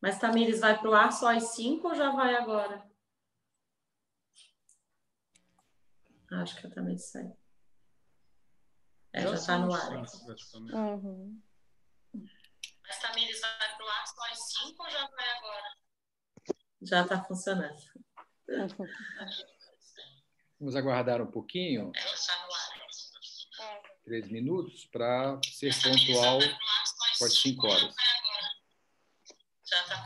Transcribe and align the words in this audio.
Mas 0.00 0.18
Tamires 0.18 0.60
vai 0.60 0.78
para 0.78 0.90
o 0.90 0.94
ar 0.94 1.12
só 1.12 1.36
às 1.36 1.54
5 1.54 1.88
ou 1.88 1.94
já 1.94 2.10
vai 2.10 2.34
agora? 2.34 2.88
Acho 6.32 6.60
que 6.60 6.66
a 6.66 6.70
Tamires 6.70 7.10
sai. 7.10 7.32
É, 9.12 9.22
já 9.22 9.34
está 9.34 9.58
no 9.58 9.74
ar. 9.74 9.90
Uhum. 9.92 11.42
Mas 12.14 13.00
Tamires 13.00 13.40
vai 13.40 13.76
para 13.76 13.84
o 13.84 13.88
ar 13.88 14.06
só 14.06 14.30
às 14.30 14.52
5 14.52 14.82
ou 14.82 14.90
já 14.90 15.06
vai 15.08 15.30
agora? 15.30 15.76
Já 16.82 17.02
está 17.02 17.22
funcionando. 17.24 17.80
Vamos 20.58 20.76
aguardar 20.76 21.20
um 21.20 21.30
pouquinho. 21.30 21.92
Três 24.04 24.30
minutos 24.30 24.86
para 24.86 25.38
ser 25.44 25.74
pontual 25.82 26.38
com 27.18 27.24
as 27.24 27.38
cinco 27.38 27.66
horas. 27.66 27.94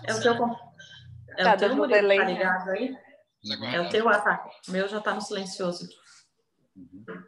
É 0.06 0.14
o 0.14 0.20
teu, 0.20 0.32
é 1.36 1.44
tá, 1.44 1.54
o 1.54 1.58
teu 1.58 1.76
Murilo, 1.76 2.08
tá 2.08 2.24
ligado 2.24 2.70
aí? 2.70 2.96
É 3.72 3.80
o 3.80 3.88
teu 3.88 4.08
ataque. 4.08 4.50
O 4.68 4.72
meu 4.72 4.88
já 4.88 4.98
está 4.98 5.14
no 5.14 5.20
silencioso. 5.20 5.88
Uhum. 6.77 7.23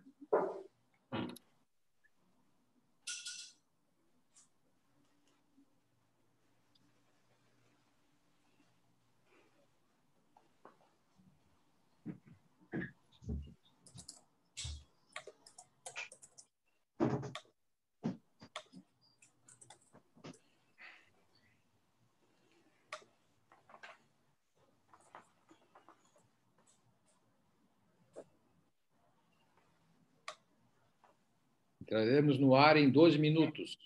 Entraremos 32.07 32.39
no 32.39 32.55
ar 32.55 32.77
em 32.77 32.89
12 32.89 33.19
minutos. 33.19 33.77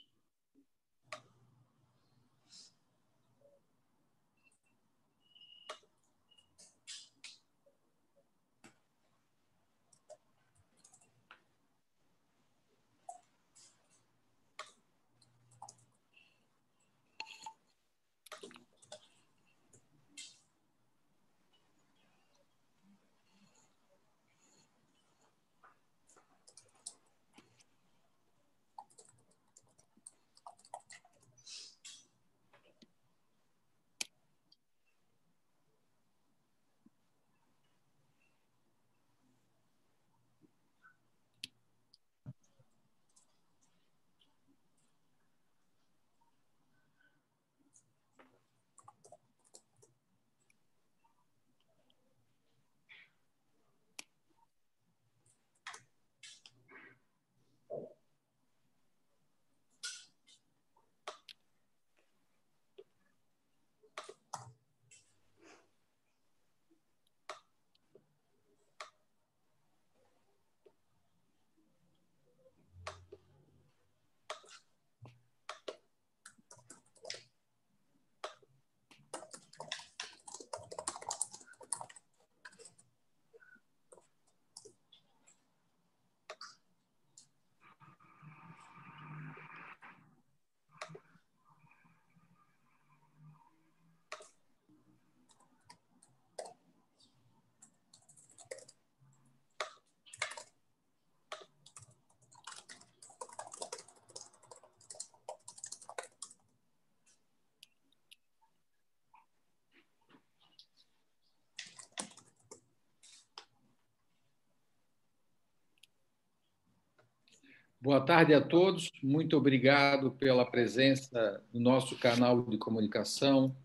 Boa 117.82 117.98
tarde 117.98 118.34
a 118.34 118.42
todos. 118.42 118.92
Muito 119.02 119.38
obrigado 119.38 120.10
pela 120.10 120.44
presença 120.44 121.42
no 121.50 121.58
nosso 121.58 121.96
canal 121.96 122.42
de 122.42 122.58
comunicação 122.58 123.56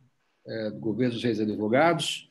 é, 0.48 0.72
do 0.72 0.80
Governo 0.80 1.16
dos 1.16 1.24
Reis 1.24 1.42
Advogados. 1.42 2.30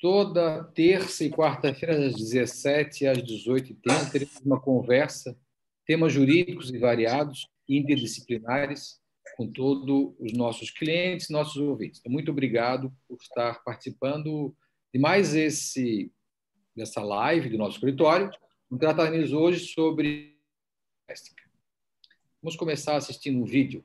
Toda 0.00 0.64
terça 0.64 1.22
e 1.22 1.28
quarta-feira, 1.28 2.06
às 2.06 2.14
17 2.14 3.06
às 3.06 3.18
18h30, 3.18 4.10
teremos 4.10 4.36
uma 4.38 4.58
conversa, 4.58 5.36
temas 5.84 6.10
jurídicos 6.10 6.70
e 6.70 6.78
variados, 6.78 7.50
interdisciplinares, 7.68 8.98
com 9.36 9.46
todos 9.46 10.14
os 10.18 10.32
nossos 10.32 10.70
clientes, 10.70 11.28
nossos 11.28 11.58
ouvintes. 11.58 12.00
Então, 12.00 12.10
muito 12.10 12.30
obrigado 12.30 12.90
por 13.06 13.18
estar 13.20 13.62
participando 13.62 14.54
de 14.90 14.98
mais 14.98 15.34
esse 15.34 16.10
dessa 16.74 17.02
live 17.02 17.50
do 17.50 17.58
nosso 17.58 17.76
escritório. 17.76 18.30
Trataremos 18.78 19.34
hoje 19.34 19.66
sobre 19.66 20.39
Vamos 22.42 22.56
começar 22.56 22.96
assistindo 22.96 23.38
um 23.38 23.44
vídeo 23.44 23.84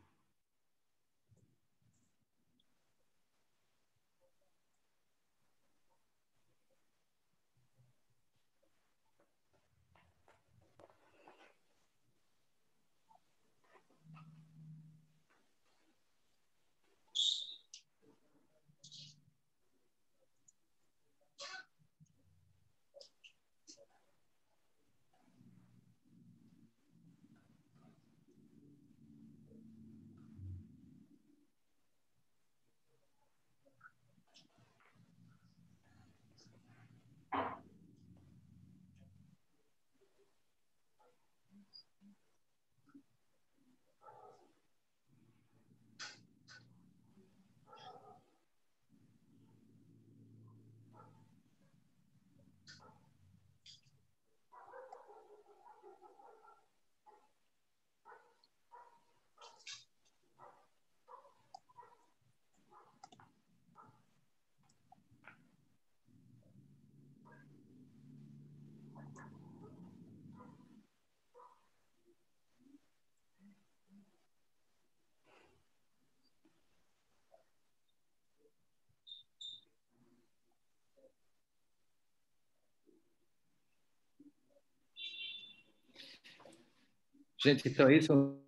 Gente, 87.46 87.70
então 87.70 87.92
isso, 87.92 88.42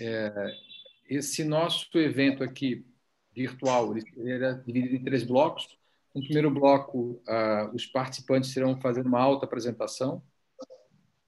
é, 0.00 0.32
esse 1.08 1.44
nosso 1.44 1.96
evento 1.96 2.42
aqui 2.42 2.84
virtual, 3.32 3.96
ele 3.96 4.32
era 4.32 4.54
dividido 4.54 4.96
em 4.96 5.04
três 5.04 5.22
blocos. 5.22 5.77
No 6.18 6.24
primeiro 6.24 6.50
bloco, 6.50 7.22
ah, 7.28 7.70
os 7.72 7.86
participantes 7.86 8.50
serão 8.50 8.80
fazendo 8.80 9.06
uma 9.06 9.20
alta 9.20 9.46
apresentação. 9.46 10.20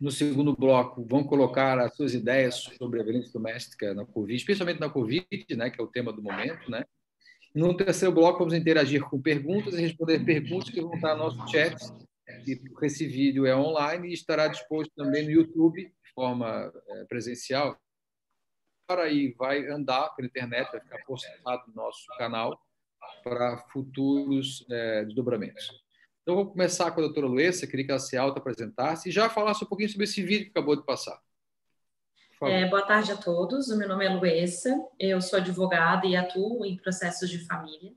No 0.00 0.10
segundo 0.10 0.56
bloco, 0.56 1.06
vão 1.08 1.22
colocar 1.22 1.78
as 1.78 1.94
suas 1.94 2.12
ideias 2.12 2.56
sobre 2.56 3.00
a 3.00 3.04
violência 3.04 3.32
doméstica 3.32 3.94
na 3.94 4.04
Covid, 4.04 4.34
especialmente 4.34 4.80
na 4.80 4.90
Covid, 4.90 5.46
né, 5.56 5.70
que 5.70 5.80
é 5.80 5.84
o 5.84 5.86
tema 5.86 6.12
do 6.12 6.20
momento, 6.20 6.68
né? 6.68 6.84
No 7.54 7.76
terceiro 7.76 8.12
bloco, 8.12 8.40
vamos 8.40 8.54
interagir 8.54 9.04
com 9.04 9.22
perguntas 9.22 9.74
e 9.74 9.80
responder 9.80 10.24
perguntas 10.24 10.70
que 10.70 10.80
vão 10.80 10.94
estar 10.94 11.14
no 11.14 11.24
nosso 11.24 11.46
chat. 11.48 11.76
Esse 12.82 13.06
vídeo 13.06 13.46
é 13.46 13.54
online 13.54 14.08
e 14.08 14.12
estará 14.12 14.48
disposto 14.48 14.92
também 14.96 15.24
no 15.24 15.30
YouTube, 15.30 15.84
de 15.84 16.12
forma 16.12 16.72
é, 16.88 17.04
presencial. 17.04 17.78
Para 18.88 19.04
aí 19.04 19.34
vai 19.38 19.68
andar 19.68 20.08
pela 20.16 20.26
internet, 20.26 20.72
vai 20.72 20.80
ficar 20.80 20.98
postado 21.04 21.62
no 21.68 21.74
nosso 21.74 22.06
canal 22.18 22.60
para 23.22 23.58
futuros 23.72 24.64
é, 24.70 25.04
desdobramentos. 25.04 25.70
Então, 26.22 26.34
vou 26.34 26.50
começar 26.50 26.90
com 26.90 27.00
a 27.00 27.04
doutora 27.04 27.26
Luessa, 27.26 27.66
queria 27.66 27.84
que 27.84 27.90
ela 27.90 28.00
se 28.00 28.16
auto-apresentasse 28.16 29.08
e 29.08 29.12
já 29.12 29.28
falasse 29.28 29.64
um 29.64 29.66
pouquinho 29.66 29.88
sobre 29.88 30.04
esse 30.04 30.22
vídeo 30.22 30.44
que 30.44 30.50
acabou 30.50 30.76
de 30.76 30.84
passar. 30.84 31.20
É, 32.42 32.66
boa 32.66 32.82
tarde 32.82 33.12
a 33.12 33.16
todos, 33.16 33.68
o 33.68 33.76
meu 33.76 33.86
nome 33.86 34.06
é 34.06 34.08
Luessa, 34.08 34.74
eu 34.98 35.20
sou 35.20 35.38
advogada 35.38 36.06
e 36.06 36.16
atuo 36.16 36.64
em 36.64 36.76
processos 36.76 37.28
de 37.28 37.44
família. 37.44 37.92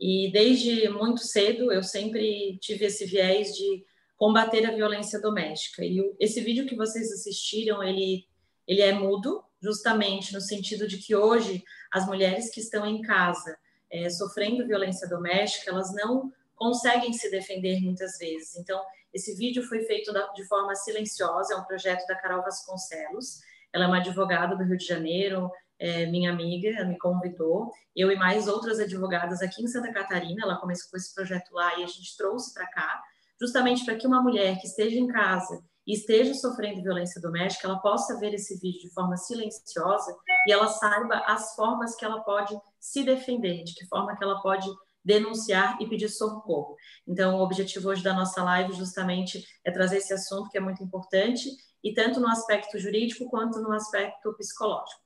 E 0.00 0.30
desde 0.32 0.88
muito 0.88 1.20
cedo 1.20 1.70
eu 1.70 1.82
sempre 1.82 2.58
tive 2.60 2.86
esse 2.86 3.04
viés 3.04 3.54
de 3.54 3.84
combater 4.16 4.64
a 4.66 4.74
violência 4.74 5.20
doméstica. 5.20 5.84
E 5.84 6.00
esse 6.18 6.40
vídeo 6.40 6.66
que 6.66 6.74
vocês 6.74 7.12
assistiram, 7.12 7.82
ele, 7.82 8.26
ele 8.66 8.80
é 8.80 8.92
mudo, 8.92 9.44
justamente 9.60 10.32
no 10.32 10.40
sentido 10.40 10.88
de 10.88 10.98
que 10.98 11.14
hoje 11.14 11.62
as 11.92 12.06
mulheres 12.06 12.50
que 12.50 12.60
estão 12.60 12.86
em 12.86 13.02
casa 13.02 13.56
é, 13.94 14.10
sofrendo 14.10 14.66
violência 14.66 15.08
doméstica, 15.08 15.70
elas 15.70 15.94
não 15.94 16.32
conseguem 16.56 17.12
se 17.12 17.30
defender 17.30 17.80
muitas 17.80 18.18
vezes. 18.18 18.56
Então, 18.56 18.82
esse 19.12 19.36
vídeo 19.36 19.62
foi 19.62 19.82
feito 19.84 20.12
de 20.34 20.44
forma 20.48 20.74
silenciosa, 20.74 21.54
é 21.54 21.56
um 21.56 21.64
projeto 21.64 22.04
da 22.08 22.16
Carol 22.16 22.42
Vasconcelos, 22.42 23.38
ela 23.72 23.84
é 23.84 23.86
uma 23.86 23.98
advogada 23.98 24.56
do 24.56 24.64
Rio 24.64 24.76
de 24.76 24.84
Janeiro, 24.84 25.48
é 25.78 26.06
minha 26.06 26.32
amiga, 26.32 26.68
ela 26.70 26.86
me 26.88 26.98
convidou. 26.98 27.70
Eu 27.94 28.10
e 28.10 28.16
mais 28.16 28.48
outras 28.48 28.80
advogadas 28.80 29.40
aqui 29.40 29.62
em 29.62 29.68
Santa 29.68 29.92
Catarina, 29.92 30.42
ela 30.42 30.56
começou 30.56 30.90
com 30.90 30.96
esse 30.96 31.14
projeto 31.14 31.52
lá 31.52 31.78
e 31.78 31.84
a 31.84 31.86
gente 31.86 32.16
trouxe 32.16 32.52
para 32.52 32.66
cá, 32.66 33.00
justamente 33.40 33.84
para 33.84 33.94
que 33.94 34.06
uma 34.06 34.20
mulher 34.20 34.58
que 34.60 34.66
esteja 34.66 34.98
em 34.98 35.06
casa 35.06 35.62
e 35.86 35.94
esteja 35.94 36.34
sofrendo 36.34 36.82
violência 36.82 37.20
doméstica, 37.20 37.68
ela 37.68 37.78
possa 37.78 38.18
ver 38.18 38.34
esse 38.34 38.58
vídeo 38.58 38.80
de 38.80 38.94
forma 38.94 39.16
silenciosa 39.16 40.16
e 40.48 40.52
ela 40.52 40.66
saiba 40.66 41.16
as 41.26 41.54
formas 41.54 41.94
que 41.94 42.04
ela 42.04 42.20
pode 42.20 42.58
se 42.84 43.02
defender, 43.02 43.64
de 43.64 43.72
que 43.74 43.86
forma 43.86 44.14
que 44.14 44.22
ela 44.22 44.42
pode 44.42 44.68
denunciar 45.02 45.80
e 45.80 45.88
pedir 45.88 46.10
socorro. 46.10 46.76
Então, 47.08 47.36
o 47.36 47.42
objetivo 47.42 47.88
hoje 47.88 48.02
da 48.02 48.12
nossa 48.12 48.44
live 48.44 48.74
justamente 48.74 49.42
é 49.64 49.70
trazer 49.70 49.96
esse 49.96 50.12
assunto 50.12 50.50
que 50.50 50.58
é 50.58 50.60
muito 50.60 50.84
importante 50.84 51.48
e 51.82 51.94
tanto 51.94 52.20
no 52.20 52.28
aspecto 52.28 52.78
jurídico 52.78 53.26
quanto 53.30 53.58
no 53.62 53.72
aspecto 53.72 54.34
psicológico. 54.36 55.00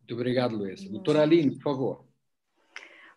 Muito 0.00 0.12
obrigado, 0.12 0.56
Luiz. 0.58 0.86
Doutora 0.90 1.22
Aline, 1.22 1.54
por 1.54 1.62
favor. 1.62 2.04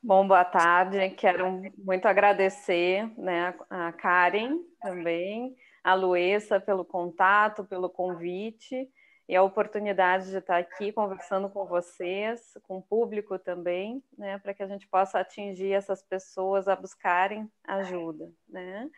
Bom, 0.01 0.25
boa 0.25 0.45
tarde. 0.45 1.09
Quero 1.11 1.61
muito 1.77 2.05
agradecer 2.05 3.05
né, 3.19 3.53
a 3.69 3.91
Karen 3.91 4.59
também, 4.81 5.57
a 5.83 5.93
Luessa 5.93 6.57
pelo 6.57 6.85
contato, 6.85 7.65
pelo 7.65 7.89
convite 7.89 8.89
e 9.27 9.35
a 9.35 9.43
oportunidade 9.43 10.29
de 10.29 10.37
estar 10.37 10.57
aqui 10.57 10.91
conversando 10.91 11.49
com 11.49 11.65
vocês, 11.65 12.57
com 12.63 12.77
o 12.77 12.81
público 12.81 13.39
também, 13.39 14.03
né, 14.17 14.37
para 14.39 14.53
que 14.53 14.63
a 14.63 14.67
gente 14.67 14.87
possa 14.87 15.19
atingir 15.19 15.71
essas 15.71 16.01
pessoas 16.01 16.67
a 16.67 16.75
buscarem 16.75 17.49
ajuda, 17.63 18.31
né? 18.49 18.89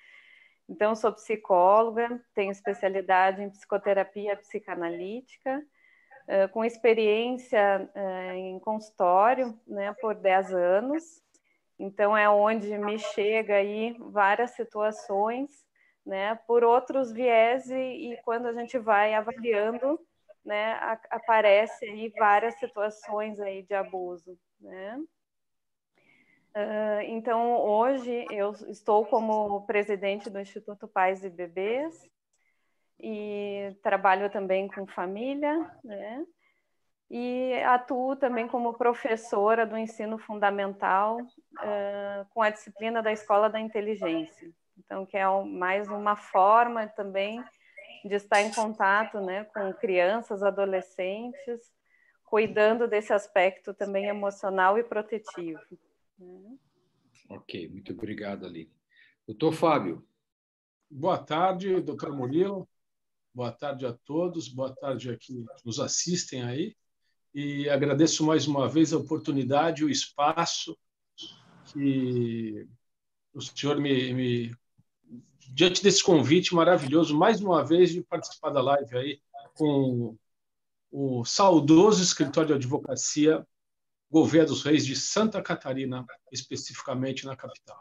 Então, 0.68 0.96
sou 0.96 1.12
psicóloga, 1.12 2.22
tenho 2.34 2.52
especialidade 2.52 3.44
em 3.44 3.50
psicoterapia 3.50 4.38
psicanalítica, 4.38 5.62
com 6.52 6.64
experiência 6.64 7.90
em 8.34 8.58
consultório 8.60 9.60
né, 9.68 9.94
por 10.00 10.16
10 10.16 10.54
anos. 10.54 11.22
Então, 11.78 12.16
é 12.16 12.30
onde 12.30 12.78
me 12.78 12.98
chega 12.98 13.56
aí 13.56 13.96
várias 14.00 14.52
situações 14.52 15.50
né, 16.06 16.36
por 16.48 16.64
outros 16.64 17.12
viés 17.12 17.70
e, 17.70 18.14
e 18.14 18.18
quando 18.24 18.48
a 18.48 18.54
gente 18.54 18.78
vai 18.78 19.14
avaliando, 19.14 20.00
né, 20.45 20.74
aparece 21.10 21.86
aí 21.86 22.10
várias 22.18 22.56
situações 22.56 23.40
aí 23.40 23.63
de 23.63 23.74
abuso, 23.74 24.38
né? 24.60 25.00
Uh, 26.56 27.01
então, 27.07 27.57
hoje 27.62 28.28
eu 28.30 28.51
estou 28.69 29.06
como 29.06 29.66
presidente 29.66 30.30
do 30.30 30.40
Instituto 30.40 30.88
Pais 30.88 31.24
e 31.24 31.30
Bebês 31.30 32.07
e 33.00 33.75
trabalho 33.81 34.30
também 34.30 34.68
com 34.68 34.86
família, 34.86 35.57
né? 35.84 36.24
E 37.10 37.54
atuo 37.63 38.16
também 38.16 38.48
como 38.48 38.74
professora 38.74 39.66
do 39.66 39.78
ensino 39.78 40.18
fundamental 40.18 41.18
uh, 41.22 42.25
com 42.30 42.42
a 42.42 42.50
disciplina 42.50 43.01
da 43.01 43.12
Escola 43.12 43.50
da 43.50 43.60
Inteligência. 43.60 44.51
Então, 44.78 45.06
que 45.06 45.18
é 45.18 45.28
mais 45.44 45.88
uma 45.89 46.16
forma 46.16 46.88
também 46.88 47.44
de 48.07 48.15
estar 48.15 48.41
em 48.41 48.51
contato 48.51 49.19
né, 49.21 49.45
com 49.45 49.73
crianças, 49.73 50.44
adolescentes, 50.44 51.71
cuidando 52.23 52.88
desse 52.88 53.13
aspecto 53.13 53.73
também 53.73 54.05
emocional 54.05 54.77
e 54.77 54.83
protetivo. 54.83 55.59
Ok, 57.29 57.69
muito 57.69 57.94
obrigado, 57.94 58.45
Aline. 58.45 58.71
Doutor 59.25 59.53
Fábio. 59.53 60.05
Boa 60.89 61.17
tarde, 61.17 61.81
doutor 61.81 62.15
Murilo. 62.15 62.67
Boa 63.33 63.51
tarde 63.51 63.85
a 63.85 63.94
todos, 63.94 64.47
boa 64.47 64.75
tarde 64.75 65.09
a 65.09 65.17
que 65.17 65.44
nos 65.65 65.79
assistem 65.79 66.44
aí. 66.44 66.75
E 67.33 67.67
agradeço 67.67 68.24
mais 68.24 68.45
uma 68.45 68.69
vez 68.69 68.93
a 68.93 68.98
oportunidade, 68.98 69.83
o 69.83 69.89
espaço 69.89 70.77
que 71.72 72.67
o 73.33 73.41
senhor 73.41 73.79
me, 73.79 74.13
me 74.13 74.55
diante 75.53 75.83
desse 75.83 76.03
convite 76.03 76.55
maravilhoso, 76.55 77.15
mais 77.15 77.39
uma 77.39 77.63
vez, 77.63 77.91
de 77.91 78.01
participar 78.01 78.50
da 78.50 78.62
live 78.62 78.98
aí 78.98 79.22
com 79.53 80.17
o 80.91 81.24
saudoso 81.24 82.01
escritório 82.01 82.50
de 82.50 82.53
advocacia 82.55 83.45
Gouveia 84.10 84.45
dos 84.45 84.63
Reis 84.63 84.86
de 84.86 84.95
Santa 84.95 85.41
Catarina, 85.41 86.05
especificamente 86.31 87.25
na 87.25 87.36
capital. 87.36 87.79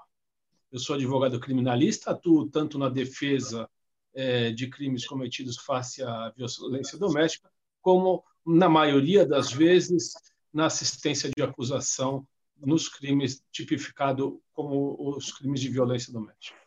Eu 0.70 0.78
sou 0.78 0.96
advogado 0.96 1.40
criminalista, 1.40 2.10
atuo 2.10 2.48
tanto 2.48 2.78
na 2.78 2.88
defesa 2.88 3.68
é, 4.14 4.50
de 4.50 4.68
crimes 4.68 5.06
cometidos 5.06 5.58
face 5.58 6.02
à 6.02 6.30
violência 6.36 6.98
doméstica, 6.98 7.50
como, 7.80 8.22
na 8.46 8.68
maioria 8.68 9.26
das 9.26 9.50
vezes, 9.50 10.12
na 10.52 10.66
assistência 10.66 11.30
de 11.34 11.42
acusação 11.42 12.26
nos 12.56 12.88
crimes 12.88 13.42
tipificados 13.50 14.34
como 14.52 15.16
os 15.16 15.32
crimes 15.32 15.60
de 15.60 15.68
violência 15.68 16.12
doméstica. 16.12 16.62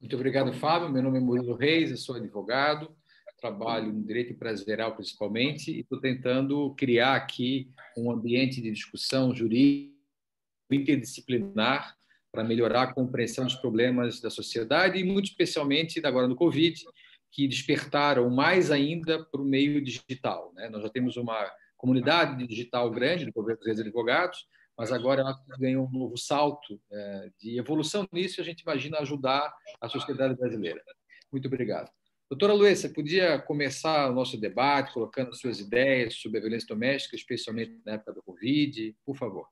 Muito 0.00 0.14
obrigado, 0.14 0.52
Fábio. 0.52 0.88
Meu 0.88 1.02
nome 1.02 1.18
é 1.18 1.20
Murilo 1.20 1.56
Reis, 1.56 1.90
eu 1.90 1.96
sou 1.96 2.14
advogado, 2.14 2.96
trabalho 3.40 3.90
em 3.90 4.00
direito 4.02 4.32
empresarial 4.32 4.94
principalmente, 4.94 5.72
e 5.72 5.80
estou 5.80 6.00
tentando 6.00 6.72
criar 6.76 7.16
aqui 7.16 7.68
um 7.96 8.08
ambiente 8.08 8.62
de 8.62 8.70
discussão 8.70 9.34
jurídica 9.34 9.98
interdisciplinar 10.70 11.96
para 12.30 12.44
melhorar 12.44 12.82
a 12.82 12.92
compreensão 12.92 13.44
dos 13.44 13.56
problemas 13.56 14.20
da 14.20 14.30
sociedade 14.30 14.98
e, 14.98 15.04
muito 15.04 15.30
especialmente, 15.30 16.00
agora 16.06 16.28
no 16.28 16.36
Covid, 16.36 16.80
que 17.32 17.48
despertaram 17.48 18.30
mais 18.30 18.70
ainda 18.70 19.24
para 19.24 19.40
o 19.40 19.44
meio 19.44 19.82
digital. 19.82 20.52
Né? 20.54 20.68
Nós 20.68 20.82
já 20.82 20.88
temos 20.90 21.16
uma 21.16 21.50
comunidade 21.76 22.46
digital 22.46 22.88
grande 22.90 23.24
do 23.24 23.32
governo 23.32 23.60
dos 23.60 23.80
advogados, 23.80 24.46
mas 24.78 24.92
agora 24.92 25.22
ela 25.22 25.36
ganhou 25.58 25.88
um 25.88 25.98
novo 25.98 26.16
salto 26.16 26.80
é, 26.92 27.30
de 27.40 27.58
evolução 27.58 28.06
nisso 28.12 28.40
e 28.40 28.42
a 28.42 28.44
gente 28.44 28.60
imagina 28.60 28.98
ajudar 29.00 29.52
a 29.80 29.88
sociedade 29.88 30.36
brasileira. 30.36 30.80
Muito 31.32 31.48
obrigado. 31.48 31.90
Doutora 32.30 32.52
Luísa, 32.52 32.88
podia 32.88 33.40
começar 33.40 34.08
o 34.08 34.14
nosso 34.14 34.38
debate 34.38 34.92
colocando 34.92 35.34
suas 35.34 35.58
ideias 35.58 36.14
sobre 36.14 36.38
a 36.38 36.40
violência 36.42 36.68
doméstica, 36.68 37.16
especialmente 37.16 37.80
na 37.84 37.94
época 37.94 38.12
do 38.12 38.22
Covid, 38.22 38.94
por 39.04 39.16
favor. 39.16 39.48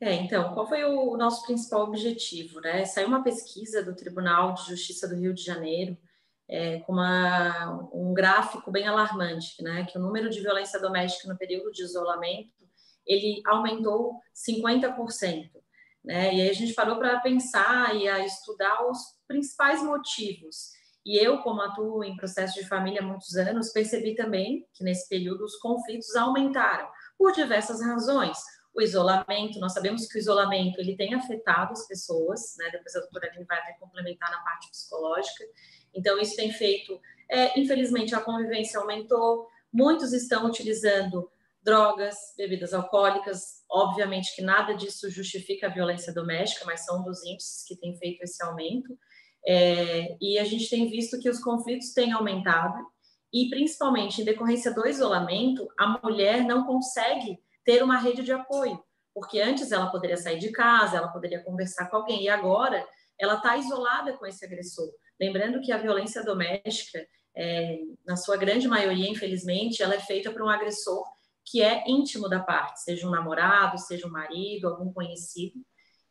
É, 0.00 0.12
então, 0.12 0.52
qual 0.54 0.68
foi 0.68 0.84
o 0.84 1.16
nosso 1.16 1.44
principal 1.46 1.82
objetivo? 1.84 2.60
Né? 2.60 2.84
Saiu 2.84 3.08
uma 3.08 3.24
pesquisa 3.24 3.82
do 3.82 3.96
Tribunal 3.96 4.54
de 4.54 4.66
Justiça 4.66 5.08
do 5.08 5.16
Rio 5.16 5.34
de 5.34 5.42
Janeiro 5.42 5.96
é, 6.48 6.80
com 6.80 6.92
uma, 6.92 7.88
um 7.92 8.12
gráfico 8.12 8.70
bem 8.70 8.86
alarmante, 8.86 9.62
né? 9.62 9.86
que 9.86 9.96
o 9.98 10.00
número 10.00 10.28
de 10.28 10.40
violência 10.40 10.78
doméstica 10.78 11.32
no 11.32 11.38
período 11.38 11.72
de 11.72 11.82
isolamento 11.82 12.63
ele 13.06 13.42
aumentou 13.46 14.20
50%. 14.34 15.50
Né? 16.04 16.34
E 16.34 16.40
aí 16.42 16.50
a 16.50 16.52
gente 16.52 16.74
parou 16.74 16.98
para 16.98 17.20
pensar 17.20 17.96
e 17.96 18.08
a 18.08 18.24
estudar 18.24 18.86
os 18.88 18.98
principais 19.26 19.82
motivos. 19.82 20.72
E 21.04 21.18
eu, 21.18 21.38
como 21.38 21.60
atuo 21.60 22.02
em 22.02 22.16
processo 22.16 22.54
de 22.54 22.66
família 22.66 23.00
há 23.00 23.04
muitos 23.04 23.36
anos, 23.36 23.70
percebi 23.70 24.14
também 24.14 24.66
que 24.72 24.82
nesse 24.82 25.08
período 25.08 25.44
os 25.44 25.56
conflitos 25.56 26.14
aumentaram 26.16 26.88
por 27.18 27.32
diversas 27.32 27.82
razões. 27.82 28.38
O 28.74 28.80
isolamento, 28.80 29.60
nós 29.60 29.72
sabemos 29.72 30.06
que 30.06 30.16
o 30.16 30.20
isolamento 30.20 30.80
ele 30.80 30.96
tem 30.96 31.14
afetado 31.14 31.72
as 31.72 31.86
pessoas, 31.86 32.54
né? 32.58 32.70
Depois 32.70 32.96
a 32.96 33.00
doutora 33.00 33.28
Aline 33.28 33.44
vai 33.44 33.58
até 33.58 33.74
complementar 33.74 34.30
na 34.30 34.40
parte 34.40 34.68
psicológica. 34.70 35.44
Então, 35.94 36.18
isso 36.18 36.34
tem 36.34 36.50
feito, 36.50 37.00
é, 37.30 37.58
infelizmente, 37.58 38.14
a 38.14 38.20
convivência 38.20 38.80
aumentou, 38.80 39.46
muitos 39.72 40.12
estão 40.12 40.46
utilizando 40.46 41.30
drogas, 41.64 42.16
bebidas 42.36 42.74
alcoólicas. 42.74 43.64
Obviamente 43.70 44.34
que 44.36 44.42
nada 44.42 44.74
disso 44.74 45.10
justifica 45.10 45.66
a 45.66 45.70
violência 45.70 46.12
doméstica, 46.12 46.64
mas 46.66 46.84
são 46.84 47.02
dos 47.02 47.24
índices 47.24 47.64
que 47.66 47.76
tem 47.76 47.96
feito 47.96 48.22
esse 48.22 48.42
aumento. 48.44 48.96
É, 49.46 50.16
e 50.20 50.38
a 50.38 50.44
gente 50.44 50.68
tem 50.68 50.88
visto 50.88 51.18
que 51.18 51.28
os 51.28 51.38
conflitos 51.38 51.92
têm 51.92 52.12
aumentado, 52.12 52.78
e 53.32 53.50
principalmente 53.50 54.22
em 54.22 54.24
decorrência 54.24 54.72
do 54.72 54.86
isolamento, 54.86 55.68
a 55.78 55.98
mulher 56.02 56.44
não 56.44 56.64
consegue 56.64 57.38
ter 57.64 57.82
uma 57.82 57.98
rede 57.98 58.22
de 58.22 58.32
apoio, 58.32 58.82
porque 59.12 59.40
antes 59.40 59.72
ela 59.72 59.90
poderia 59.90 60.16
sair 60.16 60.38
de 60.38 60.50
casa, 60.50 60.98
ela 60.98 61.08
poderia 61.08 61.42
conversar 61.42 61.90
com 61.90 61.96
alguém, 61.96 62.22
e 62.22 62.28
agora 62.28 62.86
ela 63.18 63.34
está 63.34 63.56
isolada 63.56 64.12
com 64.14 64.24
esse 64.24 64.44
agressor. 64.44 64.88
Lembrando 65.20 65.60
que 65.60 65.72
a 65.72 65.78
violência 65.78 66.22
doméstica, 66.22 67.06
é, 67.36 67.80
na 68.06 68.16
sua 68.16 68.36
grande 68.36 68.68
maioria, 68.68 69.10
infelizmente, 69.10 69.82
ela 69.82 69.94
é 69.94 70.00
feita 70.00 70.30
por 70.30 70.42
um 70.42 70.48
agressor 70.48 71.04
que 71.44 71.62
é 71.62 71.84
íntimo 71.86 72.28
da 72.28 72.40
parte, 72.40 72.82
seja 72.82 73.06
um 73.06 73.10
namorado, 73.10 73.78
seja 73.78 74.06
um 74.06 74.10
marido, 74.10 74.68
algum 74.68 74.92
conhecido. 74.92 75.60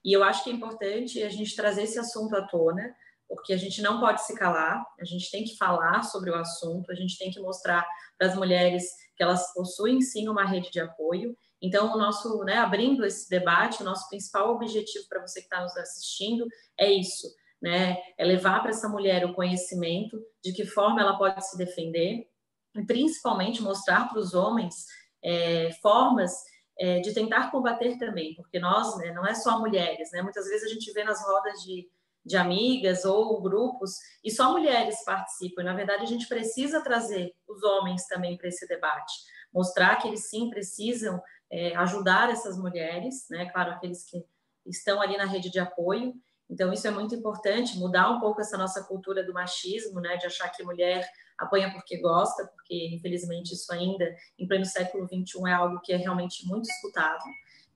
E 0.03 0.13
eu 0.13 0.23
acho 0.23 0.43
que 0.43 0.49
é 0.49 0.53
importante 0.53 1.23
a 1.23 1.29
gente 1.29 1.55
trazer 1.55 1.83
esse 1.83 1.97
assunto 1.97 2.35
à 2.35 2.45
tona, 2.45 2.93
porque 3.27 3.53
a 3.53 3.57
gente 3.57 3.81
não 3.81 3.99
pode 3.99 4.23
se 4.23 4.35
calar, 4.35 4.85
a 4.99 5.05
gente 5.05 5.31
tem 5.31 5.43
que 5.43 5.57
falar 5.57 6.03
sobre 6.03 6.29
o 6.29 6.35
assunto, 6.35 6.91
a 6.91 6.95
gente 6.95 7.17
tem 7.17 7.31
que 7.31 7.39
mostrar 7.39 7.87
para 8.17 8.27
as 8.27 8.35
mulheres 8.35 8.83
que 9.15 9.23
elas 9.23 9.53
possuem 9.53 10.01
sim 10.01 10.27
uma 10.27 10.45
rede 10.45 10.69
de 10.69 10.79
apoio. 10.79 11.35
Então, 11.61 11.93
o 11.93 11.97
nosso, 11.97 12.43
né, 12.43 12.57
abrindo 12.57 13.05
esse 13.05 13.29
debate, 13.29 13.81
o 13.81 13.85
nosso 13.85 14.07
principal 14.09 14.53
objetivo 14.53 15.07
para 15.07 15.21
você 15.21 15.39
que 15.39 15.47
está 15.47 15.61
nos 15.61 15.75
assistindo 15.77 16.45
é 16.77 16.91
isso, 16.91 17.27
né? 17.61 17.97
É 18.17 18.25
levar 18.25 18.59
para 18.61 18.71
essa 18.71 18.89
mulher 18.89 19.25
o 19.25 19.33
conhecimento 19.33 20.19
de 20.43 20.51
que 20.51 20.65
forma 20.65 21.01
ela 21.01 21.17
pode 21.17 21.47
se 21.47 21.57
defender, 21.57 22.27
e 22.75 22.85
principalmente 22.85 23.61
mostrar 23.61 24.09
para 24.09 24.19
os 24.19 24.33
homens 24.33 24.85
é, 25.23 25.71
formas 25.81 26.33
é, 26.77 26.99
de 26.99 27.13
tentar 27.13 27.51
combater 27.51 27.97
também, 27.97 28.33
porque 28.35 28.59
nós, 28.59 28.97
né, 28.97 29.11
não 29.11 29.25
é 29.25 29.33
só 29.33 29.59
mulheres, 29.59 30.11
né? 30.11 30.21
Muitas 30.21 30.45
vezes 30.47 30.69
a 30.69 30.73
gente 30.73 30.91
vê 30.91 31.03
nas 31.03 31.23
rodas 31.25 31.61
de, 31.61 31.87
de 32.25 32.35
amigas 32.35 33.05
ou 33.05 33.41
grupos 33.41 33.91
e 34.23 34.31
só 34.31 34.51
mulheres 34.51 35.03
participam. 35.05 35.61
E, 35.61 35.65
na 35.65 35.73
verdade, 35.73 36.03
a 36.03 36.07
gente 36.07 36.27
precisa 36.27 36.81
trazer 36.81 37.33
os 37.47 37.63
homens 37.63 38.07
também 38.07 38.37
para 38.37 38.47
esse 38.47 38.67
debate, 38.67 39.13
mostrar 39.53 39.97
que 39.97 40.07
eles 40.07 40.29
sim 40.29 40.49
precisam 40.49 41.21
é, 41.51 41.75
ajudar 41.75 42.31
essas 42.31 42.57
mulheres, 42.57 43.27
né? 43.29 43.49
Claro, 43.51 43.71
aqueles 43.71 44.03
que 44.05 44.25
estão 44.65 45.01
ali 45.01 45.15
na 45.17 45.25
rede 45.25 45.51
de 45.51 45.59
apoio. 45.59 46.13
Então, 46.49 46.73
isso 46.73 46.87
é 46.87 46.91
muito 46.91 47.15
importante, 47.15 47.77
mudar 47.77 48.09
um 48.09 48.19
pouco 48.19 48.41
essa 48.41 48.57
nossa 48.57 48.83
cultura 48.83 49.23
do 49.23 49.33
machismo, 49.33 49.99
né? 50.01 50.17
De 50.17 50.25
achar 50.25 50.49
que 50.49 50.63
mulher 50.63 51.07
apanha 51.37 51.71
porque 51.71 51.97
gosta, 51.97 52.45
porque 52.55 52.89
infelizmente 52.95 53.53
isso 53.53 53.71
ainda, 53.71 54.15
em 54.37 54.47
pleno 54.47 54.65
século 54.65 55.07
XXI, 55.07 55.47
é 55.47 55.53
algo 55.53 55.79
que 55.81 55.93
é 55.93 55.97
realmente 55.97 56.45
muito 56.47 56.69
escutado. 56.69 57.23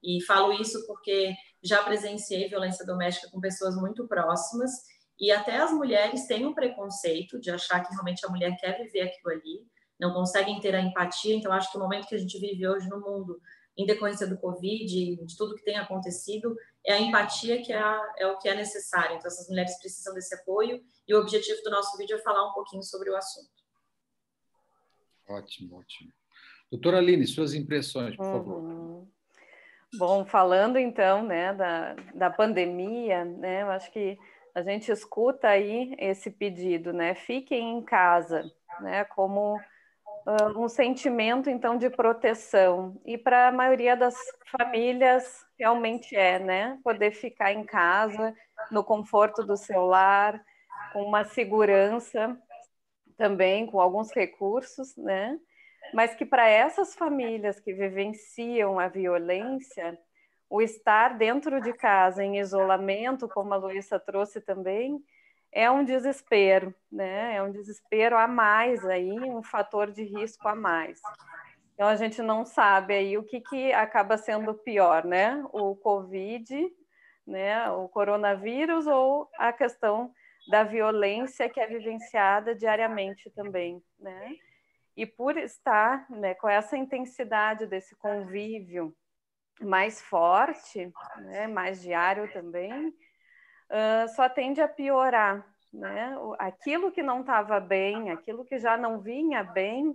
E 0.04 0.22
falo 0.24 0.54
isso 0.54 0.86
porque 0.86 1.34
já 1.62 1.84
presenciei 1.84 2.48
violência 2.48 2.86
doméstica 2.86 3.30
com 3.32 3.40
pessoas 3.40 3.76
muito 3.76 4.08
próximas 4.08 4.72
e 5.20 5.32
até 5.32 5.58
as 5.58 5.72
mulheres 5.72 6.28
têm 6.28 6.46
um 6.46 6.54
preconceito 6.54 7.40
de 7.40 7.50
achar 7.50 7.84
que 7.84 7.92
realmente 7.92 8.26
a 8.26 8.30
mulher 8.30 8.56
quer 8.58 8.78
viver 8.78 9.02
aquilo 9.02 9.34
ali, 9.34 9.68
não 10.00 10.14
conseguem 10.14 10.60
ter 10.60 10.76
a 10.76 10.82
empatia. 10.82 11.36
Então, 11.36 11.52
acho 11.52 11.72
que 11.72 11.78
o 11.78 11.82
momento 11.82 12.08
que 12.08 12.16
a 12.16 12.20
gente 12.20 12.38
vive 12.40 12.68
hoje 12.68 12.88
no 12.88 13.02
mundo, 13.02 13.42
em 13.76 13.86
decorrência 13.86 14.28
do 14.28 14.38
Covid, 14.38 15.16
de 15.26 15.38
tudo 15.38 15.56
que 15.56 15.64
tem 15.64 15.78
acontecido, 15.78 16.56
é 16.88 16.94
a 16.94 17.02
empatia 17.02 17.62
que 17.62 17.74
é, 17.74 17.78
a, 17.78 18.14
é 18.18 18.28
o 18.28 18.38
que 18.38 18.48
é 18.48 18.56
necessário. 18.56 19.18
Então, 19.18 19.28
essas 19.28 19.50
mulheres 19.50 19.78
precisam 19.78 20.14
desse 20.14 20.34
apoio 20.34 20.82
e 21.06 21.14
o 21.14 21.20
objetivo 21.20 21.62
do 21.62 21.70
nosso 21.70 21.98
vídeo 21.98 22.16
é 22.16 22.22
falar 22.22 22.50
um 22.50 22.54
pouquinho 22.54 22.82
sobre 22.82 23.10
o 23.10 23.16
assunto. 23.18 23.52
Ótimo, 25.28 25.78
ótimo. 25.78 26.14
Doutora 26.72 27.00
Aline, 27.00 27.28
suas 27.28 27.54
impressões, 27.54 28.16
por 28.16 28.26
favor. 28.26 28.62
Uhum. 28.62 29.08
Bom, 29.98 30.26
falando 30.26 30.78
então 30.78 31.24
né, 31.24 31.54
da, 31.54 31.94
da 32.16 32.30
pandemia, 32.30 33.26
né, 33.26 33.64
eu 33.64 33.70
acho 33.70 33.92
que 33.92 34.18
a 34.56 34.62
gente 34.62 34.90
escuta 34.90 35.50
aí 35.50 35.94
esse 36.00 36.32
pedido, 36.32 36.92
né? 36.92 37.14
Fiquem 37.14 37.78
em 37.78 37.84
casa, 37.84 38.44
né? 38.82 39.06
Como 39.06 39.60
um 40.56 40.68
sentimento 40.68 41.50
então 41.50 41.78
de 41.78 41.90
proteção. 41.90 43.00
E 43.06 43.18
para 43.18 43.48
a 43.48 43.52
maioria 43.52 43.96
das 43.96 44.16
famílias 44.52 45.46
realmente 45.58 46.16
é, 46.16 46.38
né? 46.38 46.80
Poder 46.84 47.12
ficar 47.12 47.54
em 47.54 47.64
casa, 47.64 48.36
no 48.70 48.84
conforto 48.84 49.44
do 49.44 49.56
seu 49.56 49.86
lar, 49.86 50.44
com 50.92 51.04
uma 51.04 51.24
segurança 51.24 52.38
também, 53.18 53.66
com 53.66 53.80
alguns 53.80 54.12
recursos, 54.12 54.96
né? 54.98 55.40
Mas 55.94 56.14
que 56.14 56.26
para 56.26 56.50
essas 56.50 56.94
famílias 56.94 57.60
que 57.60 57.74
vivenciam 57.74 58.80
a 58.80 58.90
violência, 58.90 59.98
o 60.50 60.62
estar 60.62 61.18
dentro 61.18 61.62
de 61.62 61.74
casa 61.74 62.24
em 62.24 62.40
isolamento, 62.40 63.28
como 63.30 63.54
a 63.54 63.58
Luísa 63.58 63.98
trouxe 63.98 64.42
também, 64.42 65.02
é 65.52 65.70
um 65.72 65.84
desespero, 65.84 66.74
né? 66.92 67.36
É 67.36 67.44
um 67.44 67.52
desespero 67.52 68.18
a 68.18 68.28
mais 68.28 68.86
aí, 68.86 69.12
um 69.12 69.42
fator 69.42 69.92
de 69.92 70.04
risco 70.04 70.48
a 70.48 70.56
mais. 70.56 71.00
Então 71.74 71.88
a 71.88 71.96
gente 71.96 72.22
não 72.22 72.46
sabe 72.46 72.94
aí 72.94 73.18
o 73.18 73.24
que, 73.24 73.40
que 73.40 73.72
acaba 73.74 74.18
sendo 74.18 74.54
pior, 74.54 75.06
né? 75.06 75.44
O 75.52 75.76
Covid, 75.76 76.70
né? 77.26 77.70
O 77.72 77.88
coronavírus 77.88 78.88
ou 78.88 79.30
a 79.38 79.54
questão 79.54 80.12
da 80.50 80.64
violência 80.64 81.50
que 81.50 81.60
é 81.60 81.68
vivenciada 81.68 82.56
diariamente 82.56 83.30
também, 83.32 83.84
né? 84.00 84.36
E 84.96 85.06
por 85.06 85.38
estar 85.38 86.10
né, 86.10 86.34
com 86.34 86.50
essa 86.50 86.76
intensidade 86.76 87.68
desse 87.68 87.96
convívio 87.96 88.96
mais 89.62 90.02
forte, 90.02 90.92
né, 91.18 91.48
mais 91.48 91.82
diário 91.82 92.32
também, 92.32 92.94
uh, 93.70 94.08
só 94.16 94.28
tende 94.30 94.62
a 94.62 94.68
piorar, 94.68 95.46
né? 95.72 96.16
Aquilo 96.40 96.92
que 96.92 97.04
não 97.04 97.22
estava 97.22 97.60
bem, 97.60 98.12
aquilo 98.12 98.46
que 98.46 98.58
já 98.58 98.78
não 98.78 99.00
vinha 99.00 99.44
bem, 99.44 99.94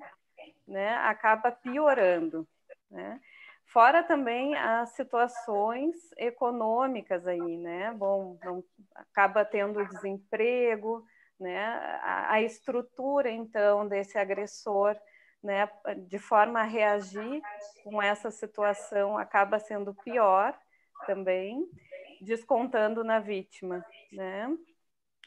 né, 0.66 0.94
acaba 0.96 1.50
piorando, 1.50 2.46
né? 2.90 3.20
Fora 3.66 4.02
também 4.02 4.54
as 4.54 4.90
situações 4.90 5.96
econômicas 6.18 7.26
aí, 7.26 7.56
né? 7.56 7.90
Bom, 7.92 8.38
não, 8.44 8.62
acaba 8.94 9.46
tendo 9.46 9.86
desemprego, 9.86 11.02
né? 11.40 11.58
A, 12.02 12.34
a, 12.34 12.42
estrutura 12.42 13.30
então 13.30 13.88
desse 13.88 14.18
agressor, 14.18 14.94
né? 15.42 15.70
De 16.06 16.18
forma 16.18 16.60
a 16.60 16.64
reagir 16.64 17.40
com 17.82 18.02
essa 18.02 18.30
situação 18.30 19.16
acaba 19.16 19.58
sendo 19.58 19.94
pior 19.94 20.54
também, 21.06 21.66
descontando 22.22 23.02
na 23.02 23.18
vítima, 23.18 23.84
né? 24.12 24.56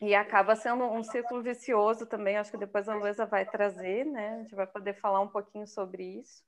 E 0.02 0.14
acaba 0.14 0.56
sendo 0.56 0.84
um 0.86 1.04
ciclo 1.04 1.42
vicioso 1.42 2.06
também. 2.06 2.38
Acho 2.38 2.52
que 2.52 2.58
depois 2.58 2.88
a 2.90 2.96
Luísa 2.96 3.26
vai 3.26 3.46
trazer, 3.46 4.06
né? 4.06 4.36
A 4.36 4.38
gente 4.40 4.56
vai 4.56 4.68
poder 4.68 4.94
falar 4.94 5.22
um 5.22 5.28
pouquinho 5.28 5.68
sobre 5.68 6.04
isso. 6.04 6.44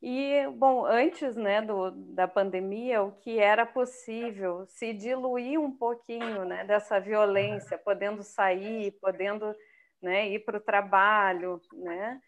E, 0.00 0.46
bom, 0.56 0.86
antes 0.86 1.34
né, 1.34 1.60
do, 1.60 1.90
da 1.90 2.28
pandemia, 2.28 3.02
o 3.02 3.12
que 3.12 3.38
era 3.38 3.66
possível 3.66 4.64
se 4.66 4.92
diluir 4.94 5.60
um 5.60 5.72
pouquinho 5.72 6.44
né, 6.44 6.64
dessa 6.64 7.00
violência, 7.00 7.76
podendo 7.76 8.22
sair, 8.22 8.92
podendo 9.00 9.52
né, 10.00 10.28
ir 10.28 10.44
para 10.44 10.58
o 10.58 10.60
trabalho, 10.60 11.60
né? 11.72 12.20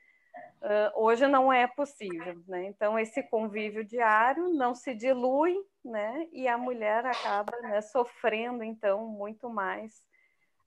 Uh, 0.63 0.93
hoje 0.95 1.27
não 1.27 1.53
é 1.53 1.67
possível, 1.67 2.43
né? 2.47 2.67
Então 2.67 2.99
esse 2.99 3.23
convívio 3.23 3.85
diário 3.85 4.51
não 4.51 4.75
se 4.75 4.95
dilui, 4.95 5.57
né? 5.85 6.29
E 6.33 6.47
a 6.47 6.59
mulher 6.59 7.07
acaba 7.07 7.59
né, 7.61 7.81
sofrendo 7.81 8.63
então 8.63 9.07
muito 9.09 9.49
mais 9.49 10.05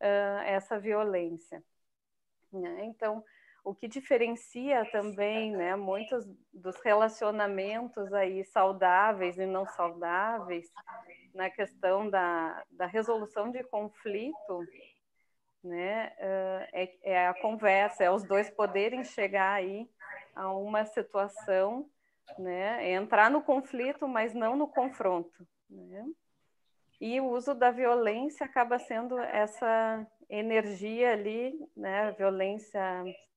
uh, 0.01 0.41
essa 0.45 0.79
violência. 0.79 1.63
Né? 2.51 2.85
Então 2.85 3.23
o 3.63 3.73
que 3.73 3.87
diferencia 3.87 4.85
também, 4.91 5.55
né, 5.55 5.75
muitos 5.75 6.25
dos 6.53 6.77
relacionamentos 6.81 8.11
aí 8.13 8.43
saudáveis 8.43 9.37
e 9.37 9.45
não 9.45 9.65
saudáveis 9.65 10.69
na 11.33 11.49
questão 11.49 12.09
da, 12.09 12.61
da 12.71 12.85
resolução 12.85 13.51
de 13.51 13.63
conflito, 13.63 14.65
né, 15.63 16.11
é, 16.17 16.97
é 17.03 17.27
a 17.27 17.33
conversa, 17.33 18.03
é 18.03 18.11
os 18.11 18.23
dois 18.23 18.49
poderem 18.49 19.03
chegar 19.03 19.53
aí 19.53 19.89
a 20.35 20.51
uma 20.51 20.85
situação, 20.85 21.89
né, 22.37 22.91
entrar 22.91 23.29
no 23.29 23.41
conflito, 23.41 24.07
mas 24.07 24.33
não 24.33 24.55
no 24.55 24.67
confronto, 24.67 25.47
né? 25.69 26.05
E 26.99 27.19
o 27.19 27.25
uso 27.25 27.53
da 27.53 27.69
violência 27.69 28.45
acaba 28.45 28.79
sendo 28.79 29.19
essa 29.19 30.07
energia 30.29 31.11
ali, 31.11 31.53
né, 31.75 32.11
violência, 32.13 32.79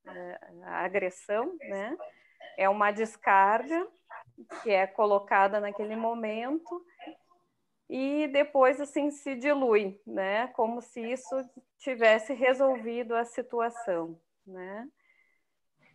é, 0.07 0.41
a 0.63 0.85
agressão, 0.85 1.57
né, 1.69 1.97
é 2.57 2.69
uma 2.69 2.91
descarga 2.91 3.87
que 4.63 4.71
é 4.71 4.87
colocada 4.87 5.61
naquele 5.61 5.97
momento 5.97 6.85
e 7.89 8.29
depois 8.29 8.81
assim 8.81 9.11
se 9.11 9.35
dilui, 9.37 10.01
né, 10.07 10.49
como 10.49 10.81
se 10.81 11.01
isso 11.01 11.35
tivesse 11.79 12.33
resolvido 12.35 13.15
a 13.15 13.25
situação, 13.25 14.19
né. 14.47 14.89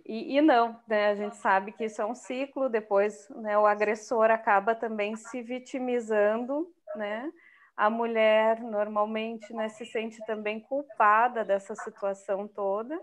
E, 0.06 0.38
e, 0.38 0.42
não, 0.42 0.80
né? 0.88 1.10
A 1.10 1.16
gente 1.16 1.36
sabe 1.38 1.72
que 1.72 1.86
isso 1.86 2.02
é 2.02 2.06
um 2.06 2.16
ciclo. 2.16 2.70
Depois, 2.70 3.30
né, 3.30 3.58
o 3.58 3.66
agressor 3.66 4.32
acaba 4.32 4.76
também 4.76 5.16
se 5.16 5.42
vitimizando, 5.42 6.74
né? 6.96 7.32
A 7.78 7.90
mulher 7.90 8.60
normalmente 8.62 9.54
né, 9.54 9.70
se 9.70 9.86
sente 9.86 10.20
também 10.26 10.60
culpada 10.60 11.44
dessa 11.44 11.76
situação 11.76 12.48
toda, 12.48 13.00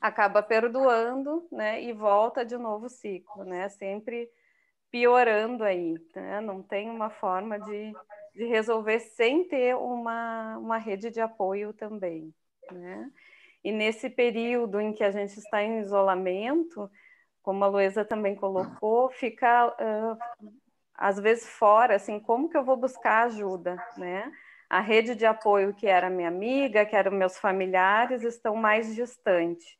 acaba 0.00 0.42
perdoando, 0.42 1.46
né? 1.52 1.82
E 1.82 1.92
volta 1.92 2.44
de 2.44 2.56
novo 2.56 2.86
o 2.86 2.90
ciclo, 2.90 3.44
né? 3.44 3.68
Sempre 3.68 4.28
piorando 4.92 5.64
aí, 5.64 5.94
né? 6.14 6.40
Não 6.42 6.62
tem 6.62 6.90
uma 6.90 7.08
forma 7.08 7.58
de, 7.58 7.92
de 8.34 8.44
resolver 8.44 9.00
sem 9.00 9.48
ter 9.48 9.74
uma, 9.74 10.58
uma 10.58 10.76
rede 10.76 11.10
de 11.10 11.20
apoio 11.20 11.72
também, 11.72 12.32
né? 12.70 13.10
E 13.64 13.72
nesse 13.72 14.10
período 14.10 14.78
em 14.78 14.92
que 14.92 15.02
a 15.02 15.10
gente 15.10 15.38
está 15.38 15.62
em 15.62 15.80
isolamento, 15.80 16.90
como 17.42 17.64
a 17.64 17.68
Luísa 17.68 18.04
também 18.04 18.36
colocou, 18.36 19.08
fica 19.10 19.68
uh, 19.68 20.18
às 20.94 21.18
vezes 21.18 21.48
fora, 21.48 21.96
assim, 21.96 22.20
como 22.20 22.50
que 22.50 22.56
eu 22.56 22.64
vou 22.64 22.76
buscar 22.76 23.24
ajuda, 23.24 23.82
né? 23.96 24.30
A 24.68 24.80
rede 24.80 25.14
de 25.14 25.24
apoio 25.24 25.74
que 25.74 25.86
era 25.86 26.10
minha 26.10 26.28
amiga, 26.28 26.84
que 26.84 26.96
eram 26.96 27.12
meus 27.12 27.38
familiares, 27.38 28.22
estão 28.22 28.54
mais 28.56 28.94
distantes. 28.94 29.76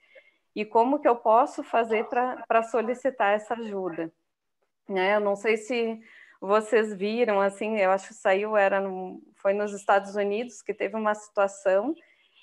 E 0.55 0.65
como 0.65 1.01
que 1.01 1.09
eu 1.09 1.17
posso 1.17 1.63
fazer 1.63 2.07
para 2.09 2.63
solicitar 2.63 3.35
essa 3.35 3.55
ajuda? 3.55 4.13
Né? 4.89 5.17
Eu 5.17 5.21
não 5.21 5.37
sei 5.37 5.57
se 5.57 6.01
vocês 6.41 6.93
viram, 6.93 7.41
assim, 7.41 7.79
eu 7.79 7.93
acho 7.93 8.09
que 8.09 8.15
saiu, 8.15 8.57
era 8.57 8.81
no, 8.81 9.23
foi 9.37 9.53
nos 9.53 9.73
Estados 9.73 10.17
Unidos 10.17 10.61
que 10.61 10.75
teve 10.75 10.97
uma 10.97 11.15
situação 11.15 11.95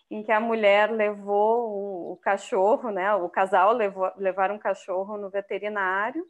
em 0.09 0.23
que 0.23 0.31
a 0.31 0.39
mulher 0.39 0.89
levou 0.89 1.69
o, 1.69 2.13
o 2.13 2.17
cachorro, 2.17 2.89
né? 2.91 3.13
O 3.15 3.29
casal 3.29 3.73
levou, 3.73 4.11
levaram 4.17 4.55
um 4.55 4.59
cachorro 4.59 5.17
no 5.17 5.29
veterinário 5.29 6.25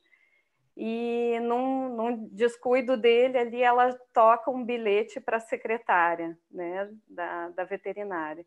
e 0.76 1.40
num, 1.42 1.96
num, 1.96 2.28
descuido 2.30 2.98
dele 2.98 3.38
ali 3.38 3.62
ela 3.62 3.94
toca 4.14 4.50
um 4.50 4.66
bilhete 4.66 5.20
para 5.20 5.38
a 5.38 5.42
secretária, 5.42 6.38
né? 6.52 6.90
Da, 7.08 7.50
da 7.50 7.64
veterinária. 7.64 8.46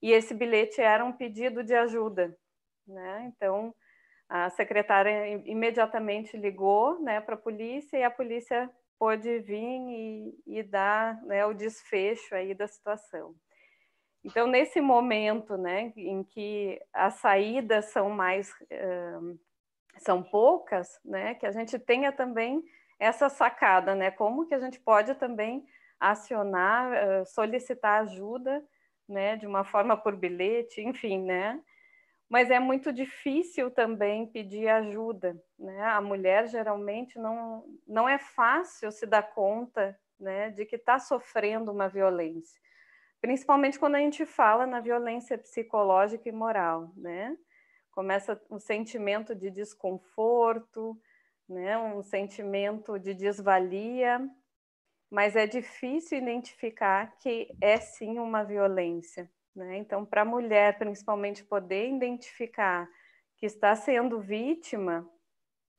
E 0.00 0.12
esse 0.12 0.34
bilhete 0.34 0.80
era 0.80 1.04
um 1.04 1.12
pedido 1.12 1.62
de 1.62 1.74
ajuda, 1.74 2.36
né? 2.86 3.30
Então 3.36 3.74
a 4.34 4.48
secretária 4.48 5.28
imediatamente 5.44 6.38
ligou, 6.38 6.98
né, 7.02 7.20
para 7.20 7.34
a 7.34 7.38
polícia 7.38 7.98
e 7.98 8.02
a 8.02 8.10
polícia 8.10 8.70
pôde 8.98 9.40
vir 9.40 9.58
e, 9.58 10.34
e 10.46 10.62
dar 10.62 11.22
né, 11.24 11.44
o 11.44 11.52
desfecho 11.52 12.34
aí 12.34 12.54
da 12.54 12.66
situação. 12.66 13.34
Então, 14.24 14.46
nesse 14.46 14.80
momento, 14.80 15.58
né, 15.58 15.92
em 15.94 16.24
que 16.24 16.80
as 16.94 17.16
saídas 17.16 17.92
são 17.92 18.08
mais 18.08 18.50
uh, 18.62 19.38
são 19.98 20.22
poucas, 20.22 20.98
né, 21.04 21.34
que 21.34 21.44
a 21.44 21.50
gente 21.50 21.78
tenha 21.78 22.10
também 22.10 22.64
essa 22.98 23.28
sacada, 23.28 23.94
né, 23.94 24.10
como 24.10 24.46
que 24.46 24.54
a 24.54 24.60
gente 24.60 24.80
pode 24.80 25.14
também 25.16 25.62
acionar, 26.00 26.90
uh, 26.90 27.26
solicitar 27.26 28.00
ajuda, 28.00 28.64
né, 29.06 29.36
de 29.36 29.46
uma 29.46 29.62
forma 29.62 29.94
por 29.94 30.16
bilhete, 30.16 30.80
enfim, 30.80 31.22
né, 31.22 31.60
mas 32.32 32.50
é 32.50 32.58
muito 32.58 32.92
difícil 32.92 33.70
também 33.70 34.26
pedir 34.26 34.68
ajuda, 34.68 35.40
né, 35.58 35.82
a 35.82 36.00
mulher 36.00 36.48
geralmente 36.48 37.18
não 37.18 37.64
não 37.86 38.08
é 38.08 38.18
fácil 38.18 38.90
se 38.90 39.06
dar 39.06 39.22
conta, 39.34 39.98
né, 40.18 40.50
de 40.50 40.64
que 40.66 40.76
está 40.76 40.98
sofrendo 40.98 41.70
uma 41.70 41.88
violência 41.88 42.60
principalmente 43.22 43.78
quando 43.78 43.94
a 43.94 44.00
gente 44.00 44.26
fala 44.26 44.66
na 44.66 44.80
violência 44.80 45.38
psicológica 45.38 46.28
e 46.28 46.32
moral, 46.32 46.92
né? 46.96 47.38
Começa 47.92 48.40
um 48.50 48.58
sentimento 48.58 49.32
de 49.34 49.48
desconforto, 49.48 51.00
né? 51.48 51.78
Um 51.78 52.02
sentimento 52.02 52.98
de 52.98 53.14
desvalia, 53.14 54.28
mas 55.08 55.36
é 55.36 55.46
difícil 55.46 56.18
identificar 56.18 57.16
que 57.18 57.48
é 57.60 57.78
sim 57.78 58.18
uma 58.18 58.42
violência, 58.42 59.30
né? 59.54 59.76
Então, 59.78 60.04
para 60.04 60.22
a 60.22 60.24
mulher, 60.24 60.78
principalmente, 60.78 61.44
poder 61.44 61.88
identificar 61.88 62.88
que 63.36 63.46
está 63.46 63.74
sendo 63.74 64.20
vítima, 64.20 65.08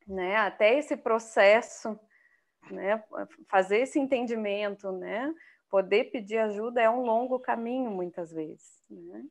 né? 0.06 0.36
Até 0.36 0.78
esse 0.78 0.96
processo, 0.96 1.98
né? 2.70 3.02
Fazer 3.48 3.78
esse 3.78 3.98
entendimento, 3.98 4.92
né? 4.92 5.34
poder 5.74 6.04
pedir 6.12 6.38
ajuda 6.38 6.80
é 6.80 6.88
um 6.88 7.02
longo 7.02 7.36
caminho, 7.40 7.90
muitas 7.90 8.30
vezes. 8.30 8.80
Né? 8.88 9.24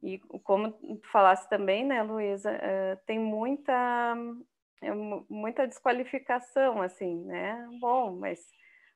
E 0.00 0.18
como 0.44 0.70
tu 0.70 1.10
falasse 1.10 1.48
também, 1.48 1.84
né, 1.84 2.04
Luísa, 2.04 2.52
uh, 2.52 3.04
tem 3.04 3.18
muita, 3.18 4.14
é, 4.80 4.92
muita 5.28 5.66
desqualificação, 5.66 6.80
assim, 6.80 7.24
né? 7.24 7.68
Bom, 7.80 8.14
mas 8.14 8.38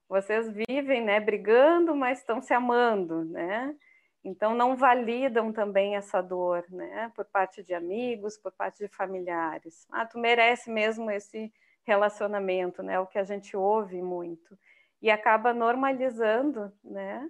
vocês 0.08 0.48
vivem, 0.48 1.02
né, 1.02 1.18
brigando, 1.18 1.96
mas 1.96 2.20
estão 2.20 2.40
se 2.40 2.54
amando, 2.54 3.24
né? 3.24 3.74
Então 4.22 4.54
não 4.54 4.76
validam 4.76 5.52
também 5.52 5.96
essa 5.96 6.20
dor, 6.20 6.64
né? 6.68 7.10
Por 7.14 7.24
parte 7.24 7.62
de 7.62 7.72
amigos, 7.72 8.36
por 8.36 8.52
parte 8.52 8.84
de 8.84 8.88
familiares. 8.88 9.86
Ah, 9.90 10.04
tu 10.04 10.18
merece 10.18 10.70
mesmo 10.70 11.10
esse 11.10 11.52
relacionamento, 11.84 12.82
né? 12.82 13.00
O 13.00 13.06
que 13.06 13.18
a 13.18 13.24
gente 13.24 13.56
ouve 13.56 14.02
muito 14.02 14.58
e 15.00 15.10
acaba 15.10 15.54
normalizando, 15.54 16.72
né? 16.84 17.28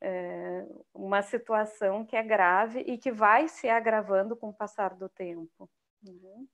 É, 0.00 0.66
uma 0.92 1.22
situação 1.22 2.04
que 2.04 2.16
é 2.16 2.22
grave 2.22 2.80
e 2.80 2.98
que 2.98 3.10
vai 3.10 3.48
se 3.48 3.68
agravando 3.68 4.36
com 4.36 4.48
o 4.48 4.54
passar 4.54 4.94
do 4.94 5.08
tempo. 5.08 5.70
Uhum. 6.06 6.46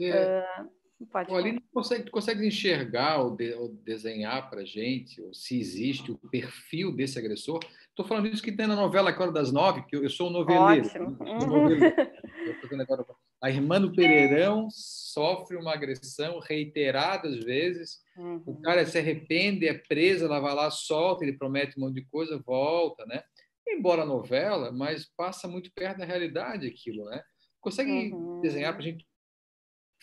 É, 0.00 0.44
uh, 0.60 0.81
pode 1.06 1.32
Aline, 1.32 1.62
consegue, 1.72 2.10
consegue 2.10 2.46
enxergar 2.46 3.22
ou, 3.22 3.36
de, 3.36 3.52
ou 3.54 3.68
desenhar 3.68 4.48
para 4.50 4.64
gente, 4.64 5.20
ou 5.20 5.32
se 5.34 5.58
existe 5.58 6.10
o 6.10 6.18
perfil 6.30 6.94
desse 6.94 7.18
agressor? 7.18 7.60
Estou 7.88 8.06
falando 8.06 8.28
isso 8.28 8.42
que 8.42 8.52
tem 8.52 8.66
na 8.66 8.76
novela 8.76 9.10
Agora 9.10 9.32
das 9.32 9.52
Nove, 9.52 9.84
que 9.86 9.96
eu, 9.96 10.02
eu 10.02 10.10
sou 10.10 10.28
um 10.28 10.32
noveleiro. 10.32 10.86
Ótimo. 10.86 11.16
Sou 11.40 11.48
noveleiro. 11.48 11.96
A 13.42 13.50
irmã 13.50 13.80
do 13.80 13.92
Pereirão 13.92 14.68
sofre 14.70 15.56
uma 15.56 15.74
agressão 15.74 16.38
reiteradas 16.38 17.38
vezes. 17.38 18.00
Uhum. 18.16 18.40
O 18.46 18.60
cara 18.60 18.86
se 18.86 18.98
arrepende, 18.98 19.66
é 19.66 19.74
preso, 19.74 20.26
ela 20.26 20.38
vai 20.38 20.54
lá, 20.54 20.70
solta, 20.70 21.24
ele 21.24 21.36
promete 21.36 21.76
um 21.76 21.82
monte 21.82 21.94
de 21.96 22.04
coisa, 22.06 22.40
volta, 22.46 23.04
né? 23.06 23.22
Embora 23.66 24.04
novela, 24.04 24.70
mas 24.70 25.10
passa 25.16 25.48
muito 25.48 25.72
perto 25.74 25.98
da 25.98 26.04
realidade 26.04 26.68
aquilo, 26.68 27.04
né? 27.06 27.20
Consegue 27.60 28.12
uhum. 28.12 28.40
desenhar 28.40 28.72
para 28.72 28.82
a 28.82 28.84
gente 28.84 29.04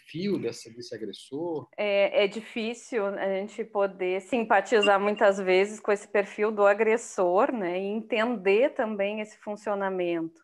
fio 0.10 0.40
desse, 0.40 0.74
desse 0.74 0.94
agressor? 0.96 1.68
É, 1.78 2.26
é 2.26 2.28
difícil 2.28 3.06
a 3.06 3.28
gente 3.28 3.64
poder 3.64 4.22
simpatizar 4.22 5.00
muitas 5.00 5.38
vezes 5.38 5.80
com 5.80 5.92
esse 5.92 6.08
perfil 6.08 6.52
do 6.52 6.66
agressor, 6.66 7.52
né? 7.52 7.80
E 7.80 7.86
entender 7.86 8.74
também 8.74 9.22
esse 9.22 9.38
funcionamento. 9.38 10.42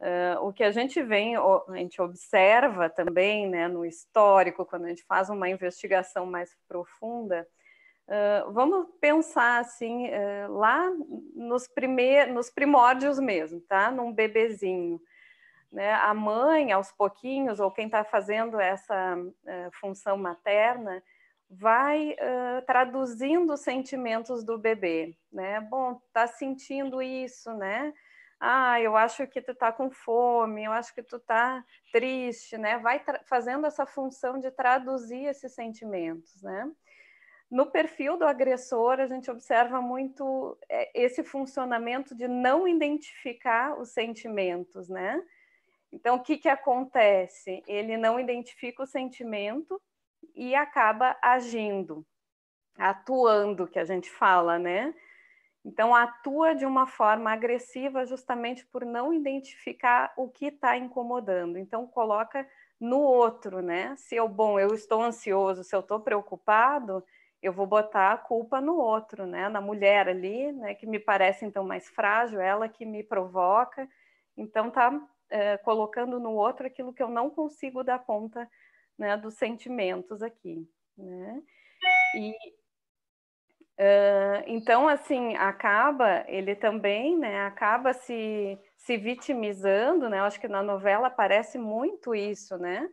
Uh, 0.00 0.46
o 0.46 0.52
que 0.52 0.62
a 0.62 0.70
gente 0.70 1.02
vem, 1.02 1.34
a 1.36 1.76
gente 1.76 2.02
observa 2.02 2.90
também 2.90 3.48
né, 3.48 3.68
no 3.68 3.86
histórico, 3.86 4.66
quando 4.66 4.84
a 4.84 4.88
gente 4.88 5.04
faz 5.04 5.30
uma 5.30 5.48
investigação 5.48 6.26
mais 6.26 6.54
profunda, 6.68 7.46
uh, 8.08 8.52
vamos 8.52 8.88
pensar 9.00 9.60
assim, 9.60 10.08
uh, 10.08 10.52
lá 10.52 10.90
nos, 11.34 11.66
primeir, 11.68 12.30
nos 12.30 12.50
primórdios 12.50 13.18
mesmo, 13.18 13.60
tá? 13.60 13.90
Num 13.90 14.12
bebezinho. 14.12 15.00
Né? 15.74 15.92
A 15.92 16.14
mãe, 16.14 16.70
aos 16.72 16.92
pouquinhos, 16.92 17.58
ou 17.58 17.70
quem 17.70 17.86
está 17.86 18.04
fazendo 18.04 18.60
essa 18.60 19.18
função 19.80 20.16
materna, 20.16 21.02
vai 21.50 22.16
traduzindo 22.64 23.52
os 23.52 23.60
sentimentos 23.60 24.44
do 24.44 24.56
bebê, 24.56 25.16
né? 25.32 25.60
Bom, 25.60 26.00
tá 26.12 26.28
sentindo 26.28 27.02
isso, 27.02 27.52
né? 27.54 27.92
ah, 28.46 28.78
eu 28.78 28.94
acho 28.94 29.26
que 29.26 29.40
tu 29.40 29.54
tá 29.54 29.72
com 29.72 29.90
fome, 29.90 30.64
eu 30.64 30.72
acho 30.72 30.94
que 30.94 31.02
tu 31.02 31.18
tá 31.18 31.64
triste, 31.90 32.58
né? 32.58 32.76
Vai 32.78 33.02
fazendo 33.24 33.66
essa 33.66 33.86
função 33.86 34.38
de 34.38 34.50
traduzir 34.50 35.24
esses 35.24 35.54
sentimentos, 35.54 36.42
né? 36.42 36.70
No 37.50 37.70
perfil 37.70 38.18
do 38.18 38.26
agressor, 38.26 39.00
a 39.00 39.06
gente 39.06 39.30
observa 39.30 39.80
muito 39.80 40.58
é, 40.68 40.90
esse 40.94 41.24
funcionamento 41.24 42.14
de 42.14 42.28
não 42.28 42.68
identificar 42.68 43.78
os 43.80 43.90
sentimentos, 43.90 44.90
né? 44.90 45.22
Então, 45.94 46.16
o 46.16 46.20
que, 46.20 46.36
que 46.36 46.48
acontece? 46.48 47.62
Ele 47.68 47.96
não 47.96 48.18
identifica 48.18 48.82
o 48.82 48.86
sentimento 48.86 49.80
e 50.34 50.52
acaba 50.52 51.16
agindo, 51.22 52.04
atuando, 52.76 53.68
que 53.68 53.78
a 53.78 53.84
gente 53.84 54.10
fala, 54.10 54.58
né? 54.58 54.92
Então, 55.64 55.94
atua 55.94 56.52
de 56.54 56.66
uma 56.66 56.86
forma 56.86 57.32
agressiva 57.32 58.04
justamente 58.04 58.66
por 58.66 58.84
não 58.84 59.14
identificar 59.14 60.12
o 60.16 60.28
que 60.28 60.46
está 60.46 60.76
incomodando. 60.76 61.56
Então, 61.58 61.86
coloca 61.86 62.46
no 62.80 62.98
outro, 62.98 63.62
né? 63.62 63.94
Se 63.96 64.16
eu, 64.16 64.28
bom, 64.28 64.58
eu 64.58 64.74
estou 64.74 65.00
ansioso, 65.00 65.62
se 65.62 65.76
eu 65.76 65.80
estou 65.80 66.00
preocupado, 66.00 67.04
eu 67.40 67.52
vou 67.52 67.66
botar 67.66 68.12
a 68.12 68.18
culpa 68.18 68.60
no 68.60 68.76
outro, 68.76 69.26
né? 69.26 69.48
Na 69.48 69.60
mulher 69.60 70.08
ali, 70.08 70.50
né? 70.52 70.74
Que 70.74 70.86
me 70.86 70.98
parece 70.98 71.44
então 71.44 71.64
mais 71.64 71.88
frágil, 71.88 72.40
ela 72.40 72.68
que 72.68 72.84
me 72.84 73.04
provoca. 73.04 73.88
Então, 74.36 74.70
tá 74.70 74.90
é, 75.30 75.56
colocando 75.58 76.18
no 76.20 76.32
outro 76.32 76.66
aquilo 76.66 76.92
que 76.92 77.02
eu 77.02 77.08
não 77.08 77.30
consigo 77.30 77.82
dar 77.82 77.98
conta, 77.98 78.48
né? 78.98 79.16
Dos 79.16 79.34
sentimentos 79.34 80.22
aqui, 80.22 80.68
né? 80.96 81.42
E 82.16 82.34
Uh, 83.76 84.38
então, 84.46 84.86
assim, 84.86 85.34
acaba, 85.34 86.24
ele 86.28 86.54
também, 86.54 87.18
né, 87.18 87.40
acaba 87.44 87.92
se, 87.92 88.56
se 88.76 88.96
vitimizando, 88.96 90.08
né, 90.08 90.20
eu 90.20 90.24
acho 90.24 90.38
que 90.38 90.46
na 90.46 90.62
novela 90.62 91.08
aparece 91.08 91.58
muito 91.58 92.14
isso, 92.14 92.56
né, 92.56 92.88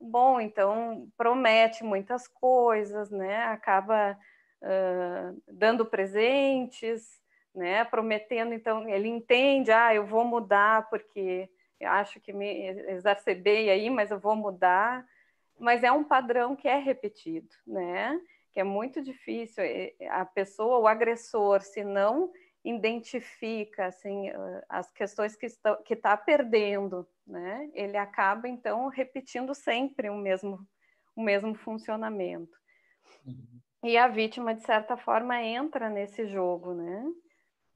bom, 0.00 0.40
então 0.40 1.08
promete 1.16 1.84
muitas 1.84 2.26
coisas, 2.26 3.12
né, 3.12 3.44
acaba 3.44 4.18
uh, 4.60 5.42
dando 5.46 5.86
presentes, 5.86 7.06
né, 7.54 7.84
prometendo, 7.84 8.52
então 8.52 8.88
ele 8.88 9.06
entende, 9.06 9.70
ah, 9.70 9.94
eu 9.94 10.04
vou 10.04 10.24
mudar 10.24 10.88
porque 10.90 11.48
acho 11.82 12.20
que 12.20 12.32
me 12.32 12.66
exacerbei 12.90 13.70
aí, 13.70 13.90
mas 13.90 14.10
eu 14.10 14.18
vou 14.18 14.34
mudar, 14.34 15.06
mas 15.58 15.82
é 15.82 15.90
um 15.92 16.04
padrão 16.04 16.54
que 16.54 16.68
é 16.68 16.78
repetido, 16.78 17.48
né, 17.66 18.20
que 18.52 18.60
é 18.60 18.64
muito 18.64 19.02
difícil 19.02 19.62
eh, 19.64 19.94
a 20.10 20.24
pessoa, 20.24 20.78
o 20.78 20.86
agressor, 20.86 21.62
se 21.62 21.84
não 21.84 22.32
identifica 22.64 23.86
assim 23.86 24.30
as 24.68 24.90
questões 24.90 25.36
que 25.36 25.46
está 25.46 25.76
que 25.76 25.94
está 25.94 26.16
perdendo, 26.16 27.08
né? 27.26 27.70
Ele 27.72 27.96
acaba 27.96 28.48
então 28.48 28.88
repetindo 28.88 29.54
sempre 29.54 30.10
o 30.10 30.16
mesmo 30.16 30.66
o 31.14 31.22
mesmo 31.22 31.54
funcionamento. 31.54 32.56
Uhum. 33.26 33.60
E 33.84 33.96
a 33.96 34.08
vítima 34.08 34.54
de 34.54 34.62
certa 34.62 34.96
forma 34.96 35.42
entra 35.42 35.88
nesse 35.88 36.26
jogo, 36.26 36.74
né? 36.74 37.04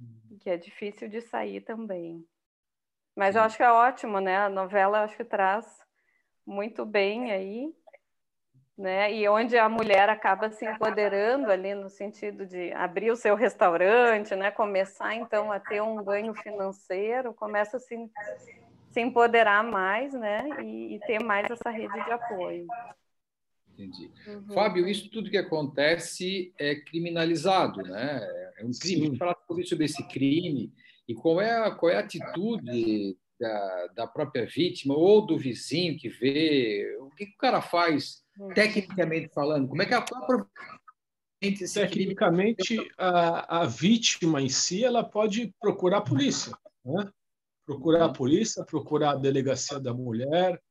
Uhum. 0.01 0.39
Que 0.41 0.51
é 0.51 0.57
difícil 0.57 1.09
de 1.09 1.21
sair 1.21 1.61
também. 1.61 2.27
Mas 3.17 3.37
eu 3.37 3.43
acho 3.43 3.57
que 3.57 3.63
é 3.63 3.71
ótimo, 3.71 4.21
né? 4.21 4.39
A 4.39 4.49
novela 4.49 5.03
acho 5.03 5.17
que 5.17 5.25
traz 5.25 5.67
muito 6.47 6.85
bem 6.85 7.33
aí 7.33 7.75
né? 8.77 9.15
E 9.15 9.29
onde 9.29 9.57
a 9.57 9.69
mulher 9.69 10.09
acaba 10.09 10.51
se 10.51 10.65
empoderando 10.65 11.51
ali 11.51 11.75
no 11.75 11.91
sentido 11.91 12.47
de 12.47 12.73
abrir 12.73 13.11
o 13.11 13.17
seu 13.17 13.35
restaurante, 13.37 14.35
né? 14.35 14.51
Começar 14.51 15.15
então 15.15 15.53
a 15.53 15.61
ter 15.61 15.83
um 15.83 16.03
ganho 16.03 16.35
financeiro, 16.35 17.35
começa 17.35 17.77
a 17.77 17.81
se, 17.81 17.95
se 18.91 19.01
empoderar 19.01 19.63
mais, 19.63 20.13
né? 20.15 20.43
E, 20.63 20.97
e 20.97 21.01
ter 21.01 21.23
mais 21.23 21.51
essa 21.51 21.71
rede 21.71 21.93
de 22.05 22.11
apoio. 22.11 22.67
Entendi. 23.75 24.11
Uhum. 24.27 24.53
Fábio, 24.53 24.89
isso 24.89 25.11
tudo 25.11 25.31
que 25.31 25.39
acontece 25.39 26.53
é 26.59 26.75
criminalizado, 26.75 27.83
né? 27.83 28.21
É 28.59 28.65
um 28.65 28.71
crime. 28.71 29.17
Fala 29.17 29.37
sobre 29.65 29.85
esse 29.85 30.07
crime 30.09 30.73
e 31.09 31.15
qual 31.15 31.41
é 31.41 31.51
a, 31.51 31.71
qual 31.71 31.91
é 31.91 31.97
a 31.97 32.01
atitude 32.01 33.17
da, 33.39 33.87
da 33.89 34.07
própria 34.07 34.47
vítima 34.47 34.95
ou 34.95 35.27
do 35.27 35.37
vizinho 35.37 35.99
que 35.99 36.09
vê, 36.09 36.97
o 37.01 37.11
que, 37.11 37.27
que 37.27 37.35
o 37.35 37.39
cara 37.39 37.61
faz 37.61 38.23
tecnicamente 38.55 39.33
falando? 39.35 39.69
Como 39.69 39.83
é 39.83 39.87
que 39.87 39.95
a 39.95 40.05
Tecnicamente, 41.75 42.77
a, 42.97 43.63
a 43.63 43.67
vítima 43.67 44.41
em 44.41 44.49
si 44.49 44.85
ela 44.85 45.03
pode 45.03 45.53
procurar 45.61 45.99
a 45.99 46.03
polícia, 46.03 46.57
né? 46.85 47.11
procurar 47.67 48.03
a 48.03 48.07
uhum. 48.07 48.13
polícia, 48.13 48.65
procurar 48.65 49.11
a 49.11 49.17
delegacia 49.17 49.81
da 49.81 49.93
mulher, 49.93 50.63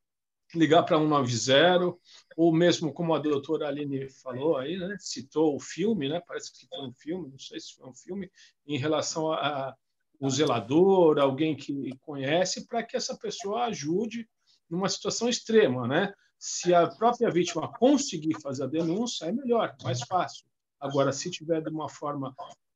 ligar 0.55 0.83
para 0.83 0.97
190, 0.97 1.93
ou 2.37 2.53
mesmo 2.53 2.93
como 2.93 3.13
a 3.13 3.19
doutora 3.19 3.67
Aline 3.67 4.09
falou 4.09 4.57
aí, 4.57 4.77
né? 4.77 4.95
citou 4.97 5.57
o 5.57 5.59
filme, 5.59 6.07
né? 6.07 6.21
parece 6.25 6.53
que 6.53 6.65
foi 6.67 6.87
um 6.87 6.93
filme, 6.93 7.29
não 7.29 7.39
sei 7.39 7.59
se 7.59 7.75
foi 7.75 7.89
um 7.89 7.93
filme, 7.93 8.31
em 8.65 8.77
relação 8.77 9.29
a, 9.29 9.37
a 9.37 9.75
um 10.21 10.29
zelador, 10.29 11.17
alguém 11.19 11.55
que 11.55 11.89
conhece, 12.01 12.67
para 12.67 12.83
que 12.83 12.95
essa 12.95 13.17
pessoa 13.17 13.65
ajude 13.65 14.29
numa 14.69 14.87
situação 14.87 15.27
extrema, 15.27 15.87
né? 15.87 16.13
Se 16.37 16.73
a 16.73 16.87
própria 16.87 17.29
vítima 17.29 17.71
conseguir 17.77 18.39
fazer 18.41 18.63
a 18.63 18.67
denúncia, 18.67 19.25
é 19.25 19.31
melhor, 19.31 19.75
mais 19.83 20.01
fácil. 20.01 20.45
Agora, 20.79 21.11
se 21.11 21.29
tiver 21.29 21.61
de 21.61 21.69
uma 21.69 21.89
forma 21.89 22.35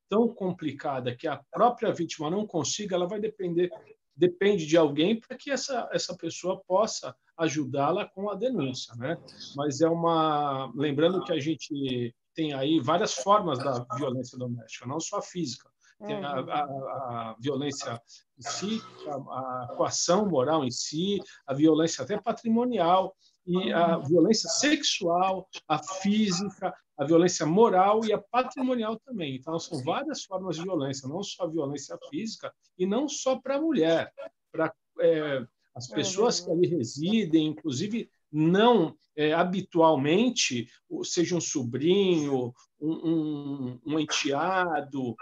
tão 0.09 0.27
complicada 0.27 1.15
que 1.15 1.27
a 1.27 1.41
própria 1.51 1.93
vítima 1.93 2.29
não 2.29 2.45
consiga, 2.45 2.95
ela 2.95 3.07
vai 3.07 3.19
depender 3.19 3.69
depende 4.15 4.65
de 4.65 4.77
alguém 4.77 5.19
para 5.19 5.35
que 5.35 5.51
essa, 5.51 5.89
essa 5.91 6.15
pessoa 6.15 6.61
possa 6.65 7.15
ajudá-la 7.37 8.05
com 8.05 8.29
a 8.29 8.35
denúncia, 8.35 8.95
né? 8.95 9.17
Mas 9.55 9.81
é 9.81 9.89
uma 9.89 10.71
lembrando 10.73 11.23
que 11.23 11.33
a 11.33 11.39
gente 11.39 12.15
tem 12.33 12.53
aí 12.53 12.79
várias 12.79 13.13
formas 13.13 13.59
da 13.59 13.85
violência 13.97 14.37
doméstica, 14.37 14.87
não 14.87 14.99
só 14.99 15.21
física. 15.21 15.69
Tem 16.05 16.23
a, 16.23 16.29
a, 16.29 16.63
a, 16.63 17.35
violência 17.39 17.99
em 18.37 18.41
si, 18.41 18.81
a, 19.07 19.63
a 19.63 19.67
coação 19.75 20.27
moral 20.27 20.65
em 20.65 20.71
si, 20.71 21.21
a 21.47 21.53
violência 21.53 22.03
até 22.03 22.19
patrimonial 22.19 23.15
e 23.45 23.71
a 23.71 23.97
violência 23.97 24.49
sexual, 24.49 25.47
a 25.67 25.81
física, 25.81 26.73
a 26.97 27.05
violência 27.05 27.45
moral 27.45 28.03
e 28.05 28.11
a 28.11 28.17
patrimonial 28.17 28.99
também. 28.99 29.35
Então, 29.35 29.57
são 29.59 29.83
várias 29.83 30.23
formas 30.23 30.55
de 30.55 30.63
violência, 30.63 31.07
não 31.07 31.21
só 31.23 31.43
a 31.43 31.49
violência 31.49 31.97
física 32.09 32.53
e 32.77 32.85
não 32.85 33.07
só 33.07 33.39
para 33.39 33.55
a 33.55 33.61
mulher, 33.61 34.11
para 34.51 34.73
é, 34.99 35.45
as 35.75 35.87
pessoas 35.87 36.39
que 36.39 36.49
ali 36.49 36.67
residem, 36.67 37.47
inclusive 37.47 38.09
não 38.31 38.95
é, 39.15 39.33
habitualmente, 39.33 40.67
seja 41.03 41.35
um 41.35 41.41
sobrinho, 41.41 42.53
um, 42.79 42.91
um, 42.91 43.79
um 43.85 43.99
enteado, 43.99 45.15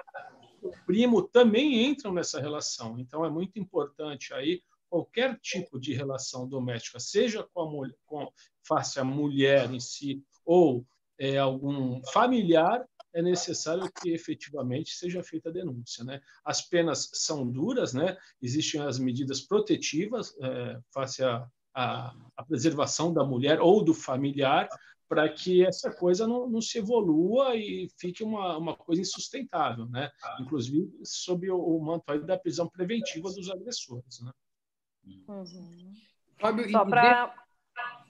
o 0.64 0.72
primo 0.86 1.22
também 1.22 1.86
entram 1.86 2.14
nessa 2.14 2.40
relação. 2.40 2.98
Então, 2.98 3.26
é 3.26 3.30
muito 3.30 3.60
importante 3.60 4.34
aí 4.34 4.62
qualquer 4.90 5.40
tipo 5.40 5.80
de 5.80 5.94
relação 5.94 6.48
doméstica, 6.48 7.00
seja 7.00 7.44
com 7.52 7.62
a 7.62 7.70
mulher, 7.70 7.96
com, 8.06 8.32
face 8.66 9.00
à 9.00 9.04
mulher 9.04 9.74
em 9.74 9.80
si 9.80 10.24
ou 10.46 10.86
é, 11.18 11.38
algum 11.38 12.02
familiar, 12.12 12.86
é 13.14 13.22
necessário 13.22 13.92
que 13.92 14.12
efetivamente 14.12 14.92
seja 14.92 15.24
feita 15.24 15.50
a 15.50 15.52
denúncia. 15.52 16.04
Né? 16.04 16.22
As 16.44 16.62
penas 16.62 17.10
são 17.14 17.48
duras, 17.50 17.94
né? 17.94 18.18
existem 18.42 18.82
as 18.82 19.00
medidas 19.00 19.42
protetivas 19.42 20.36
é, 20.42 20.80
face 20.92 21.24
à, 21.24 21.48
à, 21.74 22.44
preservação 22.48 23.14
da 23.14 23.24
mulher 23.24 23.62
ou 23.62 23.84
do 23.84 23.94
familiar, 23.94 24.68
para 25.08 25.28
que 25.30 25.66
essa 25.66 25.92
coisa 25.92 26.28
não, 26.28 26.50
não, 26.50 26.62
se 26.62 26.80
evolua 26.80 27.56
e 27.56 27.90
fique 27.98 28.24
uma, 28.24 28.58
uma 28.58 28.76
coisa 28.76 29.02
insustentável, 29.02 29.86
né? 29.88 30.10
inclusive 30.40 30.92
sob 31.04 31.50
o, 31.52 31.58
o 31.58 31.84
manto 31.84 32.18
da 32.20 32.38
prisão 32.38 32.68
preventiva 32.68 33.30
dos 33.30 33.50
agressores. 33.50 34.22
Né? 34.22 34.32
Uhum. 35.28 35.94
Fábio, 36.40 36.70
só 36.72 36.86
para 36.86 37.36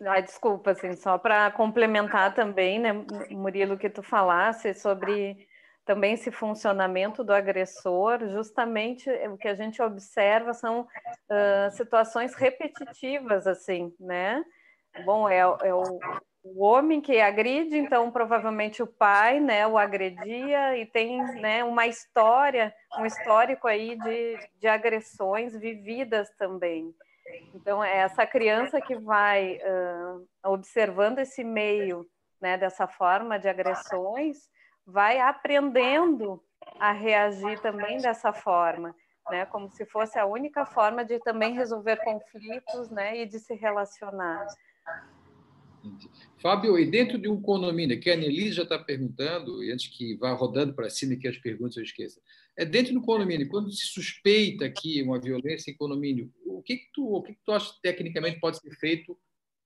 ah, 0.05 0.19
desculpa, 0.19 0.71
assim, 0.71 0.95
só 0.95 1.17
para 1.17 1.49
complementar 1.51 2.33
também, 2.33 2.79
né, 2.79 2.91
Murilo, 3.31 3.77
que 3.77 3.89
tu 3.89 4.03
falasse 4.03 4.73
sobre 4.73 5.47
também 5.85 6.13
esse 6.13 6.31
funcionamento 6.31 7.23
do 7.23 7.33
agressor, 7.33 8.19
justamente 8.29 9.09
o 9.09 9.37
que 9.37 9.47
a 9.47 9.55
gente 9.55 9.81
observa 9.81 10.53
são 10.53 10.81
uh, 10.81 11.71
situações 11.71 12.33
repetitivas, 12.35 13.47
assim, 13.47 13.93
né? 13.99 14.43
Bom, 15.05 15.27
é, 15.27 15.39
é 15.39 15.73
o, 15.73 15.99
o, 16.43 16.63
homem 16.63 16.99
que 16.99 17.19
agride, 17.19 17.77
então 17.77 18.11
provavelmente 18.11 18.83
o 18.83 18.87
pai, 18.87 19.39
né, 19.39 19.65
o 19.65 19.77
agredia 19.77 20.77
e 20.77 20.85
tem, 20.85 21.21
né, 21.39 21.63
uma 21.63 21.87
história, 21.87 22.73
um 22.99 23.05
histórico 23.05 23.67
aí 23.67 23.95
de, 23.95 24.39
de 24.59 24.67
agressões 24.67 25.55
vividas 25.55 26.29
também. 26.37 26.93
Então, 27.55 27.83
é 27.83 27.97
essa 27.97 28.25
criança 28.25 28.81
que 28.81 28.95
vai 28.95 29.57
uh, 29.57 30.27
observando 30.51 31.19
esse 31.19 31.43
meio 31.43 32.05
né, 32.41 32.57
dessa 32.57 32.87
forma 32.87 33.39
de 33.39 33.47
agressões, 33.47 34.49
vai 34.85 35.19
aprendendo 35.19 36.43
a 36.79 36.91
reagir 36.91 37.61
também 37.61 37.97
dessa 37.99 38.33
forma, 38.33 38.93
né, 39.29 39.45
como 39.45 39.69
se 39.69 39.85
fosse 39.85 40.19
a 40.19 40.25
única 40.25 40.65
forma 40.65 41.05
de 41.05 41.19
também 41.19 41.53
resolver 41.53 41.97
conflitos 42.03 42.89
né, 42.89 43.17
e 43.17 43.25
de 43.25 43.39
se 43.39 43.53
relacionar. 43.53 44.45
Fábio, 46.37 46.77
e 46.77 46.85
dentro 46.85 47.17
de 47.17 47.29
um 47.29 47.41
condomínio, 47.41 47.99
que 47.99 48.09
a 48.09 48.13
Annelise 48.13 48.53
já 48.53 48.63
está 48.63 48.77
perguntando, 48.77 49.63
e 49.63 49.71
antes 49.71 49.87
que 49.87 50.15
vá 50.15 50.33
rodando 50.33 50.73
para 50.73 50.89
cima 50.89 51.15
que 51.15 51.27
as 51.27 51.37
perguntas 51.37 51.77
eu 51.77 51.83
esqueça, 51.83 52.21
é 52.57 52.65
dentro 52.65 52.93
do 52.93 53.01
condomínio, 53.01 53.47
quando 53.49 53.71
se 53.71 53.85
suspeita 53.85 54.65
aqui 54.65 55.01
uma 55.01 55.19
violência 55.19 55.71
em 55.71 55.75
condomínio, 55.75 56.31
o 56.45 56.61
que, 56.61 56.77
que 56.77 56.91
tu, 56.93 57.07
o 57.07 57.21
que, 57.21 57.33
que 57.33 57.41
tu 57.45 57.51
acha 57.51 57.73
que 57.73 57.81
tecnicamente 57.81 58.39
pode 58.39 58.59
ser 58.59 58.71
feito 58.75 59.17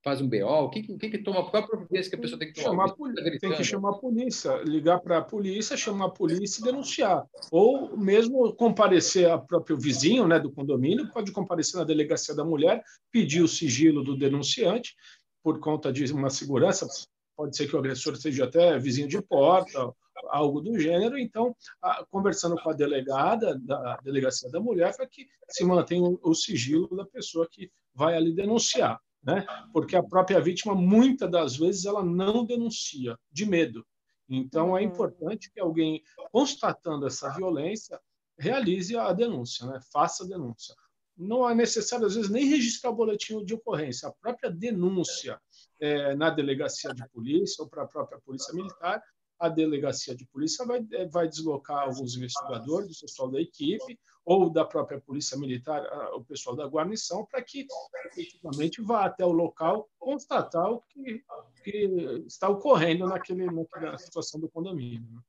faz 0.03 0.21
um 0.21 0.29
BO? 0.29 0.45
O 0.45 0.69
que, 0.69 0.83
que, 0.83 1.09
que 1.09 1.17
toma? 1.17 1.43
Qual 1.49 1.63
a 1.63 1.67
providência 1.67 2.09
que 2.09 2.15
a 2.15 2.19
pessoa 2.19 2.39
tem 2.39 2.51
que 2.51 2.63
tomar? 2.63 2.87
Chamar 2.87 3.13
tá 3.13 3.39
tem 3.41 3.51
que 3.51 3.63
chamar 3.63 3.89
a 3.89 3.93
polícia, 3.93 4.55
ligar 4.63 4.99
para 4.99 5.17
a 5.17 5.21
polícia, 5.21 5.75
chamar 5.75 6.05
a 6.05 6.09
polícia 6.09 6.61
e 6.61 6.63
denunciar. 6.63 7.25
Ou 7.51 7.97
mesmo 7.97 8.53
comparecer 8.53 9.29
a 9.29 9.37
próprio 9.37 9.77
vizinho 9.77 10.25
né, 10.25 10.39
do 10.39 10.51
condomínio, 10.51 11.11
pode 11.11 11.31
comparecer 11.33 11.77
na 11.77 11.83
delegacia 11.85 12.33
da 12.33 12.45
mulher, 12.45 12.81
pedir 13.11 13.41
o 13.41 13.47
sigilo 13.47 14.01
do 14.01 14.15
denunciante 14.15 14.95
por 15.47 15.61
conta 15.61 15.93
de 15.93 16.11
uma 16.11 16.29
segurança. 16.29 16.85
Pode 17.33 17.55
ser 17.55 17.69
que 17.69 17.75
o 17.77 17.79
agressor 17.79 18.17
seja 18.17 18.43
até 18.43 18.77
vizinho 18.77 19.07
de 19.07 19.21
porta, 19.21 19.93
algo 20.27 20.59
do 20.59 20.77
gênero. 20.77 21.17
Então, 21.17 21.55
conversando 22.09 22.61
com 22.61 22.69
a 22.69 22.73
delegada 22.73 23.57
da 23.57 23.95
delegacia 24.03 24.51
da 24.51 24.59
mulher, 24.59 24.93
para 24.97 25.07
que 25.07 25.25
se 25.47 25.63
mantenha 25.63 26.03
o, 26.03 26.19
o 26.21 26.35
sigilo 26.35 26.93
da 26.97 27.05
pessoa 27.05 27.47
que 27.49 27.71
vai 27.95 28.17
ali 28.17 28.33
denunciar 28.33 28.99
né? 29.23 29.45
Porque 29.73 29.95
a 29.95 30.03
própria 30.03 30.39
vítima 30.39 30.75
muitas 30.75 31.31
das 31.31 31.57
vezes 31.57 31.85
ela 31.85 32.03
não 32.03 32.45
denuncia 32.45 33.17
de 33.31 33.45
medo. 33.45 33.85
Então 34.29 34.77
é 34.77 34.81
uhum. 34.81 34.87
importante 34.87 35.49
que 35.51 35.59
alguém 35.59 36.03
constatando 36.31 37.07
essa 37.07 37.29
violência 37.29 37.99
realize 38.37 38.95
a 38.95 39.11
denúncia, 39.13 39.65
né? 39.65 39.79
Faça 39.91 40.23
a 40.23 40.27
denúncia. 40.27 40.75
Não 41.17 41.49
é 41.49 41.55
necessário 41.55 42.05
às 42.05 42.15
vezes 42.15 42.29
nem 42.29 42.45
registrar 42.45 42.91
o 42.91 42.95
boletim 42.95 43.43
de 43.43 43.53
ocorrência. 43.53 44.07
A 44.07 44.11
própria 44.11 44.51
denúncia 44.51 45.39
é, 45.79 46.15
na 46.15 46.29
delegacia 46.29 46.93
de 46.93 47.07
polícia 47.09 47.63
ou 47.63 47.69
para 47.69 47.83
a 47.83 47.87
própria 47.87 48.19
polícia 48.19 48.53
militar 48.53 49.01
a 49.39 49.49
delegacia 49.49 50.15
de 50.15 50.25
polícia 50.25 50.65
vai, 50.65 50.85
eh, 50.91 51.05
vai 51.07 51.27
deslocar 51.27 51.83
alguns 51.83 52.15
investigadores, 52.15 52.97
o 52.97 53.01
pessoal 53.01 53.29
da 53.29 53.39
equipe, 53.39 53.99
ou 54.25 54.49
da 54.49 54.65
própria 54.65 54.99
polícia 54.99 55.37
militar, 55.37 55.83
o 56.13 56.23
pessoal 56.23 56.55
da 56.55 56.65
guarnição, 56.65 57.25
para 57.25 57.41
que 57.41 57.65
efetivamente 58.07 58.81
vá 58.81 59.05
até 59.05 59.25
o 59.25 59.31
local 59.31 59.89
constatar 59.97 60.69
o 60.69 60.81
que, 60.89 61.23
que 61.63 62.23
está 62.25 62.49
ocorrendo 62.49 63.07
naquele, 63.07 63.45
naquela 63.45 63.97
situação 63.97 64.39
do 64.39 64.49
condomínio. 64.49 65.07
Né? 65.09 65.21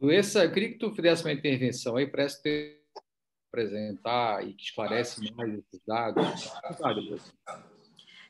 Luessa, 0.00 0.44
eu 0.44 0.52
queria 0.52 0.70
que 0.70 0.78
tu 0.78 0.94
fizesse 0.94 1.24
uma 1.24 1.32
intervenção 1.32 1.96
aí 1.96 2.06
para 2.06 2.24
apresentar 3.54 4.46
e 4.46 4.52
que 4.52 4.64
esclarece 4.64 5.20
mais 5.34 5.54
esses 5.54 5.80
dados. 5.86 6.52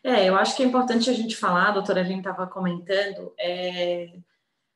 É, 0.03 0.29
eu 0.29 0.37
acho 0.37 0.55
que 0.55 0.63
é 0.63 0.67
importante 0.67 1.09
a 1.09 1.15
gente 1.15 1.35
falar, 1.35 1.69
a 1.69 1.73
doutora 1.73 2.01
Aline 2.01 2.19
estava 2.19 2.47
comentando, 2.47 3.33
é, 3.41 4.19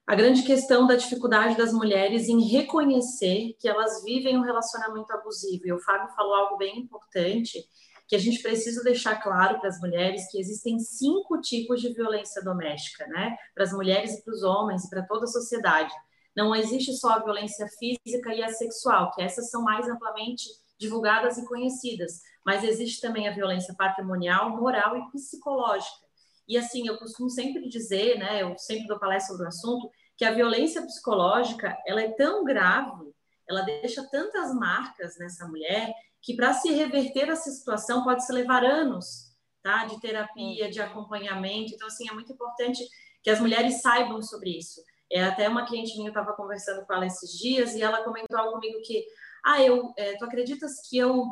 a 0.06 0.14
grande 0.14 0.42
questão 0.42 0.86
da 0.86 0.96
dificuldade 0.96 1.54
das 1.54 1.70
mulheres 1.70 2.28
em 2.28 2.40
reconhecer 2.48 3.54
que 3.60 3.68
elas 3.68 4.02
vivem 4.02 4.38
um 4.38 4.42
relacionamento 4.42 5.12
abusivo. 5.12 5.66
E 5.66 5.72
o 5.72 5.78
Fábio 5.78 6.08
falou 6.16 6.34
algo 6.34 6.56
bem 6.56 6.78
importante, 6.78 7.62
que 8.08 8.16
a 8.16 8.18
gente 8.18 8.40
precisa 8.40 8.82
deixar 8.82 9.16
claro 9.22 9.60
para 9.60 9.68
as 9.68 9.78
mulheres 9.80 10.30
que 10.30 10.40
existem 10.40 10.78
cinco 10.78 11.38
tipos 11.42 11.82
de 11.82 11.92
violência 11.92 12.42
doméstica, 12.42 13.06
né? 13.08 13.36
Para 13.54 13.64
as 13.64 13.72
mulheres 13.74 14.14
e 14.14 14.24
para 14.24 14.32
os 14.32 14.42
homens 14.42 14.88
para 14.88 15.02
toda 15.02 15.24
a 15.24 15.28
sociedade. 15.28 15.92
Não 16.38 16.54
existe 16.54 16.92
só 16.92 17.14
a 17.14 17.18
violência 17.18 17.66
física 17.66 18.32
e 18.32 18.44
a 18.44 18.48
sexual, 18.48 19.10
que 19.10 19.20
essas 19.20 19.50
são 19.50 19.60
mais 19.60 19.88
amplamente 19.88 20.44
divulgadas 20.78 21.36
e 21.36 21.44
conhecidas, 21.44 22.22
mas 22.46 22.62
existe 22.62 23.00
também 23.00 23.26
a 23.26 23.34
violência 23.34 23.74
patrimonial, 23.74 24.56
moral 24.56 24.96
e 24.96 25.10
psicológica. 25.10 26.06
E 26.46 26.56
assim, 26.56 26.86
eu 26.86 26.96
costumo 26.96 27.28
sempre 27.28 27.68
dizer, 27.68 28.20
né, 28.20 28.40
eu 28.40 28.56
sempre 28.56 28.86
dou 28.86 29.00
palestra 29.00 29.32
sobre 29.32 29.46
o 29.46 29.48
assunto, 29.48 29.90
que 30.16 30.24
a 30.24 30.30
violência 30.30 30.80
psicológica 30.82 31.76
ela 31.84 32.02
é 32.02 32.12
tão 32.12 32.44
grave, 32.44 33.12
ela 33.50 33.62
deixa 33.62 34.08
tantas 34.08 34.54
marcas 34.54 35.18
nessa 35.18 35.44
mulher 35.48 35.92
que 36.22 36.36
para 36.36 36.52
se 36.52 36.70
reverter 36.70 37.28
essa 37.30 37.50
situação 37.50 38.04
pode 38.04 38.24
se 38.24 38.32
levar 38.32 38.64
anos, 38.64 39.34
tá? 39.60 39.86
De 39.86 40.00
terapia, 40.00 40.70
de 40.70 40.80
acompanhamento. 40.80 41.74
Então 41.74 41.88
assim 41.88 42.08
é 42.08 42.12
muito 42.12 42.32
importante 42.32 42.88
que 43.24 43.30
as 43.30 43.40
mulheres 43.40 43.80
saibam 43.80 44.22
sobre 44.22 44.56
isso. 44.56 44.80
É 45.10 45.24
até 45.24 45.48
uma 45.48 45.66
cliente 45.66 45.96
minha 45.96 46.08
estava 46.08 46.32
conversando 46.34 46.84
com 46.84 46.92
ela 46.92 47.06
esses 47.06 47.30
dias 47.38 47.74
e 47.74 47.82
ela 47.82 48.04
comentou 48.04 48.38
algo 48.38 48.52
comigo 48.52 48.80
que, 48.82 49.04
ah, 49.44 49.62
eu, 49.62 49.92
é, 49.96 50.16
tu 50.16 50.24
acreditas 50.24 50.72
que 50.88 50.98
eu 50.98 51.26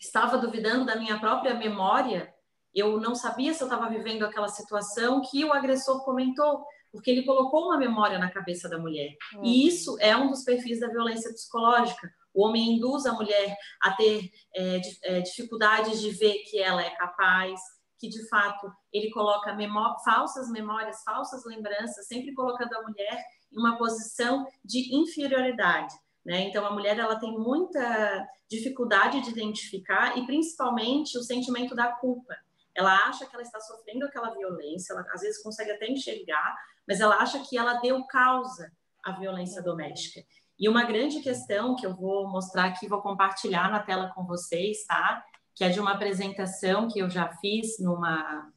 estava 0.00 0.38
duvidando 0.38 0.86
da 0.86 0.96
minha 0.96 1.18
própria 1.20 1.54
memória? 1.54 2.32
Eu 2.74 3.00
não 3.00 3.14
sabia 3.14 3.52
se 3.52 3.62
eu 3.62 3.66
estava 3.66 3.90
vivendo 3.90 4.24
aquela 4.24 4.48
situação 4.48 5.20
que 5.20 5.44
o 5.44 5.52
agressor 5.52 6.04
comentou 6.04 6.64
porque 6.92 7.10
ele 7.10 7.24
colocou 7.24 7.66
uma 7.66 7.78
memória 7.78 8.18
na 8.18 8.30
cabeça 8.30 8.68
da 8.68 8.78
mulher. 8.78 9.14
Uhum. 9.34 9.44
E 9.44 9.66
isso 9.66 9.96
é 10.00 10.16
um 10.16 10.28
dos 10.28 10.42
perfis 10.42 10.80
da 10.80 10.88
violência 10.88 11.32
psicológica. 11.32 12.12
O 12.34 12.44
homem 12.44 12.72
induz 12.72 13.06
a 13.06 13.12
mulher 13.12 13.56
a 13.82 13.92
ter 13.92 14.30
é, 14.54 14.80
é, 15.04 15.20
dificuldades 15.20 16.00
de 16.00 16.10
ver 16.10 16.38
que 16.48 16.58
ela 16.58 16.82
é 16.82 16.90
capaz, 16.90 17.60
que 18.00 18.08
de 18.08 18.26
fato 18.28 18.72
ele 18.90 19.10
coloca 19.10 19.54
memó 19.54 19.98
falsas 20.02 20.50
memórias, 20.50 21.02
falsas 21.04 21.44
lembranças, 21.44 22.08
sempre 22.08 22.32
colocando 22.32 22.74
a 22.74 22.82
mulher 22.82 23.22
em 23.52 23.58
uma 23.58 23.76
posição 23.76 24.46
de 24.64 24.96
inferioridade. 24.96 25.94
Né? 26.24 26.48
Então 26.48 26.64
a 26.64 26.72
mulher 26.72 26.98
ela 26.98 27.16
tem 27.16 27.32
muita 27.38 28.26
dificuldade 28.48 29.20
de 29.20 29.30
identificar 29.30 30.16
e 30.16 30.24
principalmente 30.24 31.16
o 31.18 31.22
sentimento 31.22 31.74
da 31.74 31.92
culpa. 31.92 32.34
Ela 32.74 33.08
acha 33.08 33.26
que 33.26 33.34
ela 33.34 33.42
está 33.42 33.60
sofrendo 33.60 34.06
aquela 34.06 34.30
violência, 34.30 34.92
ela 34.92 35.04
às 35.12 35.20
vezes 35.20 35.42
consegue 35.42 35.72
até 35.72 35.86
enxergar, 35.88 36.56
mas 36.88 37.00
ela 37.00 37.16
acha 37.16 37.38
que 37.40 37.58
ela 37.58 37.74
deu 37.74 38.04
causa 38.06 38.72
à 39.04 39.12
violência 39.12 39.62
doméstica. 39.62 40.20
E 40.58 40.68
uma 40.68 40.84
grande 40.84 41.20
questão 41.20 41.74
que 41.74 41.86
eu 41.86 41.94
vou 41.94 42.28
mostrar 42.28 42.66
aqui, 42.66 42.86
vou 42.86 43.00
compartilhar 43.00 43.70
na 43.70 43.80
tela 43.80 44.12
com 44.14 44.26
vocês, 44.26 44.84
tá? 44.84 45.24
Que 45.54 45.64
é 45.64 45.68
de 45.68 45.80
uma 45.80 45.92
apresentação 45.92 46.88
que 46.88 47.00
eu 47.00 47.10
já 47.10 47.28
fiz 47.36 47.78
numa 47.78 48.50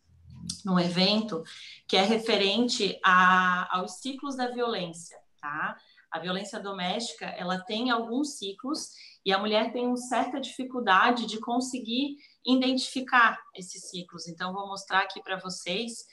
num 0.65 0.79
evento 0.79 1.43
que 1.87 1.95
é 1.95 2.01
referente 2.01 2.99
a, 3.03 3.77
aos 3.77 4.01
ciclos 4.01 4.35
da 4.35 4.49
violência, 4.49 5.17
tá? 5.39 5.77
A 6.11 6.19
violência 6.19 6.59
doméstica, 6.59 7.25
ela 7.25 7.59
tem 7.59 7.89
alguns 7.89 8.37
ciclos 8.37 8.89
e 9.25 9.31
a 9.31 9.39
mulher 9.39 9.71
tem 9.71 9.87
uma 9.87 9.97
certa 9.97 10.39
dificuldade 10.39 11.25
de 11.25 11.39
conseguir 11.39 12.17
identificar 12.45 13.39
esses 13.55 13.89
ciclos. 13.89 14.27
Então, 14.27 14.53
vou 14.53 14.67
mostrar 14.67 14.99
aqui 14.99 15.21
para 15.23 15.37
vocês 15.37 16.05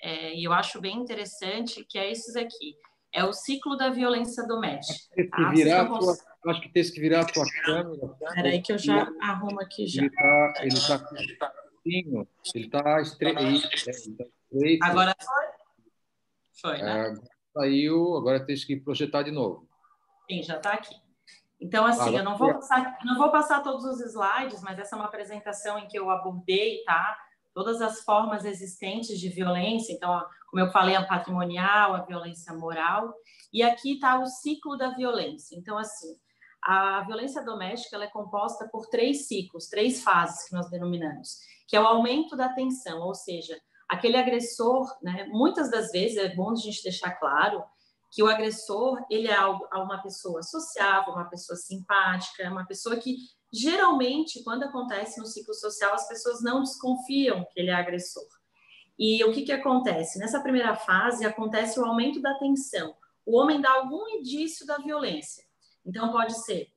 é, 0.00 0.34
e 0.34 0.44
eu 0.44 0.52
acho 0.52 0.80
bem 0.80 0.96
interessante 0.96 1.84
que 1.84 1.98
é 1.98 2.10
esses 2.10 2.36
aqui. 2.36 2.76
É 3.12 3.24
o 3.24 3.32
ciclo 3.32 3.76
da 3.76 3.90
violência 3.90 4.46
doméstica. 4.46 5.28
Tá? 5.30 5.50
Virar 5.50 5.86
tua, 5.86 6.16
acho 6.46 6.60
que 6.60 6.68
tem 6.68 6.82
que 6.82 7.00
virar 7.00 7.22
a 7.22 7.24
tua 7.24 7.44
câmera. 7.64 8.16
Espera 8.22 8.48
aí 8.48 8.62
que 8.62 8.72
eu 8.72 8.78
já 8.78 9.10
arrumo 9.20 9.60
aqui 9.60 9.86
já. 9.86 10.02
Ele 10.02 10.10
está 10.12 10.52
ele 10.60 10.80
tá, 10.80 12.40
ele 12.54 12.68
tá, 12.68 13.00
ele 13.30 13.60
tá 13.60 13.60
estreito. 13.80 14.78
Tá 14.78 14.86
agora 14.86 15.14
foi? 15.20 15.46
Foi, 16.60 16.82
né? 16.82 17.10
É, 17.10 17.14
saiu, 17.54 18.16
agora 18.16 18.44
tem 18.44 18.56
que 18.56 18.76
projetar 18.76 19.22
de 19.22 19.30
novo. 19.30 19.68
Sim, 20.30 20.42
já 20.42 20.56
está 20.56 20.72
aqui. 20.72 20.94
Então, 21.60 21.84
assim, 21.84 22.16
eu 22.16 22.22
não 22.22 22.36
vou, 22.36 22.54
passar, 22.54 22.98
não 23.04 23.16
vou 23.16 23.32
passar 23.32 23.62
todos 23.62 23.84
os 23.84 24.00
slides, 24.00 24.62
mas 24.62 24.78
essa 24.78 24.94
é 24.94 24.98
uma 24.98 25.06
apresentação 25.06 25.78
em 25.78 25.88
que 25.88 25.98
eu 25.98 26.08
abordei, 26.08 26.84
tá? 26.84 27.18
Todas 27.58 27.82
as 27.82 28.04
formas 28.04 28.44
existentes 28.44 29.18
de 29.18 29.28
violência, 29.30 29.92
então, 29.92 30.24
como 30.48 30.62
eu 30.62 30.70
falei, 30.70 30.94
a 30.94 31.04
patrimonial, 31.04 31.92
a 31.92 32.02
violência 32.02 32.54
moral, 32.54 33.12
e 33.52 33.64
aqui 33.64 33.94
está 33.94 34.16
o 34.20 34.26
ciclo 34.26 34.76
da 34.76 34.90
violência. 34.90 35.56
Então, 35.56 35.76
assim, 35.76 36.16
a 36.62 37.02
violência 37.02 37.44
doméstica 37.44 37.96
ela 37.96 38.04
é 38.04 38.10
composta 38.10 38.68
por 38.70 38.86
três 38.86 39.26
ciclos, 39.26 39.66
três 39.66 40.04
fases 40.04 40.48
que 40.48 40.54
nós 40.54 40.70
denominamos, 40.70 41.38
que 41.66 41.74
é 41.74 41.80
o 41.80 41.86
aumento 41.86 42.36
da 42.36 42.48
tensão, 42.50 43.00
ou 43.00 43.12
seja, 43.12 43.60
aquele 43.88 44.16
agressor, 44.16 44.86
né, 45.02 45.26
muitas 45.28 45.68
das 45.68 45.90
vezes, 45.90 46.16
é 46.16 46.32
bom 46.36 46.52
a 46.52 46.54
gente 46.54 46.80
deixar 46.84 47.10
claro, 47.18 47.64
que 48.12 48.22
o 48.22 48.28
agressor 48.28 49.04
ele 49.10 49.26
é 49.26 49.44
uma 49.74 50.00
pessoa 50.00 50.44
sociável, 50.44 51.12
uma 51.12 51.28
pessoa 51.28 51.56
simpática, 51.56 52.48
uma 52.48 52.64
pessoa 52.64 52.96
que 52.96 53.16
Geralmente, 53.52 54.42
quando 54.44 54.64
acontece 54.64 55.18
no 55.18 55.26
ciclo 55.26 55.54
social, 55.54 55.94
as 55.94 56.06
pessoas 56.06 56.42
não 56.42 56.62
desconfiam 56.62 57.46
que 57.50 57.60
ele 57.60 57.70
é 57.70 57.74
agressor. 57.74 58.26
E 58.98 59.22
o 59.24 59.32
que, 59.32 59.42
que 59.42 59.52
acontece? 59.52 60.18
Nessa 60.18 60.40
primeira 60.40 60.74
fase, 60.74 61.24
acontece 61.24 61.78
o 61.78 61.84
aumento 61.84 62.20
da 62.20 62.38
tensão. 62.38 62.94
O 63.24 63.38
homem 63.38 63.60
dá 63.60 63.70
algum 63.70 64.08
indício 64.08 64.66
da 64.66 64.78
violência. 64.78 65.44
Então, 65.86 66.10
pode 66.10 66.34
ser, 66.44 66.68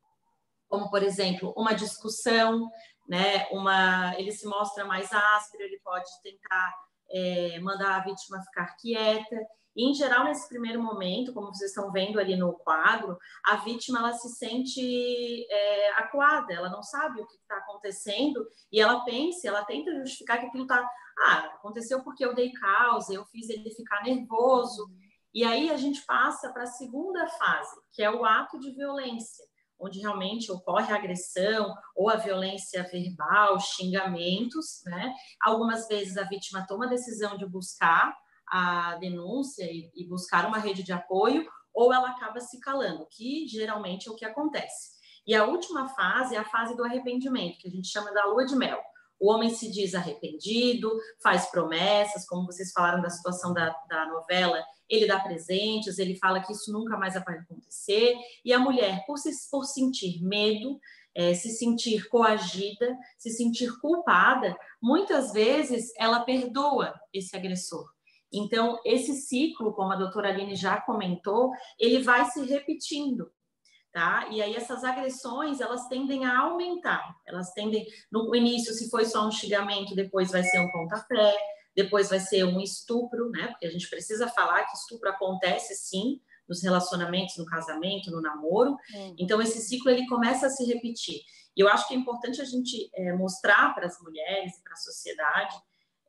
como 0.70 0.90
por 0.90 1.04
exemplo, 1.04 1.54
uma 1.58 1.74
discussão, 1.74 2.70
né? 3.08 3.48
uma, 3.52 4.14
ele 4.18 4.32
se 4.32 4.46
mostra 4.48 4.86
mais 4.86 5.12
áspero, 5.12 5.64
ele 5.64 5.80
pode 5.84 6.10
tentar 6.24 6.74
é, 7.10 7.60
mandar 7.60 7.98
a 7.98 8.04
vítima 8.04 8.42
ficar 8.42 8.76
quieta. 8.78 9.36
E, 9.76 9.90
em 9.90 9.94
geral, 9.94 10.26
nesse 10.26 10.48
primeiro 10.50 10.82
momento, 10.82 11.34
como 11.34 11.48
vocês 11.48 11.72
estão 11.72 11.92
vendo 11.92 12.20
ali 12.20 12.36
no 12.36 12.54
quadro, 12.54 13.18
a 13.46 13.56
vítima 13.58 14.00
ela 14.00 14.14
se 14.14 14.30
sente 14.30 15.48
é, 15.50 15.92
acuada, 15.94 16.54
ela 16.54 16.70
não 16.70 16.84
sabe 16.84 17.22
o 17.22 17.28
que 17.28 17.36
está 17.36 17.58
acontecendo 17.58 18.46
e 18.72 18.82
ela 18.82 19.04
pensa, 19.06 19.48
ela 19.48 19.64
tenta 19.64 19.96
justificar 19.96 20.40
que 20.40 20.48
aquilo 20.48 20.64
está. 20.64 20.88
Ah, 21.20 21.52
aconteceu 21.56 22.04
porque 22.04 22.26
eu 22.26 22.34
dei 22.34 22.52
causa, 22.52 23.14
eu 23.14 23.26
fiz 23.26 23.50
ele 23.50 23.70
ficar 23.72 24.04
nervoso. 24.04 24.90
E 25.34 25.46
aí 25.46 25.70
a 25.70 25.78
gente 25.78 26.06
passa 26.06 26.52
para 26.52 26.64
a 26.64 26.68
segunda 26.68 27.26
fase, 27.28 27.80
que 27.94 28.04
é 28.04 28.12
o 28.12 28.26
ato 28.26 28.60
de 28.60 28.72
violência, 28.72 29.46
onde 29.80 30.00
realmente 30.00 30.52
ocorre 30.52 30.92
a 30.92 30.98
agressão 30.98 31.74
ou 31.96 32.10
a 32.10 32.18
violência 32.18 32.84
verbal, 32.84 33.58
xingamentos, 33.60 34.82
né? 34.86 35.14
Algumas 35.42 35.88
vezes 35.88 36.18
a 36.18 36.24
vítima 36.24 36.66
toma 36.68 36.86
a 36.86 36.90
decisão 36.90 37.38
de 37.38 37.46
buscar 37.46 38.14
a 38.52 38.96
denúncia 38.98 39.66
e, 39.72 40.06
buscar 40.08 40.46
uma 40.46 40.58
rede 40.58 40.84
de 40.84 40.92
apoio, 40.92 41.48
ou 41.74 41.94
ela 41.94 42.10
acaba 42.10 42.42
se 42.42 42.60
calando, 42.60 43.08
que 43.10 43.48
geralmente 43.48 44.10
é 44.10 44.12
o 44.12 44.16
que 44.16 44.26
acontece. 44.26 45.00
E 45.26 45.34
a 45.34 45.46
última 45.46 45.88
fase 45.88 46.36
é 46.36 46.40
a 46.40 46.50
fase 46.50 46.76
do 46.76 46.84
arrependimento, 46.84 47.58
que 47.60 47.68
a 47.68 47.72
gente 47.72 47.88
chama 47.88 48.12
da 48.12 48.26
lua 48.26 48.46
de 48.46 48.56
mel. 48.56 48.80
O 49.20 49.32
homem 49.32 49.52
se 49.52 49.72
diz 49.72 49.94
arrependido, 49.94 50.92
faz 51.22 51.46
promessas, 51.46 52.28
como 52.28 52.46
vocês 52.46 52.72
falaram 52.72 53.02
da 53.02 53.10
situação 53.10 53.54
da, 53.54 53.70
da 53.88 54.08
novela, 54.08 54.62
ele 54.90 55.08
dá 55.08 55.20
presentes, 55.20 56.00
ele 56.00 56.18
fala 56.18 56.42
que 56.42 56.52
isso 56.52 56.74
nunca 56.74 56.98
mais 56.98 57.14
vai 57.14 57.38
acontecer. 57.38 58.16
E 58.44 58.52
a 58.52 58.60
mulher, 58.60 59.06
por, 59.06 59.18
se, 59.18 59.32
por 59.50 59.64
sentir 59.64 60.22
medo, 60.24 60.80
é, 61.16 61.34
se 61.34 61.50
sentir 61.52 62.10
coagida, 62.10 62.98
se 63.18 63.30
sentir 63.30 63.80
culpada, 63.80 64.58
muitas 64.82 65.32
vezes 65.32 65.94
ela 65.98 66.22
perdoa 66.22 66.94
esse 67.14 67.36
agressor. 67.36 67.88
Então, 68.34 68.80
esse 68.86 69.14
ciclo, 69.14 69.74
como 69.74 69.92
a 69.92 69.98
doutora 69.98 70.30
Aline 70.30 70.56
já 70.56 70.80
comentou, 70.80 71.52
ele 71.80 72.02
vai 72.02 72.26
se 72.26 72.44
repetindo 72.46 73.32
tá? 73.92 74.28
E 74.32 74.42
aí 74.42 74.56
essas 74.56 74.84
agressões, 74.84 75.60
elas 75.60 75.88
tendem 75.88 76.26
a 76.26 76.40
aumentar. 76.40 77.14
Elas 77.28 77.52
tendem, 77.52 77.86
no 78.12 78.34
início, 78.36 78.74
se 78.74 78.90
foi 78.90 79.06
só 79.06 79.28
um 79.28 79.32
xingamento, 79.32 79.96
depois 79.96 80.32
vai 80.32 80.44
ser 80.44 80.60
um 80.60 80.72
pontapé, 80.72 81.36
depois 81.76 82.10
vai 82.10 82.20
ser 82.20 82.44
um 82.46 82.60
estupro, 82.60 83.30
né? 83.30 83.48
Porque 83.48 83.66
a 83.66 83.70
gente 83.70 83.90
precisa 83.90 84.28
falar 84.28 84.64
que 84.66 84.78
estupro 84.78 85.10
acontece 85.10 85.76
sim 85.76 86.22
nos 86.48 86.62
relacionamentos, 86.64 87.38
no 87.38 87.46
casamento, 87.46 88.12
no 88.12 88.22
namoro. 88.22 88.72
Uhum. 88.94 89.16
Então 89.18 89.42
esse 89.42 89.60
ciclo 89.62 89.90
ele 89.90 90.08
começa 90.08 90.48
a 90.48 90.50
se 90.50 90.66
repetir. 90.66 91.22
E 91.56 91.62
eu 91.62 91.68
acho 91.68 91.88
que 91.88 91.94
é 91.94 91.98
importante 91.98 92.42
a 92.42 92.46
gente 92.46 92.90
é, 92.94 93.14
mostrar 93.14 93.74
para 93.74 93.86
as 93.86 94.02
mulheres 94.02 94.58
e 94.58 94.64
para 94.64 94.74
a 94.74 94.78
sociedade 94.78 95.56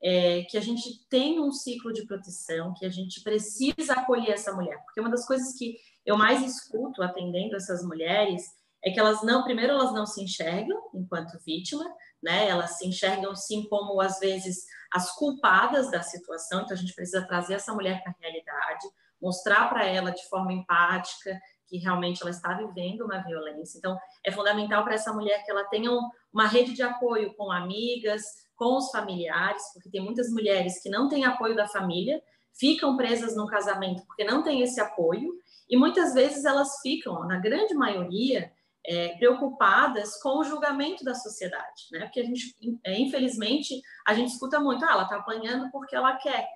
é, 0.03 0.43
que 0.43 0.59
a 0.59 0.61
gente 0.61 1.07
tem 1.09 1.41
um 1.41 1.53
ciclo 1.53 1.93
de 1.93 2.05
proteção, 2.07 2.75
que 2.75 2.85
a 2.85 2.91
gente 2.91 3.23
precisa 3.23 3.95
acolher 3.95 4.33
essa 4.33 4.53
mulher, 4.53 4.83
porque 4.85 5.01
uma 5.01 5.11
das 5.11 5.25
coisas 5.27 5.57
que 5.57 5.77
eu 6.05 6.17
mais 6.17 6.43
escuto 6.43 7.03
atendendo 7.03 7.55
essas 7.55 7.85
mulheres 7.85 8.43
é 8.85 8.91
que 8.91 8.99
elas 8.99 9.23
não, 9.23 9.45
primeiro, 9.45 9.73
elas 9.73 9.93
não 9.93 10.05
se 10.05 10.23
enxergam 10.23 10.77
enquanto 10.93 11.39
vítima, 11.47 11.85
né? 12.21 12.49
Elas 12.49 12.79
se 12.79 12.87
enxergam 12.87 13.35
sim 13.37 13.69
como 13.69 14.01
às 14.01 14.19
vezes 14.19 14.65
as 14.93 15.15
culpadas 15.15 15.91
da 15.91 16.03
situação. 16.03 16.63
Então 16.63 16.77
a 16.77 16.81
gente 16.81 16.95
precisa 16.95 17.27
trazer 17.27 17.55
essa 17.55 17.73
mulher 17.73 18.03
para 18.03 18.13
a 18.13 18.17
realidade, 18.21 18.89
mostrar 19.21 19.69
para 19.69 19.87
ela 19.87 20.11
de 20.11 20.29
forma 20.29 20.53
empática 20.53 21.41
que 21.69 21.79
realmente 21.79 22.21
ela 22.21 22.31
está 22.31 22.55
vivendo 22.55 23.05
uma 23.05 23.23
violência. 23.23 23.79
Então 23.79 23.97
é 24.25 24.33
fundamental 24.33 24.83
para 24.83 24.95
essa 24.95 25.13
mulher 25.13 25.45
que 25.45 25.51
ela 25.51 25.65
tenha 25.65 25.91
uma 26.33 26.47
rede 26.47 26.75
de 26.75 26.83
apoio 26.83 27.35
com 27.35 27.51
amigas, 27.51 28.23
com 28.57 28.77
os 28.77 28.91
familiares, 28.91 29.63
porque 29.73 29.91
tem 29.91 30.01
muitas 30.01 30.31
mulheres 30.31 30.83
que 30.83 30.91
não 30.91 31.09
têm 31.09 31.25
apoio 31.25 31.57
da 31.57 31.69
família, 31.69 32.23
ficam 32.59 32.97
presas 32.97 33.35
no 33.35 33.47
casamento 33.47 34.05
porque 34.07 34.25
não 34.25 34.43
tem 34.43 34.63
esse 34.63 34.81
apoio 34.81 35.33
e 35.69 35.77
muitas 35.77 36.13
vezes 36.13 36.45
elas 36.45 36.81
ficam, 36.83 37.27
na 37.27 37.39
grande 37.39 37.75
maioria, 37.75 38.53
é, 38.85 39.17
preocupadas 39.17 40.21
com 40.21 40.39
o 40.41 40.45
julgamento 40.45 41.05
da 41.05 41.15
sociedade, 41.15 41.85
né? 41.93 42.01
Porque 42.01 42.21
a 42.21 42.25
gente, 42.25 42.57
é, 42.85 42.99
infelizmente, 42.99 43.81
a 44.07 44.13
gente 44.13 44.33
escuta 44.33 44.59
muito, 44.59 44.85
ah, 44.85 44.93
ela 44.93 45.03
está 45.05 45.17
apanhando 45.17 45.71
porque 45.71 45.95
ela 45.95 46.17
quer. 46.17 46.49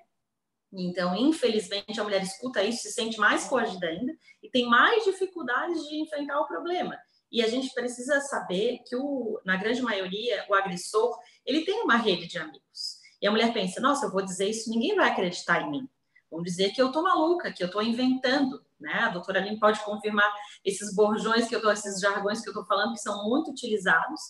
Então, 0.73 1.15
infelizmente, 1.15 1.99
a 1.99 2.03
mulher 2.03 2.21
escuta 2.21 2.61
isso, 2.61 2.83
se 2.83 2.91
sente 2.91 3.17
mais 3.17 3.45
coagida 3.47 3.87
ainda 3.87 4.13
e 4.43 4.49
tem 4.49 4.67
mais 4.67 5.05
dificuldades 5.05 5.87
de 5.87 6.01
enfrentar 6.01 6.39
o 6.41 6.47
problema. 6.47 6.97
E 7.31 7.43
a 7.43 7.47
gente 7.47 7.73
precisa 7.73 8.21
saber 8.21 8.79
que, 8.87 8.95
o, 8.95 9.39
na 9.45 9.57
grande 9.57 9.81
maioria, 9.81 10.45
o 10.49 10.53
agressor, 10.53 11.17
ele 11.45 11.65
tem 11.65 11.81
uma 11.81 11.97
rede 11.97 12.27
de 12.27 12.37
amigos. 12.37 12.97
E 13.21 13.27
a 13.27 13.31
mulher 13.31 13.53
pensa, 13.53 13.81
nossa, 13.81 14.05
eu 14.05 14.11
vou 14.11 14.23
dizer 14.23 14.49
isso, 14.49 14.69
ninguém 14.69 14.95
vai 14.95 15.09
acreditar 15.09 15.61
em 15.61 15.71
mim. 15.71 15.89
Vão 16.29 16.41
dizer 16.41 16.71
que 16.71 16.81
eu 16.81 16.87
estou 16.87 17.03
maluca, 17.03 17.51
que 17.51 17.63
eu 17.63 17.67
estou 17.67 17.81
inventando 17.81 18.65
né? 18.79 18.93
A 18.93 19.09
doutora 19.09 19.39
Aline 19.39 19.59
pode 19.59 19.83
confirmar 19.83 20.31
esses 20.63 20.93
borjões 20.93 21.47
que 21.47 21.55
eu 21.55 21.61
tô, 21.61 21.71
esses 21.71 21.99
jargões 21.99 22.41
que 22.41 22.49
eu 22.49 22.51
estou 22.51 22.65
falando, 22.65 22.93
que 22.93 23.01
são 23.01 23.27
muito 23.27 23.51
utilizados. 23.51 24.21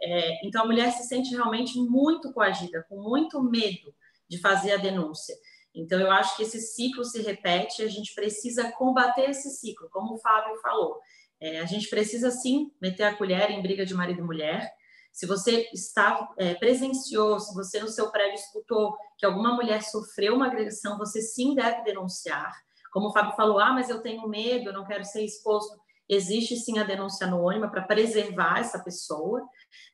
É, 0.00 0.46
então, 0.46 0.62
a 0.62 0.66
mulher 0.66 0.90
se 0.92 1.06
sente 1.06 1.30
realmente 1.30 1.78
muito 1.78 2.32
coagida, 2.32 2.84
com 2.88 3.00
muito 3.00 3.42
medo 3.42 3.94
de 4.28 4.38
fazer 4.38 4.72
a 4.72 4.76
denúncia. 4.76 5.36
Então, 5.74 5.98
eu 5.98 6.10
acho 6.10 6.36
que 6.36 6.42
esse 6.42 6.60
ciclo 6.60 7.04
se 7.04 7.22
repete, 7.22 7.82
a 7.82 7.88
gente 7.88 8.14
precisa 8.14 8.70
combater 8.72 9.30
esse 9.30 9.50
ciclo, 9.50 9.88
como 9.90 10.14
o 10.14 10.18
Fábio 10.18 10.60
falou. 10.60 10.98
É, 11.42 11.58
a 11.58 11.66
gente 11.66 11.88
precisa, 11.88 12.30
sim, 12.30 12.70
meter 12.80 13.02
a 13.02 13.16
colher 13.16 13.50
em 13.50 13.60
briga 13.60 13.84
de 13.84 13.92
marido 13.94 14.20
e 14.20 14.22
mulher. 14.22 14.72
Se 15.10 15.26
você 15.26 15.68
está, 15.74 16.32
é, 16.38 16.54
presenciou, 16.54 17.40
se 17.40 17.52
você 17.52 17.80
no 17.80 17.88
seu 17.88 18.12
prédio 18.12 18.36
escutou 18.36 18.96
que 19.18 19.26
alguma 19.26 19.52
mulher 19.52 19.82
sofreu 19.82 20.36
uma 20.36 20.46
agressão, 20.46 20.96
você 20.96 21.20
sim 21.20 21.56
deve 21.56 21.82
denunciar. 21.82 22.54
Como 22.92 23.08
o 23.08 23.12
Fábio 23.12 23.34
falou, 23.34 23.58
ah, 23.58 23.72
mas 23.72 23.90
eu 23.90 24.00
tenho 24.00 24.28
medo, 24.28 24.68
eu 24.68 24.72
não 24.72 24.86
quero 24.86 25.04
ser 25.04 25.24
exposto. 25.24 25.76
Existe 26.08 26.54
sim 26.56 26.78
a 26.78 26.84
denúncia 26.84 27.26
anônima 27.26 27.68
para 27.68 27.82
preservar 27.82 28.60
essa 28.60 28.78
pessoa, 28.78 29.44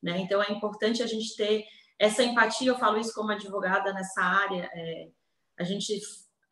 né? 0.03 0.19
Então 0.19 0.43
é 0.43 0.53
importante 0.53 1.03
a 1.03 1.07
gente 1.07 1.35
ter 1.35 1.65
essa 1.99 2.23
empatia. 2.23 2.71
Eu 2.71 2.79
falo 2.79 2.99
isso 2.99 3.15
como 3.15 3.33
advogada 3.33 3.95
nessa 3.95 4.21
área. 4.21 4.71
É, 4.75 5.09
a 5.59 5.65
gente 5.65 5.99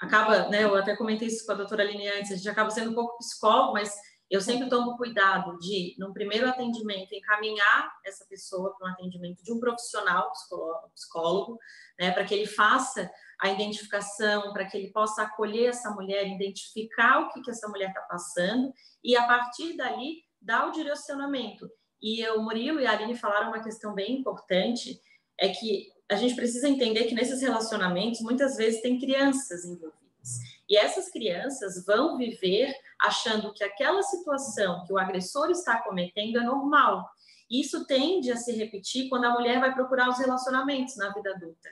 acaba, 0.01 0.49
né? 0.49 0.65
Eu 0.65 0.75
até 0.75 0.97
comentei 0.97 1.29
isso 1.29 1.45
com 1.45 1.53
a 1.53 1.57
doutora 1.57 1.83
Aline 1.83 2.09
antes, 2.09 2.33
a 2.33 2.37
gente 2.37 2.49
acaba 2.49 2.71
sendo 2.71 2.93
um 2.93 2.95
pouco 2.95 3.19
psicólogo, 3.19 3.75
mas 3.75 3.95
eu 4.31 4.41
sempre 4.41 4.69
tomo 4.69 4.97
cuidado 4.97 5.57
de, 5.59 5.95
no 5.99 6.13
primeiro 6.13 6.49
atendimento, 6.49 7.15
encaminhar 7.15 7.93
essa 8.05 8.25
pessoa 8.25 8.75
para 8.77 8.89
um 8.89 8.93
atendimento 8.93 9.43
de 9.43 9.53
um 9.53 9.61
profissional 9.61 10.33
psicólogo, 10.33 10.91
psicólogo 10.95 11.59
né, 11.99 12.11
para 12.11 12.25
que 12.25 12.35
ele 12.35 12.47
faça 12.47 13.11
a 13.41 13.51
identificação, 13.51 14.53
para 14.53 14.65
que 14.65 14.77
ele 14.77 14.91
possa 14.91 15.23
acolher 15.23 15.69
essa 15.69 15.91
mulher, 15.91 16.27
identificar 16.27 17.21
o 17.21 17.29
que, 17.31 17.43
que 17.43 17.51
essa 17.51 17.69
mulher 17.69 17.89
está 17.89 18.01
passando 18.03 18.73
e, 19.05 19.17
a 19.17 19.27
partir 19.27 19.77
dali, 19.77 20.25
dar 20.41 20.69
o 20.69 20.73
direcionamento. 20.73 21.71
E 22.03 22.27
o 22.31 22.43
Murilo 22.43 22.81
e 22.81 22.87
a 22.87 22.93
Aline 22.93 23.17
falaram 23.17 23.49
uma 23.49 23.63
questão 23.63 23.95
bem 23.95 24.19
importante, 24.19 25.01
é 25.39 25.49
que 25.49 25.89
a 26.09 26.17
gente 26.17 26.35
precisa 26.35 26.69
entender 26.69 27.05
que 27.05 27.15
nesses 27.15 27.43
relacionamentos, 27.43 28.21
muitas 28.21 28.57
vezes, 28.57 28.81
tem 28.81 28.99
crianças 28.99 29.65
envolvidas. 29.65 30.56
E 30.69 30.77
essas 30.77 31.11
crianças 31.11 31.85
vão 31.85 32.17
viver 32.17 32.75
achando 33.01 33.53
que 33.53 33.63
aquela 33.63 34.03
situação 34.03 34.85
que 34.85 34.93
o 34.93 34.99
agressor 34.99 35.51
está 35.51 35.83
cometendo 35.83 36.39
é 36.39 36.43
normal. 36.43 37.09
Isso 37.51 37.87
tende 37.87 38.33
a 38.33 38.37
se 38.37 38.53
repetir 38.53 39.09
quando 39.09 39.25
a 39.25 39.33
mulher 39.33 39.61
vai 39.61 39.73
procurar 39.73 40.09
os 40.09 40.19
relacionamentos 40.19 40.97
na 40.97 41.13
vida 41.13 41.31
adulta 41.31 41.69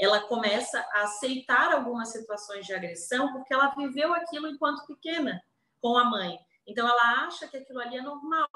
ela 0.00 0.22
começa 0.22 0.80
a 0.94 1.02
aceitar 1.02 1.72
algumas 1.72 2.08
situações 2.08 2.66
de 2.66 2.72
agressão 2.72 3.30
porque 3.34 3.52
ela 3.52 3.74
viveu 3.74 4.14
aquilo 4.14 4.48
enquanto 4.48 4.86
pequena 4.86 5.42
com 5.78 5.96
a 5.96 6.04
mãe. 6.04 6.38
Então 6.66 6.88
ela 6.88 7.26
acha 7.26 7.46
que 7.46 7.58
aquilo 7.58 7.80
ali 7.80 7.98
é 7.98 8.02
normal. 8.02 8.48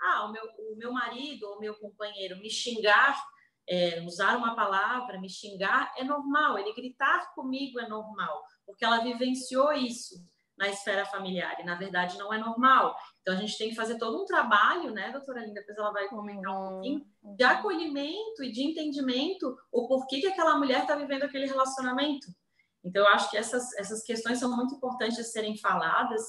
Ah, 0.00 0.26
o 0.26 0.32
meu, 0.32 0.44
o 0.44 0.76
meu 0.76 0.92
marido 0.92 1.48
ou 1.48 1.56
o 1.56 1.60
meu 1.60 1.74
companheiro 1.74 2.36
me 2.36 2.48
xingar, 2.48 3.20
é, 3.68 4.02
usar 4.02 4.36
uma 4.36 4.54
palavra, 4.54 5.20
me 5.20 5.28
xingar 5.28 5.92
é 5.96 6.04
normal. 6.04 6.58
Ele 6.58 6.74
gritar 6.74 7.32
comigo 7.34 7.78
é 7.80 7.88
normal, 7.88 8.42
porque 8.66 8.84
ela 8.84 9.02
vivenciou 9.02 9.72
isso 9.72 10.16
na 10.56 10.68
esfera 10.68 11.04
familiar 11.06 11.58
e 11.60 11.64
na 11.64 11.74
verdade 11.74 12.18
não 12.18 12.32
é 12.32 12.38
normal. 12.38 12.94
Então 13.20 13.34
a 13.34 13.36
gente 13.36 13.56
tem 13.56 13.70
que 13.70 13.74
fazer 13.74 13.98
todo 13.98 14.22
um 14.22 14.24
trabalho, 14.24 14.90
né, 14.92 15.10
doutora 15.10 15.40
Linda? 15.40 15.60
Depois 15.60 15.78
ela 15.78 15.92
vai 15.92 16.08
comentar 16.08 16.52
um 16.52 16.68
pouquinho 16.68 17.06
de 17.36 17.44
acolhimento 17.44 18.42
e 18.42 18.52
de 18.52 18.62
entendimento 18.62 19.56
o 19.70 19.88
porquê 19.88 20.20
que 20.20 20.26
aquela 20.26 20.58
mulher 20.58 20.82
está 20.82 20.94
vivendo 20.94 21.24
aquele 21.24 21.46
relacionamento. 21.46 22.26
Então 22.84 23.02
eu 23.02 23.08
acho 23.08 23.30
que 23.30 23.36
essas 23.36 23.72
essas 23.78 24.02
questões 24.02 24.38
são 24.38 24.54
muito 24.54 24.74
importantes 24.74 25.16
de 25.16 25.24
serem 25.24 25.56
faladas 25.56 26.22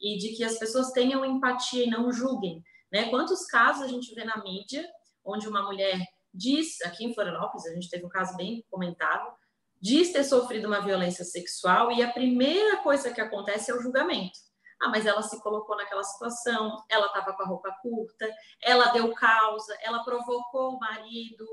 e 0.00 0.16
de 0.18 0.36
que 0.36 0.44
as 0.44 0.58
pessoas 0.58 0.90
tenham 0.92 1.24
empatia 1.24 1.84
e 1.84 1.90
não 1.90 2.12
julguem, 2.12 2.62
né? 2.90 3.08
Quantos 3.10 3.46
casos 3.46 3.82
a 3.82 3.88
gente 3.88 4.14
vê 4.14 4.24
na 4.24 4.42
mídia 4.42 4.88
onde 5.24 5.46
uma 5.46 5.62
mulher 5.62 5.98
diz, 6.32 6.80
aqui 6.82 7.04
em 7.04 7.14
Florianópolis 7.14 7.66
a 7.66 7.74
gente 7.74 7.90
teve 7.90 8.04
um 8.04 8.08
caso 8.08 8.36
bem 8.36 8.64
comentado, 8.70 9.32
diz 9.80 10.12
ter 10.12 10.24
sofrido 10.24 10.66
uma 10.66 10.80
violência 10.80 11.24
sexual 11.24 11.92
e 11.92 12.02
a 12.02 12.12
primeira 12.12 12.78
coisa 12.78 13.12
que 13.12 13.20
acontece 13.20 13.70
é 13.70 13.74
o 13.74 13.80
julgamento. 13.80 14.38
Ah, 14.80 14.88
mas 14.88 15.06
ela 15.06 15.22
se 15.22 15.40
colocou 15.42 15.76
naquela 15.76 16.04
situação, 16.04 16.84
ela 16.88 17.06
estava 17.06 17.32
com 17.32 17.42
a 17.42 17.46
roupa 17.46 17.74
curta, 17.82 18.30
ela 18.62 18.92
deu 18.92 19.12
causa, 19.12 19.76
ela 19.82 20.04
provocou 20.04 20.74
o 20.74 20.78
marido. 20.78 21.44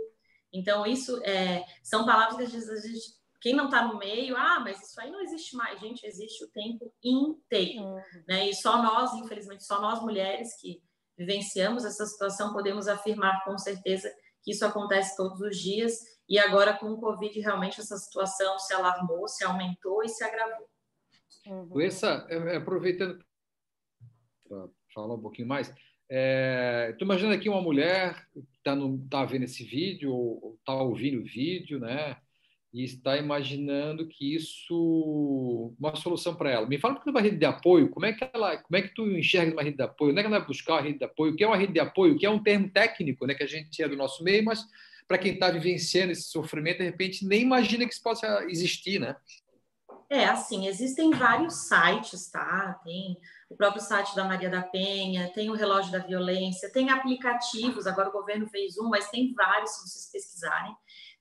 Então, 0.53 0.85
isso 0.85 1.19
é, 1.23 1.65
são 1.83 2.05
palavras 2.05 2.37
que 2.37 2.43
às 2.43 2.51
vezes 2.51 2.69
a 2.69 2.87
gente, 2.87 3.15
quem 3.41 3.55
não 3.55 3.65
está 3.65 3.83
no 3.87 3.97
meio, 3.97 4.37
ah, 4.37 4.59
mas 4.59 4.79
isso 4.81 5.01
aí 5.01 5.09
não 5.09 5.21
existe 5.21 5.55
mais. 5.55 5.79
Gente, 5.79 6.05
existe 6.05 6.43
o 6.43 6.51
tempo 6.51 6.93
inteiro. 7.03 7.81
Uhum. 7.83 8.01
Né? 8.27 8.49
E 8.49 8.55
só 8.55 8.81
nós, 8.81 9.13
infelizmente, 9.15 9.65
só 9.65 9.81
nós 9.81 10.01
mulheres 10.01 10.55
que 10.61 10.83
vivenciamos 11.17 11.83
essa 11.83 12.05
situação 12.05 12.53
podemos 12.53 12.87
afirmar 12.87 13.43
com 13.43 13.57
certeza 13.57 14.13
que 14.45 14.51
isso 14.51 14.63
acontece 14.63 15.17
todos 15.17 15.41
os 15.41 15.57
dias 15.57 15.99
e 16.29 16.39
agora, 16.39 16.73
com 16.73 16.91
o 16.91 16.99
Covid, 16.99 17.39
realmente 17.39 17.81
essa 17.81 17.97
situação 17.97 18.57
se 18.59 18.73
alarmou, 18.73 19.27
se 19.27 19.43
aumentou 19.43 20.03
e 20.03 20.07
se 20.09 20.23
agravou. 20.23 20.67
Uhum. 21.47 21.81
Essa, 21.81 22.25
é, 22.29 22.35
é, 22.35 22.55
aproveitando 22.55 23.23
para 24.47 24.69
falar 24.93 25.15
um 25.15 25.21
pouquinho 25.21 25.47
mais, 25.47 25.73
Estou 26.07 26.17
é, 26.19 26.97
imaginando 27.01 27.33
aqui 27.33 27.49
uma 27.49 27.63
mulher 27.63 28.27
que 28.31 28.39
está 28.57 28.75
tá 29.09 29.25
vendo 29.25 29.45
esse 29.45 29.63
vídeo 29.63 30.13
ou 30.13 30.55
está 30.59 30.75
ouvindo 30.75 31.19
o 31.19 31.25
vídeo, 31.25 31.79
né? 31.79 32.15
E 32.75 32.83
está 32.83 33.15
imaginando 33.15 34.05
que 34.05 34.35
isso 34.35 35.73
uma 35.79 35.95
solução 35.95 36.35
para 36.35 36.51
ela. 36.51 36.67
Me 36.67 36.77
fala 36.77 36.95
um 36.95 36.97
pouco 36.97 37.13
da 37.13 37.21
rede 37.21 37.37
de 37.37 37.45
apoio. 37.45 37.89
Como 37.89 38.05
é 38.05 38.11
que 38.11 38.29
ela, 38.33 38.57
como 38.57 38.75
é 38.75 38.81
que 38.81 38.93
tu 38.93 39.07
enxerga 39.07 39.53
uma 39.53 39.63
rede 39.63 39.77
de 39.77 39.83
apoio? 39.83 40.11
Onde 40.11 40.19
é 40.19 40.23
que 40.23 40.27
ela 40.27 40.39
vai 40.39 40.47
buscar 40.47 40.73
uma 40.73 40.81
rede 40.81 40.97
de 40.97 41.05
apoio? 41.05 41.31
O 41.31 41.35
que 41.37 41.43
é 41.45 41.47
uma 41.47 41.55
rede 41.55 41.71
de 41.71 41.79
apoio? 41.79 42.15
O 42.15 42.17
que 42.17 42.25
é 42.25 42.29
um 42.29 42.43
termo 42.43 42.69
técnico, 42.69 43.25
né? 43.25 43.33
Que 43.33 43.43
a 43.43 43.47
gente 43.47 43.81
é 43.81 43.87
do 43.87 43.95
nosso 43.95 44.21
meio, 44.25 44.43
mas 44.43 44.65
para 45.07 45.17
quem 45.17 45.35
está 45.35 45.49
vivenciando 45.51 46.11
esse 46.11 46.23
sofrimento, 46.23 46.79
de 46.79 46.83
repente 46.83 47.25
nem 47.25 47.43
imagina 47.43 47.85
que 47.85 47.93
isso 47.93 48.03
possa 48.03 48.43
existir, 48.49 48.99
né? 48.99 49.15
É, 50.09 50.25
assim, 50.25 50.67
existem 50.67 51.11
vários 51.11 51.69
sites, 51.69 52.29
tá? 52.29 52.77
Tem 52.83 53.17
o 53.49 53.55
próprio 53.55 53.81
site 53.81 54.13
da 54.17 54.25
Maria 54.25 54.49
da 54.49 54.61
Penha, 54.61 55.31
tem 55.33 55.49
o 55.49 55.55
Relógio 55.55 55.93
da 55.93 55.99
Violência, 55.99 56.69
tem 56.73 56.89
aplicativos, 56.89 57.87
agora 57.87 58.09
o 58.09 58.11
governo 58.11 58.45
fez 58.47 58.77
um, 58.77 58.89
mas 58.89 59.09
tem 59.09 59.33
vários, 59.33 59.71
se 59.71 59.89
vocês 59.89 60.09
pesquisarem, 60.11 60.75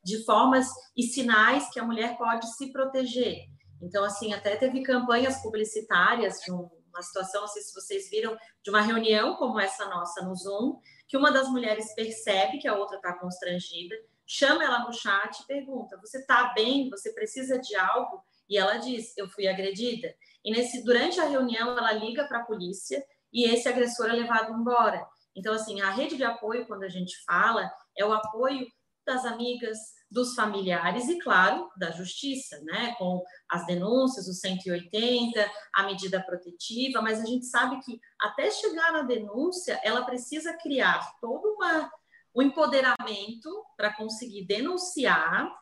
de 0.04 0.24
formas 0.24 0.68
e 0.96 1.02
sinais 1.02 1.70
que 1.70 1.80
a 1.80 1.84
mulher 1.84 2.16
pode 2.18 2.46
se 2.56 2.70
proteger. 2.70 3.38
Então, 3.82 4.04
assim, 4.04 4.32
até 4.32 4.56
teve 4.56 4.82
campanhas 4.82 5.40
publicitárias 5.42 6.40
de 6.40 6.50
uma 6.50 7.02
situação, 7.02 7.42
não 7.42 7.48
sei 7.48 7.62
se 7.62 7.74
vocês 7.74 8.08
viram, 8.10 8.36
de 8.62 8.70
uma 8.70 8.80
reunião 8.80 9.36
como 9.36 9.58
essa 9.58 9.86
nossa 9.86 10.24
no 10.24 10.34
Zoom, 10.34 10.78
que 11.08 11.16
uma 11.16 11.32
das 11.32 11.48
mulheres 11.48 11.94
percebe 11.94 12.58
que 12.58 12.68
a 12.68 12.76
outra 12.76 12.96
está 12.96 13.18
constrangida, 13.18 13.94
chama 14.26 14.64
ela 14.64 14.80
no 14.80 14.92
chat 14.92 15.40
e 15.40 15.46
pergunta: 15.46 15.98
Você 16.00 16.18
está 16.18 16.52
bem? 16.54 16.88
Você 16.90 17.12
precisa 17.12 17.58
de 17.58 17.74
algo? 17.74 18.22
E 18.48 18.56
ela 18.56 18.76
diz: 18.76 19.16
Eu 19.16 19.28
fui 19.28 19.46
agredida. 19.46 20.14
E 20.44 20.50
nesse, 20.52 20.84
durante 20.84 21.20
a 21.20 21.28
reunião, 21.28 21.76
ela 21.76 21.92
liga 21.92 22.26
para 22.26 22.40
a 22.40 22.44
polícia 22.44 23.04
e 23.32 23.44
esse 23.44 23.68
agressor 23.68 24.06
é 24.06 24.12
levado 24.12 24.52
embora. 24.52 25.04
Então, 25.36 25.52
assim, 25.52 25.80
a 25.80 25.90
rede 25.90 26.16
de 26.16 26.24
apoio, 26.24 26.66
quando 26.66 26.84
a 26.84 26.88
gente 26.88 27.16
fala, 27.24 27.70
é 27.96 28.04
o 28.04 28.12
apoio 28.12 28.66
das 29.06 29.24
amigas, 29.24 29.78
dos 30.10 30.34
familiares 30.34 31.08
e, 31.08 31.18
claro, 31.18 31.70
da 31.76 31.90
justiça, 31.90 32.60
né? 32.62 32.94
Com 32.98 33.22
as 33.48 33.66
denúncias, 33.66 34.28
o 34.28 34.32
180, 34.32 35.50
a 35.74 35.82
medida 35.84 36.22
protetiva, 36.22 37.02
mas 37.02 37.20
a 37.20 37.26
gente 37.26 37.46
sabe 37.46 37.80
que 37.80 38.00
até 38.20 38.50
chegar 38.50 38.92
na 38.92 39.02
denúncia, 39.02 39.80
ela 39.82 40.04
precisa 40.04 40.56
criar 40.56 41.00
todo 41.20 41.54
uma, 41.54 41.90
um 42.34 42.42
empoderamento 42.42 43.50
para 43.76 43.94
conseguir 43.94 44.46
denunciar 44.46 45.52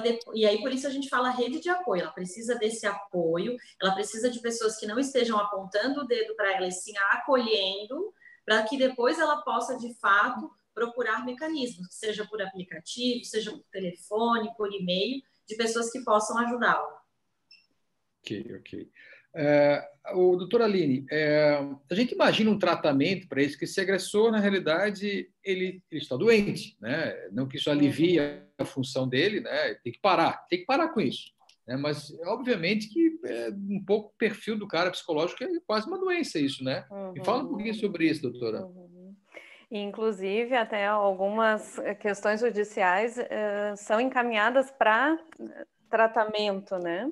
de... 0.00 0.18
e 0.34 0.46
aí 0.46 0.60
por 0.62 0.72
isso 0.72 0.86
a 0.86 0.90
gente 0.90 1.08
fala 1.08 1.30
rede 1.30 1.60
de 1.60 1.68
apoio, 1.68 2.02
ela 2.02 2.12
precisa 2.12 2.54
desse 2.54 2.86
apoio, 2.86 3.56
ela 3.80 3.92
precisa 3.92 4.30
de 4.30 4.40
pessoas 4.40 4.76
que 4.78 4.86
não 4.86 4.98
estejam 4.98 5.38
apontando 5.38 6.00
o 6.00 6.06
dedo 6.06 6.34
para 6.34 6.52
ela 6.56 6.66
e 6.66 6.72
sim 6.72 6.96
acolhendo, 7.10 8.12
para 8.44 8.62
que 8.62 8.76
depois 8.76 9.18
ela 9.18 9.42
possa 9.42 9.76
de 9.76 9.94
fato 9.94 10.50
procurar 10.74 11.24
mecanismos, 11.24 11.88
seja 11.90 12.26
por 12.26 12.40
aplicativo, 12.40 13.24
seja 13.24 13.50
por 13.50 13.64
telefone, 13.70 14.54
por 14.56 14.72
e-mail, 14.72 15.22
de 15.46 15.56
pessoas 15.56 15.90
que 15.90 16.02
possam 16.02 16.38
ajudá-la. 16.38 17.02
Ok, 18.20 18.56
ok. 18.58 18.90
É, 19.34 19.82
o 20.14 20.36
doutor 20.36 20.62
Aline, 20.62 21.06
é, 21.10 21.58
a 21.90 21.94
gente 21.94 22.14
imagina 22.14 22.50
um 22.50 22.58
tratamento 22.58 23.26
para 23.28 23.42
isso, 23.42 23.58
que 23.58 23.64
esse 23.64 23.80
agressor, 23.80 24.30
na 24.30 24.38
realidade, 24.38 25.30
ele, 25.42 25.82
ele, 25.90 26.02
está 26.02 26.16
doente, 26.16 26.76
né? 26.80 27.14
não 27.32 27.48
que 27.48 27.56
isso 27.56 27.70
alivie 27.70 28.18
a 28.20 28.64
função 28.64 29.08
dele, 29.08 29.40
né? 29.40 29.74
tem 29.82 29.92
que 29.92 30.00
parar, 30.00 30.46
tem 30.48 30.60
que 30.60 30.66
parar 30.66 30.88
com 30.88 31.00
isso. 31.00 31.32
Né? 31.66 31.76
Mas, 31.76 32.12
obviamente, 32.26 32.88
que 32.88 33.18
é 33.24 33.50
um 33.50 33.82
pouco 33.84 34.10
o 34.10 34.18
perfil 34.18 34.58
do 34.58 34.68
cara 34.68 34.90
psicológico 34.90 35.44
é 35.44 35.48
quase 35.66 35.86
uma 35.86 35.98
doença 35.98 36.38
isso, 36.38 36.62
né? 36.62 36.84
Uhum. 36.90 37.12
Me 37.12 37.24
fala 37.24 37.44
um 37.44 37.48
pouquinho 37.48 37.74
sobre 37.74 38.08
isso, 38.08 38.22
doutora. 38.22 38.66
Uhum. 38.66 38.81
Inclusive, 39.74 40.54
até 40.54 40.86
algumas 40.86 41.80
questões 41.98 42.40
judiciais 42.40 43.16
uh, 43.16 43.74
são 43.74 43.98
encaminhadas 43.98 44.70
para 44.70 45.18
tratamento, 45.88 46.76
né? 46.78 47.10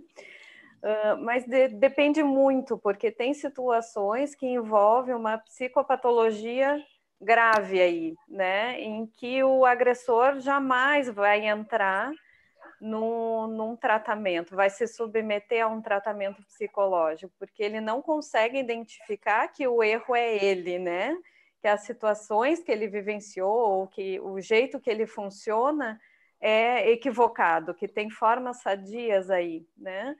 Uh, 0.82 1.24
mas 1.24 1.46
de, 1.46 1.68
depende 1.68 2.22
muito, 2.22 2.76
porque 2.76 3.10
tem 3.10 3.32
situações 3.32 4.34
que 4.34 4.46
envolvem 4.46 5.14
uma 5.14 5.38
psicopatologia 5.38 6.78
grave 7.18 7.80
aí, 7.80 8.14
né? 8.28 8.78
Em 8.78 9.06
que 9.06 9.42
o 9.42 9.64
agressor 9.64 10.38
jamais 10.40 11.08
vai 11.08 11.46
entrar 11.46 12.12
num, 12.78 13.46
num 13.46 13.74
tratamento, 13.74 14.54
vai 14.54 14.68
se 14.68 14.86
submeter 14.86 15.64
a 15.64 15.68
um 15.68 15.80
tratamento 15.80 16.42
psicológico, 16.42 17.32
porque 17.38 17.62
ele 17.62 17.80
não 17.80 18.02
consegue 18.02 18.58
identificar 18.58 19.48
que 19.48 19.66
o 19.66 19.82
erro 19.82 20.14
é 20.14 20.44
ele, 20.44 20.78
né? 20.78 21.16
Que 21.60 21.68
as 21.68 21.82
situações 21.82 22.62
que 22.62 22.72
ele 22.72 22.88
vivenciou, 22.88 23.50
ou 23.50 23.86
que 23.86 24.18
o 24.20 24.40
jeito 24.40 24.80
que 24.80 24.90
ele 24.90 25.06
funciona 25.06 26.00
é 26.40 26.90
equivocado, 26.90 27.74
que 27.74 27.86
tem 27.86 28.08
formas 28.08 28.62
sadias 28.62 29.30
aí, 29.30 29.66
né? 29.76 30.16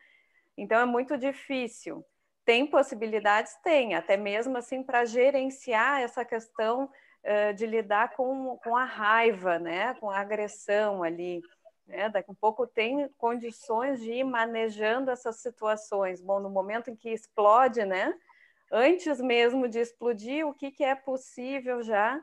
Então 0.57 0.78
é 0.78 0.84
muito 0.84 1.16
difícil. 1.16 2.05
Tem 2.45 2.66
possibilidades? 2.66 3.55
Tem, 3.62 3.95
até 3.95 4.16
mesmo 4.16 4.57
assim 4.59 4.82
para 4.82 5.05
gerenciar 5.05 6.03
essa 6.03 6.24
questão 6.24 6.84
uh, 6.84 7.55
de 7.55 7.66
lidar 7.66 8.14
com, 8.14 8.59
com 8.59 8.76
a 8.76 8.84
raiva, 8.84 9.59
né? 9.59 9.95
com 9.95 10.11
a 10.11 10.18
agressão 10.18 11.03
ali. 11.03 11.41
Né? 11.86 12.09
Daqui 12.09 12.30
a 12.30 12.34
pouco 12.34 12.66
tem 12.66 13.09
condições 13.16 14.01
de 14.01 14.12
ir 14.12 14.24
manejando 14.24 15.11
essas 15.11 15.41
situações. 15.41 16.20
Bom, 16.20 16.41
no 16.41 16.51
momento 16.51 16.91
em 16.91 16.97
que 16.97 17.11
explode, 17.11 17.84
né? 17.84 18.14
Antes 18.70 19.20
mesmo 19.20 19.68
de 19.68 19.78
explodir, 19.78 20.46
o 20.46 20.54
que, 20.54 20.70
que 20.70 20.84
é 20.84 20.94
possível 20.94 21.82
já 21.82 22.22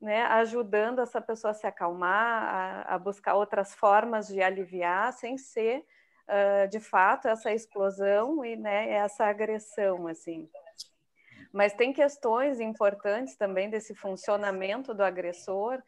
né, 0.00 0.22
ajudando 0.26 1.00
essa 1.00 1.20
pessoa 1.20 1.50
a 1.50 1.54
se 1.54 1.66
acalmar, 1.66 2.84
a, 2.88 2.94
a 2.94 2.98
buscar 2.98 3.34
outras 3.34 3.74
formas 3.74 4.28
de 4.28 4.40
aliviar, 4.40 5.12
sem 5.12 5.36
ser 5.36 5.84
uh, 6.28 6.68
de 6.68 6.78
fato 6.78 7.26
essa 7.26 7.52
explosão 7.52 8.44
e 8.44 8.56
né, 8.56 8.90
essa 8.90 9.26
agressão 9.26 10.06
assim. 10.06 10.48
Mas 11.52 11.72
tem 11.72 11.92
questões 11.92 12.60
importantes 12.60 13.36
também 13.36 13.70
desse 13.70 13.94
funcionamento 13.94 14.94
do 14.94 15.02
agressor 15.02 15.82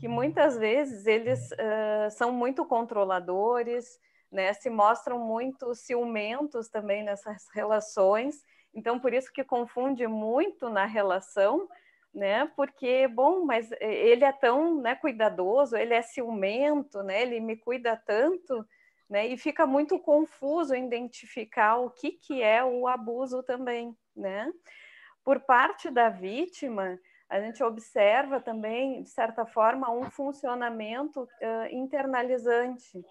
que 0.00 0.08
muitas 0.08 0.56
vezes 0.58 1.06
eles 1.06 1.52
uh, 1.52 2.10
são 2.10 2.32
muito 2.32 2.64
controladores, 2.64 4.00
né, 4.32 4.52
se 4.54 4.68
mostram 4.68 5.18
muito 5.18 5.74
ciumentos 5.74 6.68
também 6.68 7.04
nessas 7.04 7.46
relações. 7.54 8.42
Então, 8.74 8.98
por 8.98 9.12
isso 9.12 9.32
que 9.32 9.44
confunde 9.44 10.06
muito 10.06 10.68
na 10.68 10.86
relação, 10.86 11.68
né? 12.12 12.50
Porque, 12.56 13.06
bom, 13.08 13.44
mas 13.44 13.70
ele 13.80 14.24
é 14.24 14.32
tão 14.32 14.80
né, 14.80 14.94
cuidadoso, 14.94 15.76
ele 15.76 15.94
é 15.94 16.02
ciumento, 16.02 17.02
né? 17.02 17.22
Ele 17.22 17.40
me 17.40 17.56
cuida 17.56 17.96
tanto, 17.96 18.66
né? 19.08 19.26
E 19.26 19.36
fica 19.36 19.66
muito 19.66 19.98
confuso 19.98 20.74
identificar 20.74 21.76
o 21.76 21.90
que, 21.90 22.12
que 22.12 22.42
é 22.42 22.64
o 22.64 22.86
abuso 22.86 23.42
também, 23.42 23.96
né? 24.16 24.50
Por 25.24 25.40
parte 25.40 25.90
da 25.90 26.08
vítima, 26.08 26.98
a 27.28 27.40
gente 27.40 27.62
observa 27.62 28.40
também, 28.40 29.02
de 29.02 29.08
certa 29.08 29.46
forma, 29.46 29.90
um 29.90 30.10
funcionamento 30.10 31.22
uh, 31.22 31.66
internalizante. 31.70 32.98
O 32.98 33.04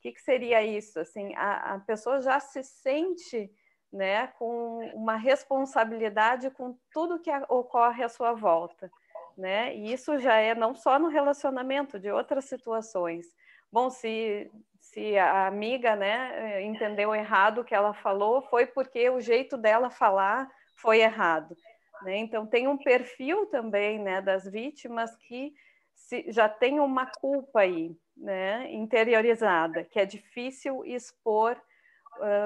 que, 0.00 0.12
que, 0.12 0.20
seria 0.20 0.62
isso? 0.62 1.00
Assim, 1.00 1.34
a, 1.36 1.74
a 1.74 1.78
pessoa 1.78 2.20
já 2.20 2.38
se 2.38 2.62
sente 2.62 3.50
né, 3.92 4.28
com 4.38 4.78
uma 4.94 5.16
responsabilidade 5.16 6.50
com 6.50 6.76
tudo 6.92 7.18
que 7.18 7.30
ocorre 7.48 8.02
à 8.02 8.08
sua 8.08 8.32
volta. 8.32 8.90
Né? 9.36 9.74
E 9.76 9.92
isso 9.92 10.18
já 10.18 10.36
é 10.36 10.54
não 10.54 10.74
só 10.74 10.98
no 10.98 11.08
relacionamento, 11.08 11.98
de 11.98 12.10
outras 12.10 12.44
situações. 12.46 13.26
Bom, 13.70 13.90
se 13.90 14.50
se 14.82 15.16
a 15.16 15.46
amiga 15.46 15.96
né, 15.96 16.62
entendeu 16.62 17.14
errado 17.14 17.60
o 17.60 17.64
que 17.64 17.74
ela 17.74 17.94
falou, 17.94 18.42
foi 18.42 18.66
porque 18.66 19.08
o 19.08 19.20
jeito 19.20 19.56
dela 19.56 19.88
falar 19.88 20.50
foi 20.76 21.00
errado. 21.00 21.56
Né? 22.02 22.16
Então, 22.18 22.46
tem 22.46 22.66
um 22.68 22.76
perfil 22.76 23.46
também 23.46 23.98
né, 23.98 24.20
das 24.20 24.44
vítimas 24.44 25.16
que 25.16 25.54
se, 25.94 26.30
já 26.30 26.48
tem 26.48 26.80
uma 26.80 27.06
culpa 27.06 27.60
aí, 27.60 27.96
né, 28.16 28.70
interiorizada, 28.72 29.84
que 29.84 29.98
é 30.00 30.04
difícil 30.04 30.84
expor 30.84 31.56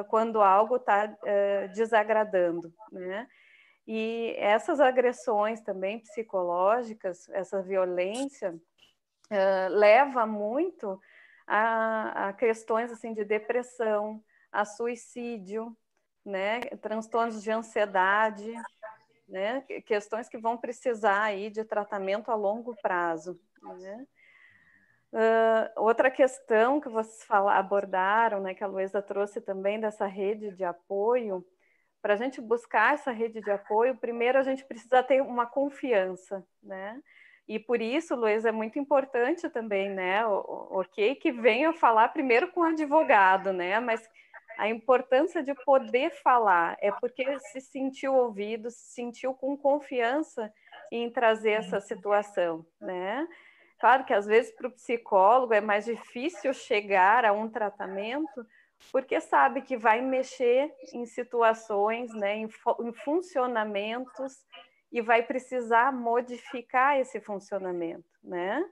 quando 0.09 0.41
algo 0.41 0.77
está 0.77 1.07
uh, 1.07 1.69
desagradando. 1.75 2.73
Né? 2.91 3.27
E 3.87 4.35
essas 4.39 4.81
agressões 4.81 5.61
também 5.61 6.01
psicológicas, 6.01 7.29
essa 7.31 7.63
violência, 7.63 8.53
uh, 8.53 9.69
leva 9.71 10.27
muito 10.27 11.01
a, 11.47 12.29
a 12.29 12.33
questões 12.33 12.91
assim 12.91 13.13
de 13.13 13.25
depressão, 13.25 14.23
a 14.51 14.65
suicídio, 14.65 15.77
né, 16.25 16.61
transtornos 16.83 17.41
de 17.43 17.51
ansiedade, 17.53 18.53
né, 19.29 19.61
questões 19.87 20.29
que 20.29 20.39
vão 20.39 20.57
precisar 20.57 21.23
aí 21.23 21.51
de 21.51 21.65
tratamento 21.65 22.31
a 22.31 22.35
longo 22.35 22.75
prazo. 22.83 23.39
Né? 23.63 24.07
Outra 25.77 26.11
questão 26.11 26.81
que 26.81 26.89
vocês 26.89 27.25
fala, 27.25 27.55
abordaram, 27.57 28.41
né, 28.41 28.55
que 28.55 28.63
a 28.63 28.67
Luísa 28.67 29.01
trouxe 29.01 29.41
também 29.41 29.81
dessa 29.81 30.07
rede 30.07 30.51
de 30.51 30.65
apoio 30.65 31.45
para 32.07 32.15
a 32.15 32.17
gente 32.17 32.41
buscar 32.41 32.95
essa 32.95 33.11
rede 33.11 33.41
de 33.41 33.51
apoio, 33.51 33.97
primeiro 33.97 34.39
a 34.39 34.43
gente 34.43 34.65
precisa 34.65 35.03
ter 35.03 35.21
uma 35.21 35.45
confiança, 35.45 36.47
né? 36.63 37.03
E 37.49 37.59
por 37.59 37.83
isso, 37.83 38.15
Luiz, 38.15 38.45
é 38.45 38.53
muito 38.53 38.79
importante 38.79 39.51
também, 39.51 39.91
né? 39.91 40.25
Ok, 40.25 41.17
que 41.17 41.33
venha 41.33 41.73
falar 41.73 42.09
primeiro 42.11 42.53
com 42.53 42.61
o 42.61 42.65
advogado, 42.65 43.53
né? 43.53 43.81
Mas 43.81 44.09
a 44.57 44.69
importância 44.69 45.43
de 45.43 45.53
poder 45.65 46.11
falar 46.23 46.77
é 46.81 46.93
porque 46.93 47.39
se 47.41 47.61
sentiu 47.61 48.15
ouvido, 48.15 48.71
se 48.71 48.95
sentiu 48.95 49.35
com 49.35 49.57
confiança 49.57 50.53
em 50.93 51.11
trazer 51.11 51.51
essa 51.53 51.81
situação, 51.81 52.65
né? 52.81 53.27
Claro 53.79 54.05
que 54.05 54.15
às 54.15 54.27
vezes 54.27 54.53
para 54.53 54.69
o 54.69 54.73
psicólogo 54.73 55.53
é 55.53 55.61
mais 55.61 55.85
difícil 55.85 56.53
chegar 56.55 57.25
a 57.25 57.33
um 57.33 57.49
tratamento, 57.49 58.47
porque 58.91 59.21
sabe 59.21 59.63
que 59.63 59.77
vai 59.77 60.01
mexer 60.01 60.73
em 60.93 61.05
situações, 61.05 62.13
né, 62.15 62.37
em, 62.37 62.49
em 62.81 62.93
funcionamentos 62.93 64.45
e 64.91 65.01
vai 65.01 65.23
precisar 65.23 65.93
modificar 65.93 66.99
esse 66.99 67.21
funcionamento, 67.21 68.09
né? 68.23 68.65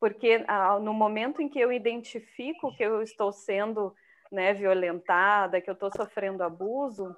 Porque 0.00 0.44
ah, 0.48 0.78
no 0.78 0.94
momento 0.94 1.42
em 1.42 1.48
que 1.48 1.60
eu 1.60 1.70
identifico 1.70 2.74
que 2.74 2.82
eu 2.82 3.02
estou 3.02 3.30
sendo 3.30 3.94
né, 4.32 4.54
violentada, 4.54 5.60
que 5.60 5.68
eu 5.68 5.74
estou 5.74 5.90
sofrendo 5.94 6.42
abuso, 6.42 7.14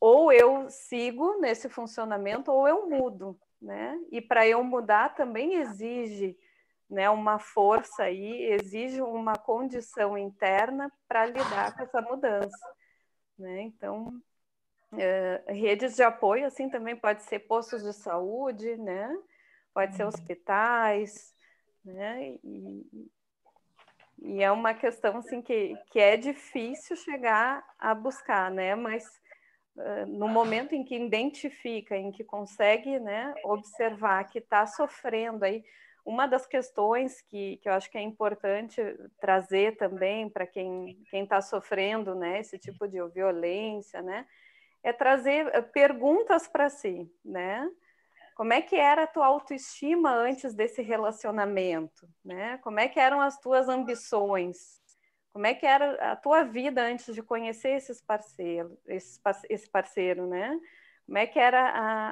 ou 0.00 0.32
eu 0.32 0.68
sigo 0.68 1.38
nesse 1.40 1.68
funcionamento 1.68 2.50
ou 2.50 2.66
eu 2.66 2.88
mudo, 2.88 3.38
né? 3.60 3.98
E 4.10 4.20
para 4.20 4.46
eu 4.46 4.62
mudar 4.64 5.14
também 5.14 5.54
exige 5.54 6.38
né, 6.88 7.08
uma 7.08 7.38
força 7.38 8.04
aí, 8.04 8.52
exige 8.52 9.00
uma 9.00 9.34
condição 9.34 10.18
interna 10.18 10.92
para 11.06 11.26
lidar 11.26 11.74
com 11.76 11.82
essa 11.82 12.02
mudança. 12.02 12.76
Né? 13.38 13.62
Então, 13.62 14.20
é, 14.98 15.44
redes 15.48 15.94
de 15.94 16.02
apoio, 16.02 16.46
assim, 16.46 16.68
também 16.68 16.96
pode 16.96 17.22
ser 17.22 17.40
postos 17.40 17.82
de 17.82 17.92
saúde, 17.92 18.76
né? 18.76 19.16
pode 19.72 19.96
ser 19.96 20.04
hospitais, 20.04 21.34
né? 21.84 22.36
E, 22.44 23.10
e 24.22 24.42
é 24.42 24.50
uma 24.50 24.74
questão 24.74 25.18
assim 25.18 25.40
que, 25.40 25.74
que 25.90 25.98
é 25.98 26.16
difícil 26.16 26.96
chegar 26.96 27.64
a 27.78 27.94
buscar, 27.94 28.50
né? 28.50 28.74
Mas 28.74 29.19
no 30.06 30.28
momento 30.28 30.74
em 30.74 30.84
que 30.84 30.96
identifica, 30.96 31.96
em 31.96 32.10
que 32.10 32.24
consegue, 32.24 32.98
né, 32.98 33.34
observar 33.44 34.24
que 34.24 34.38
está 34.38 34.66
sofrendo 34.66 35.44
aí, 35.44 35.64
uma 36.04 36.26
das 36.26 36.46
questões 36.46 37.20
que, 37.20 37.58
que 37.58 37.68
eu 37.68 37.72
acho 37.74 37.90
que 37.90 37.98
é 37.98 38.02
importante 38.02 38.80
trazer 39.20 39.76
também 39.76 40.28
para 40.28 40.46
quem 40.46 40.96
está 41.12 41.40
sofrendo 41.40 42.14
né, 42.14 42.40
esse 42.40 42.58
tipo 42.58 42.88
de 42.88 43.02
violência, 43.08 44.00
né, 44.02 44.26
é 44.82 44.92
trazer 44.92 45.50
perguntas 45.72 46.48
para 46.48 46.68
si, 46.68 47.10
né? 47.24 47.68
Como 48.34 48.54
é 48.54 48.62
que 48.62 48.76
era 48.76 49.02
a 49.02 49.06
tua 49.06 49.26
autoestima 49.26 50.10
antes 50.14 50.54
desse 50.54 50.80
relacionamento, 50.80 52.08
né? 52.24 52.56
Como 52.62 52.80
é 52.80 52.88
que 52.88 52.98
eram 52.98 53.20
as 53.20 53.38
tuas 53.38 53.68
ambições? 53.68 54.79
Como 55.32 55.46
é 55.46 55.54
que 55.54 55.64
era 55.64 56.12
a 56.12 56.16
tua 56.16 56.42
vida 56.42 56.82
antes 56.82 57.14
de 57.14 57.22
conhecer 57.22 57.70
esses 57.70 58.00
parceiros, 58.00 58.76
esse 58.86 59.70
parceiro, 59.70 60.26
né? 60.26 60.58
Como 61.06 61.18
é 61.18 61.26
que 61.26 61.38
eram 61.38 61.58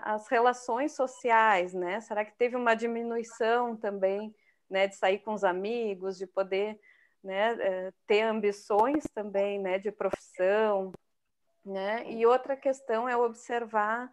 as 0.04 0.28
relações 0.28 0.92
sociais, 0.92 1.74
né? 1.74 2.00
Será 2.00 2.24
que 2.24 2.36
teve 2.36 2.56
uma 2.56 2.74
diminuição 2.74 3.76
também, 3.76 4.34
né, 4.70 4.86
de 4.86 4.96
sair 4.96 5.18
com 5.20 5.32
os 5.34 5.44
amigos, 5.44 6.18
de 6.18 6.26
poder, 6.26 6.78
né, 7.22 7.56
eh, 7.60 7.92
ter 8.06 8.22
ambições 8.22 9.04
também, 9.14 9.58
né, 9.58 9.78
de 9.78 9.90
profissão, 9.90 10.92
né? 11.64 12.10
E 12.10 12.26
outra 12.26 12.56
questão 12.56 13.08
é 13.08 13.16
observar 13.16 14.10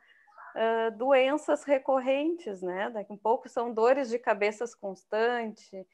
uh, 0.55 0.97
doenças 0.97 1.63
recorrentes, 1.63 2.61
né? 2.61 2.89
Daqui 2.89 3.11
um 3.13 3.17
pouco 3.17 3.49
são 3.49 3.73
dores 3.73 4.09
de 4.09 4.19
cabeças 4.19 4.73
constante, 4.73 5.85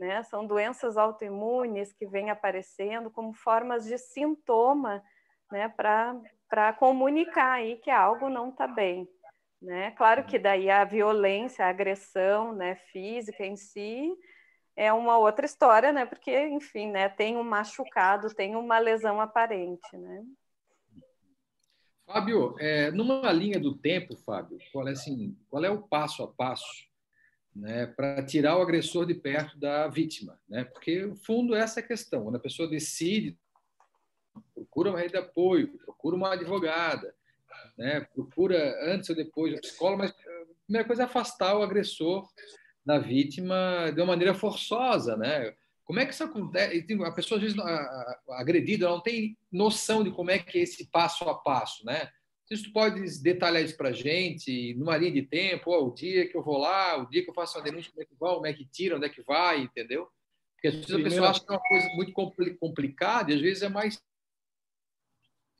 né? 0.00 0.22
São 0.22 0.46
doenças 0.46 0.96
autoimunes 0.96 1.92
que 1.92 2.06
vêm 2.06 2.30
aparecendo 2.30 3.10
como 3.10 3.34
formas 3.34 3.84
de 3.84 3.98
sintoma, 3.98 5.04
né, 5.52 5.68
para 5.68 6.72
comunicar 6.72 7.52
aí 7.52 7.76
que 7.76 7.90
algo 7.90 8.30
não 8.30 8.48
está 8.48 8.66
bem. 8.66 9.06
Né? 9.60 9.90
Claro 9.90 10.24
que 10.24 10.38
daí 10.38 10.70
a 10.70 10.84
violência, 10.84 11.66
a 11.66 11.68
agressão 11.68 12.54
né, 12.54 12.76
física 12.90 13.44
em 13.44 13.56
si 13.56 14.10
é 14.74 14.90
uma 14.90 15.18
outra 15.18 15.44
história, 15.44 15.92
né? 15.92 16.06
Porque, 16.06 16.48
enfim, 16.48 16.90
né, 16.90 17.10
tem 17.10 17.36
um 17.36 17.42
machucado, 17.42 18.34
tem 18.34 18.56
uma 18.56 18.78
lesão 18.78 19.20
aparente, 19.20 19.94
né? 19.98 20.24
Fábio, 22.06 22.56
é, 22.58 22.90
numa 22.90 23.30
linha 23.30 23.60
do 23.60 23.76
tempo, 23.76 24.16
Fábio, 24.16 24.56
qual 24.72 24.88
é, 24.88 24.92
assim, 24.92 25.36
qual 25.50 25.62
é 25.62 25.70
o 25.70 25.82
passo 25.82 26.22
a 26.22 26.28
passo 26.28 26.89
né, 27.54 27.86
para 27.86 28.22
tirar 28.22 28.56
o 28.56 28.62
agressor 28.62 29.06
de 29.06 29.14
perto 29.14 29.58
da 29.58 29.88
vítima? 29.88 30.40
Né? 30.48 30.64
Porque, 30.64 31.06
no 31.06 31.16
fundo, 31.16 31.54
essa 31.54 31.80
é 31.80 31.82
a 31.82 31.86
questão. 31.86 32.24
Quando 32.24 32.36
a 32.36 32.40
pessoa 32.40 32.68
decide 32.68 33.36
procura 34.54 34.90
uma 34.90 34.98
rede 34.98 35.12
de 35.12 35.18
apoio, 35.18 35.78
procura 35.78 36.16
uma 36.16 36.32
advogada, 36.32 37.14
né? 37.76 38.00
procura 38.14 38.78
antes 38.92 39.10
ou 39.10 39.16
depois 39.16 39.54
o 39.54 39.60
psicólogo, 39.60 40.02
mas 40.02 40.10
a 40.10 40.64
primeira 40.64 40.86
coisa 40.86 41.02
é 41.02 41.04
afastar 41.04 41.56
o 41.56 41.62
agressor 41.62 42.28
da 42.84 42.98
vítima 42.98 43.90
de 43.94 44.00
uma 44.00 44.08
maneira 44.08 44.34
forçosa, 44.34 45.16
né? 45.16 45.54
Como 45.84 45.98
é 45.98 46.06
que 46.06 46.12
isso 46.12 46.22
acontece? 46.22 46.86
A 47.04 47.10
pessoa, 47.10 47.38
às 47.38 47.42
vezes, 47.42 47.58
agredida, 48.30 48.88
não 48.88 49.00
tem 49.00 49.36
noção 49.50 50.04
de 50.04 50.10
como 50.12 50.30
é 50.30 50.38
que 50.38 50.58
é 50.58 50.62
esse 50.62 50.86
passo 50.86 51.28
a 51.28 51.34
passo, 51.34 51.84
né? 51.84 52.08
Se 52.52 52.64
tu 52.64 52.72
pode 52.72 53.00
detalhar 53.22 53.62
isso 53.62 53.76
para 53.76 53.90
a 53.90 53.92
gente, 53.92 54.74
numa 54.74 54.96
linha 54.96 55.12
de 55.12 55.22
tempo, 55.22 55.70
ó, 55.70 55.86
o 55.86 55.94
dia 55.94 56.28
que 56.28 56.36
eu 56.36 56.42
vou 56.42 56.58
lá, 56.58 57.00
o 57.00 57.08
dia 57.08 57.22
que 57.22 57.30
eu 57.30 57.34
faço 57.34 57.56
uma 57.56 57.64
denúncia, 57.64 57.92
como 57.92 58.02
é 58.02 58.06
que 58.06 58.14
vai, 58.18 58.34
como 58.34 58.46
é 58.46 58.52
que 58.52 58.64
tira, 58.64 58.96
onde 58.96 59.06
é 59.06 59.08
que 59.08 59.22
vai, 59.22 59.62
entendeu? 59.62 60.08
Porque 60.54 60.68
às 60.68 60.74
vezes 60.74 60.94
a 60.94 61.02
pessoa 61.02 61.30
acha 61.30 61.40
que 61.40 61.50
é 61.50 61.52
uma 61.52 61.62
coisa 61.62 61.88
muito 61.94 62.12
complicada 62.58 63.30
e 63.30 63.36
às 63.36 63.40
vezes 63.40 63.62
é 63.62 63.68
mais 63.68 64.02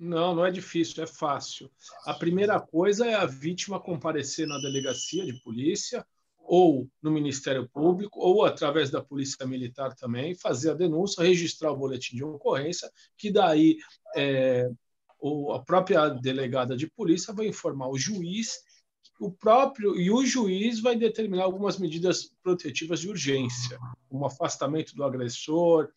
não, 0.00 0.34
não 0.34 0.46
é 0.46 0.50
difícil, 0.50 1.04
é 1.04 1.06
fácil. 1.06 1.70
A 2.06 2.14
primeira 2.14 2.58
coisa 2.58 3.06
é 3.06 3.14
a 3.14 3.26
vítima 3.26 3.78
comparecer 3.78 4.48
na 4.48 4.56
delegacia 4.56 5.26
de 5.26 5.38
polícia 5.42 6.06
ou 6.38 6.90
no 7.02 7.10
Ministério 7.10 7.68
Público 7.68 8.18
ou 8.18 8.46
através 8.46 8.90
da 8.90 9.02
Polícia 9.02 9.46
Militar 9.46 9.94
também, 9.94 10.34
fazer 10.34 10.70
a 10.70 10.74
denúncia, 10.74 11.22
registrar 11.22 11.70
o 11.70 11.76
boletim 11.76 12.16
de 12.16 12.24
ocorrência, 12.24 12.90
que 13.14 13.30
daí 13.30 13.76
é, 14.16 14.70
a 15.54 15.58
própria 15.60 16.08
delegada 16.08 16.76
de 16.76 16.88
polícia 16.88 17.32
vai 17.32 17.46
informar 17.46 17.88
o 17.88 17.98
juiz, 17.98 18.58
o 19.20 19.30
próprio 19.30 19.94
e 20.00 20.10
o 20.10 20.24
juiz 20.24 20.80
vai 20.80 20.96
determinar 20.96 21.44
algumas 21.44 21.78
medidas 21.78 22.32
protetivas 22.42 23.00
de 23.00 23.08
urgência, 23.08 23.78
um 24.10 24.24
afastamento 24.24 24.94
do 24.94 25.04
agressor, 25.04 25.90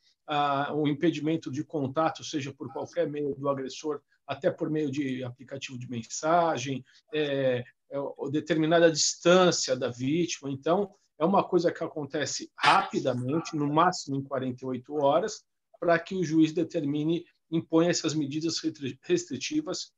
o 0.74 0.88
impedimento 0.88 1.52
de 1.52 1.64
contato, 1.64 2.24
seja 2.24 2.54
por 2.54 2.72
qualquer 2.72 3.10
meio 3.10 3.36
do 3.36 3.50
agressor, 3.50 4.02
até 4.28 4.50
por 4.50 4.70
meio 4.70 4.92
de 4.92 5.24
aplicativo 5.24 5.78
de 5.78 5.90
mensagem, 5.90 6.84
é, 7.14 7.64
é, 7.92 8.30
determinada 8.32 8.92
distância 8.92 9.76
da 9.76 9.90
vítima. 9.90 10.50
Então, 10.50 10.94
é 11.20 11.26
uma 11.26 11.44
coisa 11.44 11.72
que 11.72 11.84
acontece 11.84 12.50
rapidamente, 12.58 13.56
no 13.56 13.72
máximo 13.72 14.16
em 14.16 14.24
48 14.24 14.96
horas, 14.96 15.44
para 15.80 16.00
que 16.00 16.16
o 16.16 16.24
juiz 16.24 16.54
determine, 16.54 17.26
imponha 17.52 17.90
essas 17.90 18.14
medidas 18.14 18.60
restritivas 19.02 19.94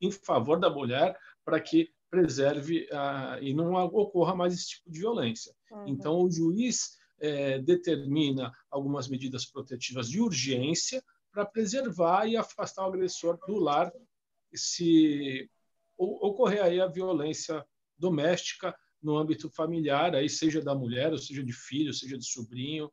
em 0.00 0.10
favor 0.10 0.60
da 0.60 0.70
mulher, 0.70 1.18
para 1.44 1.60
que 1.60 1.90
preserve 2.10 2.88
ah, 2.92 3.38
e 3.40 3.52
não 3.52 3.74
ocorra 3.74 4.34
mais 4.34 4.54
esse 4.54 4.68
tipo 4.68 4.90
de 4.90 5.00
violência. 5.00 5.52
Uhum. 5.70 5.88
Então, 5.88 6.22
o 6.22 6.30
juiz 6.30 6.96
é, 7.20 7.58
determina 7.58 8.52
algumas 8.70 9.08
medidas 9.08 9.44
protetivas 9.44 10.08
de 10.08 10.20
urgência 10.20 11.02
para 11.32 11.44
preservar 11.44 12.26
e 12.26 12.36
afastar 12.36 12.84
o 12.84 12.88
agressor 12.88 13.38
do 13.46 13.56
lar 13.58 13.92
se 14.54 15.50
ocorrer 15.96 16.62
aí 16.62 16.80
a 16.80 16.86
violência 16.86 17.64
doméstica 17.98 18.74
no 19.02 19.16
âmbito 19.16 19.50
familiar, 19.50 20.14
aí 20.14 20.28
seja 20.28 20.62
da 20.62 20.74
mulher, 20.74 21.12
ou 21.12 21.18
seja 21.18 21.42
de 21.42 21.52
filho, 21.52 21.92
seja 21.92 22.16
de 22.16 22.24
sobrinho, 22.24 22.90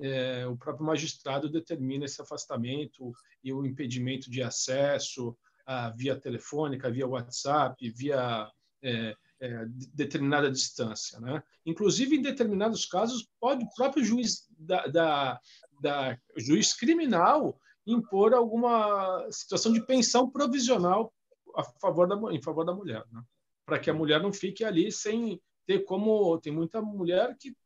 é, 0.00 0.46
o 0.46 0.56
próprio 0.56 0.86
magistrado 0.86 1.48
determina 1.48 2.04
esse 2.04 2.20
afastamento 2.20 3.12
e 3.42 3.52
o 3.52 3.64
impedimento 3.64 4.30
de 4.30 4.42
acesso 4.42 5.36
a, 5.66 5.90
via 5.90 6.18
telefônica, 6.18 6.90
via 6.90 7.06
WhatsApp, 7.06 7.90
via 7.90 8.50
é, 8.82 9.16
é, 9.40 9.66
determinada 9.94 10.50
distância. 10.50 11.18
Né? 11.20 11.42
Inclusive, 11.64 12.16
em 12.16 12.22
determinados 12.22 12.86
casos, 12.86 13.28
pode 13.40 13.64
o 13.64 13.74
próprio 13.74 14.04
juiz, 14.04 14.46
da, 14.58 14.86
da, 14.86 15.40
da, 15.80 16.18
juiz 16.36 16.74
criminal 16.74 17.58
impor 17.86 18.34
alguma 18.34 19.26
situação 19.30 19.72
de 19.72 19.84
pensão 19.84 20.28
provisional 20.28 21.12
a 21.54 21.62
favor 21.62 22.06
da, 22.06 22.34
em 22.34 22.42
favor 22.42 22.64
da 22.64 22.74
mulher, 22.74 23.04
né? 23.12 23.22
para 23.64 23.78
que 23.78 23.90
a 23.90 23.94
mulher 23.94 24.22
não 24.22 24.32
fique 24.32 24.64
ali 24.64 24.92
sem 24.92 25.40
ter 25.66 25.80
como. 25.80 26.38
Tem 26.38 26.52
muita 26.52 26.80
mulher 26.80 27.36
que, 27.38 27.56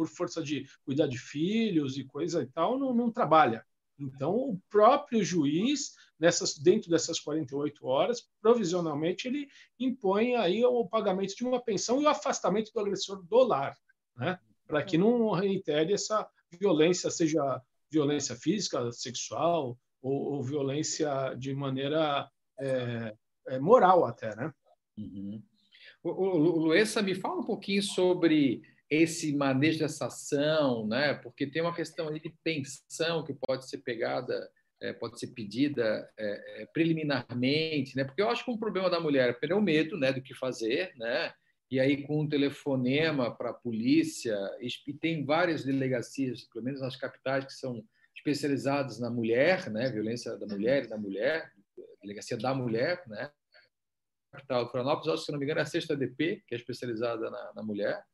por 0.00 0.08
força 0.08 0.42
de 0.42 0.66
cuidar 0.82 1.06
de 1.06 1.18
filhos 1.18 1.98
e 1.98 2.04
coisa 2.04 2.42
e 2.42 2.46
tal, 2.46 2.78
não, 2.78 2.94
não 2.94 3.12
trabalha. 3.12 3.62
Então, 3.98 4.34
o 4.34 4.58
próprio 4.70 5.22
juiz, 5.22 5.94
nessas, 6.18 6.56
dentro 6.56 6.88
dessas 6.88 7.20
48 7.20 7.86
horas, 7.86 8.26
provisionalmente, 8.40 9.28
ele 9.28 9.46
impõe 9.78 10.36
aí 10.36 10.64
o 10.64 10.88
pagamento 10.88 11.36
de 11.36 11.44
uma 11.44 11.62
pensão 11.62 12.00
e 12.00 12.06
o 12.06 12.08
afastamento 12.08 12.72
do 12.72 12.80
agressor 12.80 13.22
do 13.22 13.44
lar, 13.44 13.76
né? 14.16 14.38
para 14.66 14.82
que 14.82 14.96
não 14.96 15.32
reitere 15.32 15.92
essa 15.92 16.26
violência, 16.50 17.10
seja 17.10 17.60
violência 17.90 18.34
física, 18.34 18.90
sexual 18.92 19.78
ou, 20.00 20.32
ou 20.32 20.42
violência 20.42 21.34
de 21.34 21.54
maneira 21.54 22.26
é, 22.58 23.14
é, 23.48 23.58
moral 23.58 24.06
até, 24.06 24.34
né? 24.34 24.50
Uhum. 24.96 25.42
O, 26.02 26.08
o, 26.08 26.58
Luessa, 26.58 27.02
me 27.02 27.14
fala 27.14 27.40
um 27.40 27.44
pouquinho 27.44 27.82
sobre 27.82 28.62
esse 28.90 29.34
manejo 29.36 29.78
dessa 29.78 30.06
ação, 30.06 30.86
né? 30.86 31.14
Porque 31.14 31.46
tem 31.46 31.62
uma 31.62 31.74
questão 31.74 32.08
ali 32.08 32.18
de 32.18 32.34
pensão 32.42 33.24
que 33.24 33.32
pode 33.32 33.68
ser 33.68 33.78
pegada, 33.78 34.50
é, 34.82 34.92
pode 34.92 35.20
ser 35.20 35.28
pedida 35.28 36.10
é, 36.18 36.62
é, 36.62 36.66
preliminarmente, 36.66 37.96
né? 37.96 38.04
Porque 38.04 38.20
eu 38.20 38.28
acho 38.28 38.44
que 38.44 38.50
um 38.50 38.58
problema 38.58 38.90
da 38.90 38.98
mulher 38.98 39.38
é 39.40 39.54
o 39.54 39.62
medo, 39.62 39.96
né, 39.96 40.12
do 40.12 40.20
que 40.20 40.34
fazer, 40.34 40.92
né? 40.96 41.32
E 41.70 41.78
aí 41.78 42.02
com 42.02 42.22
um 42.22 42.28
telefonema 42.28 43.32
para 43.32 43.50
a 43.50 43.54
polícia 43.54 44.36
e 44.60 44.92
tem 44.92 45.24
várias 45.24 45.64
delegacias, 45.64 46.42
pelo 46.52 46.64
menos 46.64 46.80
nas 46.80 46.96
capitais, 46.96 47.44
que 47.44 47.52
são 47.52 47.84
especializadas 48.16 48.98
na 48.98 49.08
mulher, 49.08 49.70
né? 49.70 49.88
Violência 49.88 50.36
da 50.36 50.46
mulher 50.46 50.84
e 50.84 50.88
da 50.88 50.98
mulher, 50.98 51.52
delegacia 52.02 52.36
da 52.36 52.52
mulher, 52.52 53.02
né? 53.06 53.30
Capital 54.32 54.70
Florianópolis, 54.70 55.08
acho 55.08 55.20
que 55.22 55.26
se 55.26 55.32
não 55.32 55.38
me 55.38 55.44
engano 55.44 55.60
é 55.60 55.62
a 55.62 55.66
sexta 55.66 55.96
DP, 55.96 56.42
que 56.46 56.54
é 56.54 56.58
especializada 56.58 57.30
na, 57.30 57.52
na 57.54 57.62
mulher. 57.62 58.04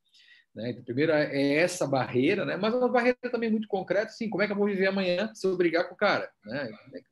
Né? 0.57 0.71
Então, 0.71 0.83
primeiro 0.83 1.11
é 1.11 1.53
essa 1.53 1.85
barreira, 1.85 2.43
né? 2.43 2.57
mas 2.57 2.73
uma 2.73 2.89
barreira 2.89 3.17
também 3.31 3.51
muito 3.51 3.67
concreta, 3.67 4.07
assim, 4.07 4.27
como 4.27 4.41
é 4.41 4.47
que 4.47 4.53
eu 4.53 4.57
vou 4.57 4.65
viver 4.65 4.87
amanhã 4.87 5.31
se 5.35 5.45
eu 5.45 5.55
brigar 5.55 5.87
com 5.87 5.93
o 5.93 5.97
cara? 5.97 6.27
Né? 6.43 6.71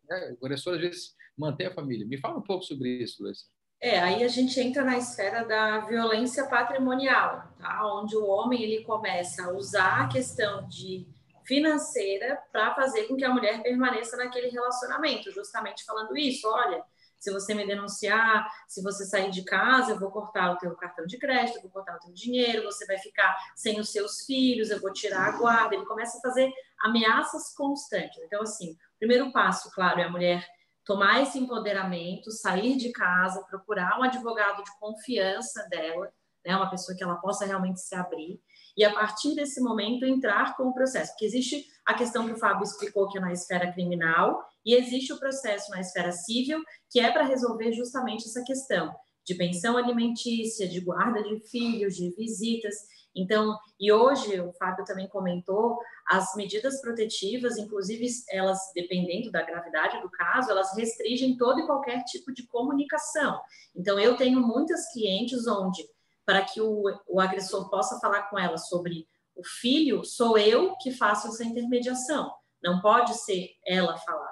né? 0.10 0.36
O 0.42 0.46
agressor, 0.48 0.74
às 0.74 0.82
vezes, 0.82 1.16
mantém 1.38 1.68
a 1.68 1.74
família. 1.74 2.08
Me 2.08 2.18
fala 2.18 2.40
um 2.40 2.42
pouco 2.42 2.64
sobre 2.64 2.90
isso, 2.90 3.22
Luísa. 3.22 3.44
É, 3.80 4.00
aí 4.00 4.24
a 4.24 4.28
gente 4.28 4.60
entra 4.60 4.84
na 4.84 4.98
esfera 4.98 5.46
da 5.46 5.82
violência 5.82 6.48
patrimonial, 6.48 7.54
tá? 7.60 7.82
onde 7.86 8.16
o 8.16 8.26
homem 8.26 8.64
ele 8.64 8.84
começa 8.84 9.44
a 9.44 9.52
usar 9.52 10.06
a 10.06 10.08
questão 10.08 10.68
de 10.68 11.08
financeira 11.44 12.42
para 12.52 12.74
fazer 12.74 13.04
com 13.04 13.16
que 13.16 13.24
a 13.24 13.32
mulher 13.32 13.62
permaneça 13.62 14.18
naquele 14.18 14.48
relacionamento, 14.48 15.32
justamente 15.32 15.86
falando 15.86 16.18
isso, 16.18 16.48
olha, 16.50 16.84
se 17.26 17.34
você 17.34 17.56
me 17.56 17.66
denunciar, 17.66 18.48
se 18.68 18.84
você 18.84 19.04
sair 19.04 19.32
de 19.32 19.44
casa, 19.44 19.94
eu 19.94 20.00
vou 20.00 20.12
cortar 20.12 20.52
o 20.52 20.58
teu 20.58 20.76
cartão 20.76 21.08
de 21.08 21.18
crédito, 21.18 21.56
eu 21.56 21.64
vou 21.64 21.72
cortar 21.72 21.96
o 21.96 22.00
teu 22.00 22.14
dinheiro, 22.14 22.64
você 22.64 22.86
vai 22.86 23.00
ficar 23.00 23.36
sem 23.56 23.80
os 23.80 23.90
seus 23.90 24.26
filhos, 24.28 24.70
eu 24.70 24.80
vou 24.80 24.94
tirar 24.94 25.30
a 25.30 25.38
guarda. 25.38 25.74
Ele 25.74 25.88
começa 25.88 26.20
a 26.20 26.22
fazer 26.22 26.54
ameaças 26.82 27.52
constantes. 27.56 28.22
Então, 28.24 28.44
assim, 28.44 28.74
o 28.74 29.00
primeiro 29.00 29.32
passo, 29.32 29.72
claro, 29.72 30.00
é 30.00 30.04
a 30.04 30.10
mulher 30.10 30.48
tomar 30.86 31.24
esse 31.24 31.40
empoderamento, 31.40 32.30
sair 32.30 32.78
de 32.78 32.92
casa, 32.92 33.44
procurar 33.50 34.00
um 34.00 34.04
advogado 34.04 34.64
de 34.64 34.80
confiança 34.80 35.68
dela, 35.68 36.14
né, 36.46 36.56
uma 36.56 36.70
pessoa 36.70 36.96
que 36.96 37.04
ela 37.04 37.16
possa 37.16 37.44
realmente 37.44 37.82
se 37.82 37.96
abrir 37.96 38.40
e 38.78 38.86
a 38.86 38.94
partir 38.94 39.34
desse 39.34 39.60
momento 39.62 40.06
entrar 40.06 40.56
com 40.56 40.68
o 40.68 40.74
processo, 40.76 41.12
porque 41.14 41.26
existe 41.26 41.66
a 41.84 41.96
questão 41.96 42.28
que 42.28 42.34
o 42.34 42.38
Fábio 42.38 42.64
explicou 42.64 43.08
que 43.08 43.18
é 43.18 43.22
na 43.22 43.32
esfera 43.32 43.72
criminal 43.72 44.46
e 44.66 44.74
existe 44.74 45.14
o 45.14 45.20
processo 45.20 45.70
na 45.72 45.80
esfera 45.80 46.12
civil, 46.12 46.62
que 46.90 47.00
é 47.00 47.12
para 47.12 47.26
resolver 47.26 47.72
justamente 47.74 48.26
essa 48.26 48.44
questão 48.44 48.94
de 49.26 49.36
pensão 49.36 49.78
alimentícia, 49.78 50.68
de 50.68 50.80
guarda 50.80 51.24
de 51.24 51.40
filhos, 51.50 51.96
de 51.96 52.12
visitas. 52.12 52.76
Então, 53.16 53.58
e 53.80 53.92
hoje 53.92 54.40
o 54.40 54.52
Fábio 54.54 54.86
também 54.86 55.08
comentou, 55.08 55.80
as 56.08 56.36
medidas 56.36 56.80
protetivas, 56.82 57.58
inclusive 57.58 58.08
elas, 58.30 58.60
dependendo 58.76 59.32
da 59.32 59.42
gravidade 59.42 60.02
do 60.02 60.10
caso, 60.10 60.52
elas 60.52 60.76
restringem 60.76 61.38
todo 61.38 61.60
e 61.60 61.66
qualquer 61.66 62.04
tipo 62.04 62.32
de 62.34 62.46
comunicação. 62.48 63.40
Então, 63.76 64.00
eu 64.00 64.16
tenho 64.16 64.40
muitas 64.40 64.92
clientes 64.92 65.48
onde 65.48 65.84
para 66.26 66.44
que 66.44 66.60
o, 66.60 66.84
o 67.08 67.20
agressor 67.20 67.70
possa 67.70 68.00
falar 68.00 68.24
com 68.24 68.38
ela 68.38 68.58
sobre 68.58 69.08
o 69.36 69.44
filho, 69.44 70.04
sou 70.04 70.38
eu 70.38 70.76
que 70.78 70.92
faço 70.92 71.28
essa 71.28 71.44
intermediação. 71.44 72.32
Não 72.64 72.82
pode 72.82 73.14
ser 73.14 73.50
ela 73.66 73.98
falar, 73.98 74.25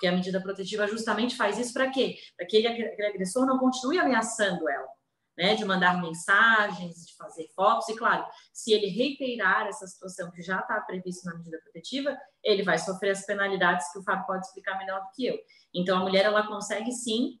porque 0.00 0.06
a 0.06 0.12
medida 0.12 0.40
protetiva 0.40 0.88
justamente 0.88 1.36
faz 1.36 1.58
isso 1.58 1.74
para 1.74 1.90
quê? 1.90 2.16
Para 2.34 2.46
que 2.46 2.66
aquele 2.66 3.06
agressor 3.06 3.44
não 3.44 3.58
continue 3.58 3.98
ameaçando 3.98 4.66
ela, 4.66 4.88
né? 5.36 5.54
De 5.54 5.62
mandar 5.62 6.00
mensagens, 6.00 7.06
de 7.06 7.14
fazer 7.16 7.46
fotos, 7.54 7.86
e 7.90 7.94
claro, 7.94 8.24
se 8.50 8.72
ele 8.72 8.86
reiterar 8.86 9.66
essa 9.66 9.86
situação 9.86 10.30
que 10.30 10.40
já 10.40 10.60
está 10.60 10.80
prevista 10.80 11.28
na 11.28 11.36
medida 11.36 11.60
protetiva, 11.62 12.16
ele 12.42 12.62
vai 12.62 12.78
sofrer 12.78 13.10
as 13.10 13.26
penalidades 13.26 13.92
que 13.92 13.98
o 13.98 14.02
Fábio 14.02 14.24
pode 14.26 14.46
explicar 14.46 14.78
melhor 14.78 15.02
do 15.02 15.10
que 15.14 15.26
eu. 15.26 15.38
Então, 15.74 15.98
a 15.98 16.00
mulher, 16.00 16.24
ela 16.24 16.46
consegue 16.46 16.90
sim 16.92 17.38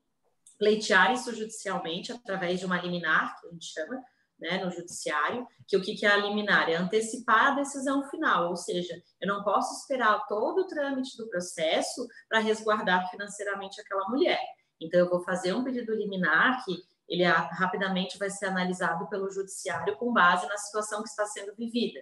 pleitear 0.58 1.14
isso 1.14 1.34
judicialmente 1.34 2.12
através 2.12 2.60
de 2.60 2.66
uma 2.66 2.78
liminar, 2.78 3.40
que 3.40 3.46
a 3.46 3.50
gente 3.52 3.72
chama, 3.72 4.02
né, 4.40 4.64
no 4.64 4.70
judiciário, 4.70 5.46
que 5.66 5.76
o 5.76 5.82
que 5.82 6.04
é 6.04 6.08
a 6.08 6.16
liminar? 6.16 6.68
É 6.68 6.76
antecipar 6.76 7.52
a 7.52 7.54
decisão 7.56 8.08
final, 8.08 8.48
ou 8.48 8.56
seja, 8.56 9.00
eu 9.20 9.28
não 9.28 9.42
posso 9.42 9.80
esperar 9.80 10.26
todo 10.26 10.62
o 10.62 10.66
trâmite 10.66 11.16
do 11.16 11.28
processo 11.28 12.06
para 12.28 12.40
resguardar 12.40 13.08
financeiramente 13.10 13.80
aquela 13.80 14.08
mulher. 14.08 14.40
Então, 14.80 15.00
eu 15.00 15.10
vou 15.10 15.22
fazer 15.22 15.52
um 15.52 15.62
pedido 15.62 15.94
liminar 15.94 16.64
que 16.64 16.74
ele 17.08 17.24
rapidamente 17.24 18.16
vai 18.18 18.30
ser 18.30 18.46
analisado 18.46 19.08
pelo 19.08 19.30
judiciário 19.30 19.96
com 19.96 20.12
base 20.12 20.46
na 20.46 20.56
situação 20.56 21.02
que 21.02 21.08
está 21.08 21.26
sendo 21.26 21.54
vivida. 21.54 22.00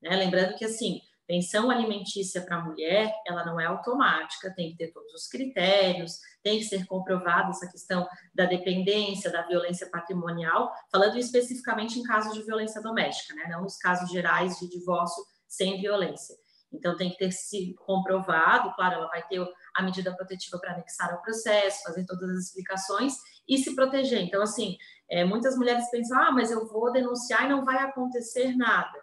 Né? 0.00 0.14
Lembrando 0.16 0.54
que, 0.56 0.64
assim, 0.64 1.00
Pensão 1.30 1.70
alimentícia 1.70 2.40
para 2.40 2.56
a 2.56 2.64
mulher, 2.64 3.14
ela 3.24 3.46
não 3.46 3.60
é 3.60 3.64
automática, 3.64 4.52
tem 4.52 4.72
que 4.72 4.78
ter 4.78 4.92
todos 4.92 5.14
os 5.14 5.28
critérios, 5.28 6.18
tem 6.42 6.58
que 6.58 6.64
ser 6.64 6.84
comprovada 6.86 7.50
essa 7.50 7.70
questão 7.70 8.04
da 8.34 8.46
dependência, 8.46 9.30
da 9.30 9.46
violência 9.46 9.88
patrimonial, 9.88 10.72
falando 10.90 11.16
especificamente 11.16 12.00
em 12.00 12.02
casos 12.02 12.34
de 12.34 12.42
violência 12.42 12.82
doméstica, 12.82 13.32
né? 13.36 13.44
não 13.48 13.62
nos 13.62 13.76
casos 13.76 14.10
gerais 14.10 14.58
de 14.58 14.68
divórcio 14.68 15.22
sem 15.46 15.80
violência. 15.80 16.34
Então, 16.72 16.96
tem 16.96 17.10
que 17.10 17.18
ter 17.18 17.30
se 17.30 17.76
comprovado, 17.86 18.74
claro, 18.74 18.94
ela 18.96 19.06
vai 19.06 19.24
ter 19.28 19.40
a 19.76 19.82
medida 19.84 20.12
protetiva 20.16 20.58
para 20.58 20.72
anexar 20.72 21.12
ao 21.12 21.22
processo, 21.22 21.84
fazer 21.84 22.04
todas 22.06 22.28
as 22.28 22.46
explicações 22.46 23.14
e 23.48 23.56
se 23.56 23.76
proteger. 23.76 24.20
Então, 24.20 24.42
assim, 24.42 24.76
é, 25.08 25.24
muitas 25.24 25.56
mulheres 25.56 25.88
pensam, 25.92 26.20
ah, 26.20 26.32
mas 26.32 26.50
eu 26.50 26.66
vou 26.66 26.90
denunciar 26.90 27.44
e 27.44 27.50
não 27.50 27.64
vai 27.64 27.76
acontecer 27.76 28.56
nada. 28.56 29.00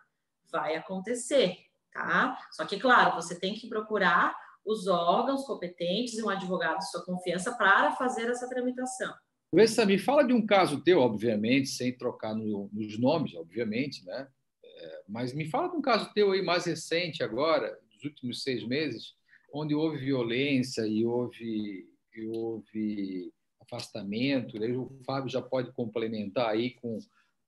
Vai 0.52 0.76
acontecer, 0.76 1.67
tá? 1.98 2.38
Só 2.52 2.66
que, 2.66 2.80
claro, 2.80 3.16
você 3.16 3.40
tem 3.40 3.56
que 3.56 3.68
procurar 3.68 4.36
os 4.66 4.88
órgãos 4.88 5.46
competentes 5.46 6.18
e 6.18 6.24
um 6.24 6.30
advogado 6.30 6.80
de 6.80 6.92
sua 6.92 7.04
confiança 7.04 7.56
para 7.56 7.94
fazer 7.94 8.30
essa 8.30 8.48
tramitação. 8.48 9.14
Luísa, 9.52 9.86
me 9.86 9.98
fala 9.98 10.24
de 10.24 10.34
um 10.34 10.46
caso 10.46 10.84
teu, 10.84 11.00
obviamente, 11.00 11.70
sem 11.70 11.98
trocar 11.98 12.36
no, 12.36 12.70
nos 12.72 13.00
nomes, 13.00 13.34
obviamente, 13.34 14.06
né? 14.06 14.28
É, 14.64 15.04
mas 15.08 15.34
me 15.34 15.50
fala 15.50 15.70
de 15.70 15.78
um 15.78 15.82
caso 15.82 16.14
teu 16.14 16.32
aí 16.34 16.42
mais 16.42 16.66
recente 16.66 17.24
agora, 17.24 17.80
dos 17.90 18.04
últimos 18.04 18.44
seis 18.44 18.68
meses, 18.68 19.14
onde 19.54 19.74
houve 19.74 19.98
violência 19.98 20.86
e 20.86 21.06
houve, 21.06 21.88
e 22.14 22.28
houve 22.28 23.32
afastamento. 23.62 24.60
Né? 24.60 24.68
O 24.68 25.00
Fábio 25.06 25.30
já 25.30 25.42
pode 25.42 25.72
complementar 25.72 26.50
aí 26.50 26.72
com, 26.72 27.00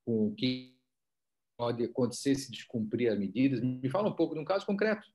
com 0.05 0.27
o 0.27 0.35
que 0.35 0.78
pode 1.59 1.83
acontecer 1.83 2.35
se 2.35 2.49
descumprir 2.49 3.11
as 3.11 3.19
medidas? 3.19 3.59
Me 3.59 3.89
fala 3.89 4.07
um 4.07 4.15
pouco 4.15 4.33
de 4.33 4.39
um 4.39 4.45
caso 4.45 4.65
concreto. 4.65 5.05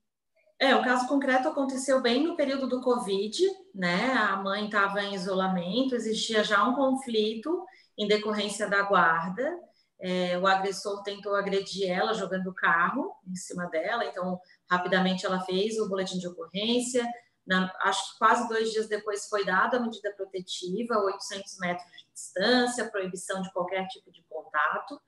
É, 0.61 0.77
o 0.77 0.85
caso 0.85 1.09
concreto 1.09 1.49
aconteceu 1.49 2.03
bem 2.03 2.23
no 2.23 2.37
período 2.37 2.69
do 2.69 2.83
Covid, 2.83 3.35
né? 3.75 4.13
A 4.13 4.37
mãe 4.37 4.67
estava 4.67 5.03
em 5.03 5.15
isolamento, 5.15 5.95
existia 5.95 6.45
já 6.45 6.63
um 6.69 6.75
conflito 6.75 7.65
em 7.97 8.07
decorrência 8.07 8.69
da 8.69 8.83
guarda. 8.83 9.59
É, 9.99 10.39
o 10.39 10.47
agressor 10.47 11.03
tentou 11.03 11.35
agredir 11.35 11.91
ela 11.91 12.13
jogando 12.13 12.49
o 12.49 12.55
carro 12.55 13.11
em 13.27 13.35
cima 13.35 13.67
dela, 13.69 14.05
então 14.05 14.39
rapidamente 14.71 15.25
ela 15.25 15.41
fez 15.41 15.79
o 15.79 15.89
boletim 15.89 16.19
de 16.19 16.29
ocorrência. 16.29 17.09
Na, 17.47 17.71
acho 17.81 18.13
que 18.13 18.19
quase 18.19 18.49
dois 18.49 18.73
dias 18.73 18.89
depois 18.89 19.29
foi 19.29 19.45
dada 19.45 19.77
a 19.77 19.81
medida 19.81 20.13
protetiva, 20.13 20.99
800 20.99 21.59
metros 21.59 21.87
de 21.93 22.07
distância, 22.13 22.91
proibição 22.91 23.43
de 23.43 23.53
qualquer 23.53 23.87
tipo 23.89 24.11
de 24.11 24.23
contato. 24.29 25.01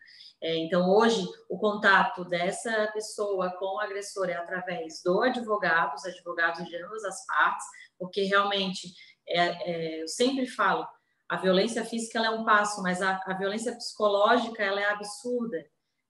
É, 0.42 0.54
então, 0.56 0.90
hoje, 0.90 1.26
o 1.48 1.58
contato 1.58 2.24
dessa 2.24 2.90
pessoa 2.92 3.50
com 3.58 3.76
o 3.76 3.80
agressor 3.80 4.28
é 4.28 4.34
através 4.34 5.02
do 5.02 5.22
advogado, 5.22 5.94
os 5.94 6.04
advogados 6.04 6.66
de 6.66 6.76
ambas 6.76 7.04
as 7.04 7.24
partes, 7.26 7.66
porque 7.98 8.22
realmente, 8.24 8.92
é, 9.26 9.40
é, 9.40 10.02
eu 10.02 10.08
sempre 10.08 10.46
falo, 10.46 10.86
a 11.28 11.36
violência 11.36 11.84
física 11.84 12.18
é 12.18 12.30
um 12.30 12.44
passo, 12.44 12.82
mas 12.82 13.00
a, 13.00 13.20
a 13.26 13.34
violência 13.34 13.74
psicológica 13.74 14.62
ela 14.62 14.80
é 14.80 14.90
absurda. 14.90 15.66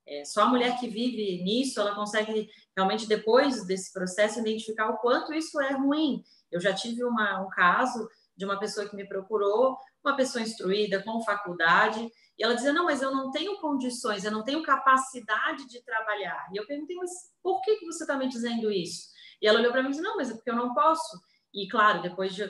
É, 0.07 0.24
só 0.24 0.43
a 0.43 0.49
mulher 0.49 0.79
que 0.79 0.89
vive 0.89 1.43
nisso, 1.43 1.81
ela 1.81 1.95
consegue 1.95 2.49
realmente, 2.77 3.09
depois 3.09 3.66
desse 3.66 3.93
processo, 3.93 4.41
identificar 4.41 4.91
o 4.91 4.99
quanto 4.99 5.33
isso 5.33 5.61
é 5.61 5.72
ruim. 5.72 6.22
Eu 6.51 6.61
já 6.61 6.74
tive 6.74 7.03
uma, 7.05 7.41
um 7.41 7.49
caso 7.49 8.09
de 8.37 8.45
uma 8.45 8.59
pessoa 8.59 8.89
que 8.89 8.95
me 8.95 9.09
procurou, 9.09 9.79
uma 10.05 10.14
pessoa 10.14 10.43
instruída, 10.43 11.03
com 11.03 11.24
faculdade, 11.24 12.07
e 12.39 12.45
ela 12.45 12.55
dizia: 12.55 12.72
Não, 12.72 12.85
mas 12.85 13.01
eu 13.01 13.11
não 13.11 13.31
tenho 13.31 13.59
condições, 13.61 14.24
eu 14.24 14.31
não 14.31 14.45
tenho 14.45 14.62
capacidade 14.62 15.66
de 15.66 15.83
trabalhar. 15.83 16.47
E 16.53 16.59
eu 16.59 16.66
perguntei: 16.66 16.97
Mas 16.97 17.11
por 17.43 17.62
que, 17.62 17.77
que 17.77 17.87
você 17.87 18.05
está 18.05 18.16
me 18.16 18.29
dizendo 18.29 18.70
isso? 18.70 19.09
E 19.41 19.49
ela 19.49 19.59
olhou 19.59 19.72
para 19.72 19.83
mim 19.83 19.89
e 19.89 19.91
disse: 19.93 20.03
Não, 20.03 20.16
mas 20.16 20.31
é 20.31 20.35
porque 20.35 20.51
eu 20.51 20.57
não 20.57 20.74
posso. 20.74 21.18
E, 21.55 21.66
claro, 21.68 22.03
depois 22.03 22.35
de 22.35 22.45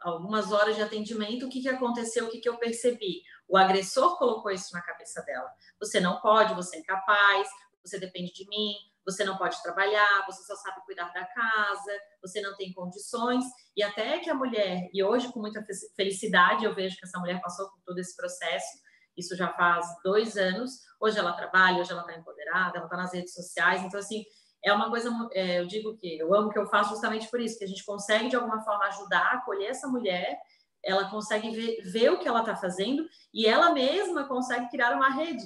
algumas 0.00 0.52
horas 0.52 0.76
de 0.76 0.82
atendimento, 0.82 1.46
o 1.46 1.48
que, 1.48 1.60
que 1.60 1.68
aconteceu? 1.68 2.26
O 2.26 2.30
que, 2.30 2.38
que 2.38 2.48
eu 2.48 2.56
percebi? 2.56 3.20
O 3.48 3.56
agressor 3.56 4.16
colocou 4.16 4.52
isso 4.52 4.72
na 4.72 4.80
cabeça 4.80 5.20
dela. 5.22 5.50
Você 5.80 5.98
não 5.98 6.20
pode, 6.20 6.54
você 6.54 6.76
é 6.76 6.78
incapaz, 6.78 7.48
você 7.84 7.98
depende 7.98 8.32
de 8.32 8.48
mim, 8.48 8.74
você 9.04 9.24
não 9.24 9.36
pode 9.36 9.62
trabalhar, 9.62 10.24
você 10.26 10.42
só 10.44 10.56
sabe 10.56 10.84
cuidar 10.84 11.12
da 11.12 11.24
casa, 11.26 11.92
você 12.22 12.40
não 12.40 12.56
tem 12.56 12.72
condições. 12.72 13.44
E 13.76 13.82
até 13.82 14.18
que 14.18 14.30
a 14.30 14.34
mulher, 14.34 14.88
e 14.92 15.02
hoje 15.02 15.32
com 15.32 15.40
muita 15.40 15.64
felicidade 15.96 16.64
eu 16.64 16.74
vejo 16.74 16.96
que 16.96 17.04
essa 17.04 17.18
mulher 17.18 17.40
passou 17.40 17.68
por 17.70 17.80
todo 17.84 17.98
esse 17.98 18.16
processo, 18.16 18.84
isso 19.16 19.36
já 19.36 19.52
faz 19.52 19.86
dois 20.02 20.36
anos. 20.36 20.72
Hoje 21.00 21.18
ela 21.18 21.32
trabalha, 21.32 21.80
hoje 21.80 21.92
ela 21.92 22.00
está 22.02 22.14
empoderada, 22.14 22.78
ela 22.78 22.86
está 22.86 22.96
nas 22.96 23.12
redes 23.12 23.32
sociais. 23.32 23.82
Então, 23.82 24.00
assim, 24.00 24.24
é 24.64 24.72
uma 24.72 24.88
coisa, 24.88 25.10
é, 25.32 25.60
eu 25.60 25.66
digo 25.66 25.96
que 25.98 26.18
eu 26.18 26.34
amo 26.34 26.50
que 26.50 26.58
eu 26.58 26.66
faço 26.66 26.90
justamente 26.90 27.30
por 27.30 27.40
isso, 27.40 27.58
que 27.58 27.64
a 27.64 27.68
gente 27.68 27.84
consegue 27.84 28.28
de 28.28 28.36
alguma 28.36 28.62
forma 28.62 28.86
ajudar, 28.86 29.34
acolher 29.34 29.70
essa 29.70 29.86
mulher, 29.86 30.38
ela 30.82 31.10
consegue 31.10 31.50
ver, 31.50 31.82
ver 31.82 32.10
o 32.10 32.18
que 32.18 32.26
ela 32.26 32.40
está 32.40 32.56
fazendo 32.56 33.06
e 33.32 33.46
ela 33.46 33.72
mesma 33.72 34.26
consegue 34.26 34.68
criar 34.70 34.94
uma 34.94 35.10
rede, 35.10 35.44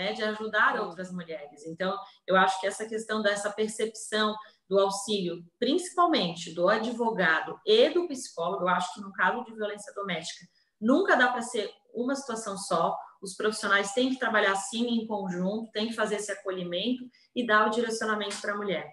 né, 0.00 0.14
de 0.14 0.22
ajudar 0.22 0.80
outras 0.80 1.12
mulheres. 1.12 1.66
Então, 1.66 1.94
eu 2.26 2.34
acho 2.34 2.58
que 2.58 2.66
essa 2.66 2.88
questão 2.88 3.20
dessa 3.20 3.50
percepção 3.50 4.34
do 4.66 4.78
auxílio, 4.78 5.44
principalmente 5.58 6.54
do 6.54 6.70
advogado 6.70 7.60
e 7.66 7.90
do 7.90 8.08
psicólogo, 8.08 8.64
eu 8.64 8.68
acho 8.68 8.94
que 8.94 9.00
no 9.02 9.12
caso 9.12 9.44
de 9.44 9.52
violência 9.52 9.92
doméstica, 9.92 10.46
nunca 10.80 11.16
dá 11.16 11.28
para 11.28 11.42
ser 11.42 11.70
uma 11.92 12.14
situação 12.14 12.56
só. 12.56 12.96
Os 13.20 13.36
profissionais 13.36 13.92
têm 13.92 14.08
que 14.08 14.18
trabalhar 14.18 14.56
sim 14.56 14.86
em 14.86 15.06
conjunto, 15.06 15.70
têm 15.70 15.88
que 15.88 15.94
fazer 15.94 16.14
esse 16.14 16.32
acolhimento 16.32 17.04
e 17.36 17.46
dar 17.46 17.66
o 17.66 17.70
direcionamento 17.70 18.40
para 18.40 18.54
a 18.54 18.56
mulher. 18.56 18.90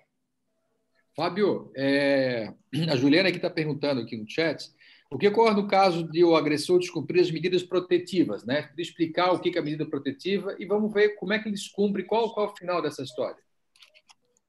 Fábio, 1.16 1.72
é... 1.74 2.54
a 2.92 2.98
Juliana 2.98 3.30
aqui 3.30 3.38
está 3.38 3.50
perguntando 3.50 4.02
aqui 4.02 4.18
no 4.18 4.30
chat 4.30 4.70
o 5.10 5.18
que 5.18 5.28
ocorre 5.28 5.56
no 5.56 5.68
caso 5.68 6.04
de 6.04 6.24
o 6.24 6.36
agressor 6.36 6.80
descumprir 6.80 7.22
as 7.22 7.32
medidas 7.32 7.64
protetivas, 7.64 8.44
né? 8.44 8.64
Para 8.64 8.82
explicar 8.82 9.32
o 9.32 9.40
que 9.40 9.56
é 9.56 9.60
a 9.60 9.64
medida 9.64 9.86
protetiva 9.86 10.56
e 10.60 10.66
vamos 10.66 10.92
ver 10.94 11.16
como 11.16 11.34
é 11.34 11.40
que 11.40 11.48
eles 11.48 11.68
cumprem, 11.70 12.06
qual, 12.06 12.34
qual 12.34 12.48
é 12.48 12.52
o 12.52 12.56
final 12.56 12.82
dessa 12.82 13.04
história. 13.04 13.42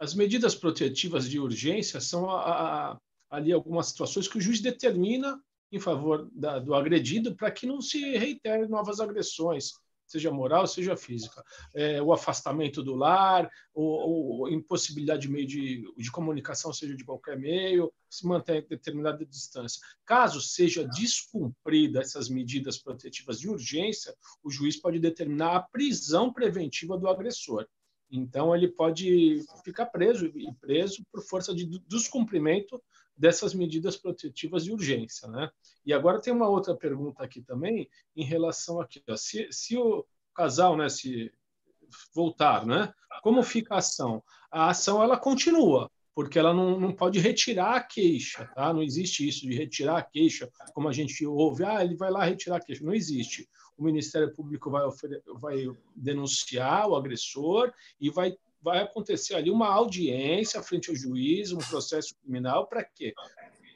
As 0.00 0.14
medidas 0.14 0.54
protetivas 0.54 1.28
de 1.28 1.38
urgência 1.38 2.00
são 2.00 2.28
a, 2.30 2.92
a, 2.92 2.98
ali 3.30 3.52
algumas 3.52 3.88
situações 3.88 4.28
que 4.28 4.38
o 4.38 4.40
juiz 4.40 4.60
determina 4.60 5.40
em 5.70 5.78
favor 5.78 6.28
da, 6.32 6.58
do 6.58 6.74
agredido 6.74 7.36
para 7.36 7.50
que 7.50 7.66
não 7.66 7.80
se 7.80 8.16
reitere 8.16 8.66
novas 8.66 9.00
agressões, 9.00 9.72
seja 10.08 10.30
moral, 10.30 10.66
seja 10.66 10.96
física. 10.96 11.44
É, 11.74 12.02
o 12.02 12.12
afastamento 12.12 12.82
do 12.82 12.94
lar, 12.94 13.48
ou, 13.74 14.40
ou 14.40 14.48
impossibilidade 14.48 15.22
de 15.22 15.28
meio 15.28 15.46
de, 15.46 15.84
de, 15.96 16.10
comunicação, 16.10 16.72
seja 16.72 16.96
de 16.96 17.04
qualquer 17.04 17.38
meio, 17.38 17.92
se 18.08 18.26
mantém 18.26 18.66
determinada 18.66 19.24
distância. 19.24 19.80
Caso 20.04 20.40
seja 20.40 20.88
descumprida 20.88 22.00
essas 22.00 22.28
medidas 22.28 22.78
protetivas 22.78 23.38
de 23.38 23.48
urgência, 23.48 24.14
o 24.42 24.50
juiz 24.50 24.80
pode 24.80 24.98
determinar 24.98 25.54
a 25.54 25.62
prisão 25.62 26.32
preventiva 26.32 26.98
do 26.98 27.06
agressor. 27.06 27.66
Então, 28.10 28.56
ele 28.56 28.68
pode 28.68 29.44
ficar 29.62 29.86
preso 29.86 30.26
e 30.34 30.50
preso 30.54 31.04
por 31.12 31.22
força 31.22 31.54
de 31.54 31.66
descumprimento 31.86 32.82
dessas 33.18 33.52
medidas 33.52 33.96
protetivas 33.96 34.64
de 34.64 34.72
urgência, 34.72 35.28
né? 35.28 35.50
E 35.84 35.92
agora 35.92 36.20
tem 36.20 36.32
uma 36.32 36.48
outra 36.48 36.74
pergunta 36.76 37.24
aqui 37.24 37.42
também 37.42 37.90
em 38.14 38.24
relação 38.24 38.80
aqui, 38.80 39.02
se, 39.16 39.48
se 39.50 39.76
o 39.76 40.06
casal, 40.34 40.76
né, 40.76 40.88
se 40.88 41.32
voltar, 42.14 42.64
né? 42.64 42.92
Como 43.22 43.42
fica 43.42 43.74
a 43.74 43.78
ação? 43.78 44.22
A 44.50 44.70
ação 44.70 45.02
ela 45.02 45.18
continua, 45.18 45.90
porque 46.14 46.38
ela 46.38 46.54
não, 46.54 46.78
não 46.78 46.92
pode 46.92 47.18
retirar 47.18 47.74
a 47.74 47.82
queixa, 47.82 48.48
tá? 48.54 48.72
Não 48.72 48.82
existe 48.82 49.26
isso 49.26 49.40
de 49.40 49.54
retirar 49.54 49.98
a 49.98 50.02
queixa, 50.02 50.48
como 50.72 50.88
a 50.88 50.92
gente 50.92 51.26
ouve, 51.26 51.64
ah, 51.64 51.84
ele 51.84 51.96
vai 51.96 52.10
lá 52.10 52.24
retirar 52.24 52.56
a 52.56 52.60
queixa. 52.60 52.84
Não 52.84 52.94
existe. 52.94 53.48
O 53.76 53.84
Ministério 53.84 54.32
Público 54.34 54.70
vai, 54.70 54.82
vai 55.40 55.64
denunciar 55.94 56.88
o 56.88 56.96
agressor 56.96 57.72
e 58.00 58.10
vai 58.10 58.36
vai 58.68 58.82
acontecer 58.82 59.34
ali 59.34 59.50
uma 59.50 59.68
audiência 59.68 60.62
frente 60.62 60.90
ao 60.90 60.96
juiz, 60.96 61.52
um 61.52 61.58
processo 61.58 62.14
criminal, 62.20 62.66
para 62.66 62.84
quê? 62.84 63.14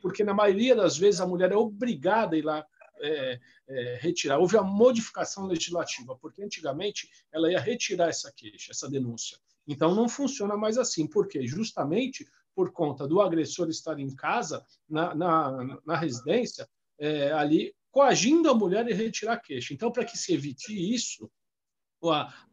Porque, 0.03 0.23
na 0.23 0.35
maioria 0.35 0.77
das 0.77 0.99
vezes, 0.99 1.21
a 1.21 1.27
mulher 1.27 1.51
é 1.51 1.57
obrigada 1.57 2.37
a 2.37 2.39
ir 2.39 2.43
lá 2.43 2.67
é, 3.01 3.41
é, 3.69 3.99
retirar. 4.01 4.39
Houve 4.39 4.59
a 4.59 4.63
modificação 4.63 5.47
legislativa, 5.47 6.17
porque 6.21 6.43
antigamente 6.43 7.09
ela 7.33 7.51
ia 7.51 7.59
retirar 7.59 8.09
essa 8.09 8.31
queixa, 8.33 8.73
essa 8.73 8.89
denúncia. 8.89 9.39
Então, 9.67 9.95
não 9.95 10.09
funciona 10.09 10.57
mais 10.57 10.77
assim. 10.77 11.07
Por 11.07 11.27
quê? 11.27 11.47
Justamente 11.47 12.27
por 12.55 12.71
conta 12.71 13.07
do 13.07 13.21
agressor 13.21 13.71
estar 13.71 13.99
em 13.99 14.15
casa, 14.15 14.65
na, 14.89 15.15
na, 15.15 15.81
na 15.87 15.97
residência, 15.97 16.69
é, 16.99 17.33
ali 17.33 17.75
coagindo 17.91 18.51
a 18.51 18.55
mulher 18.55 18.87
a 18.87 18.95
retirar 18.95 19.35
a 19.35 19.41
queixa. 19.41 19.73
Então, 19.73 19.91
para 19.91 20.05
que 20.05 20.19
se 20.19 20.35
evite 20.35 20.73
isso, 20.95 21.31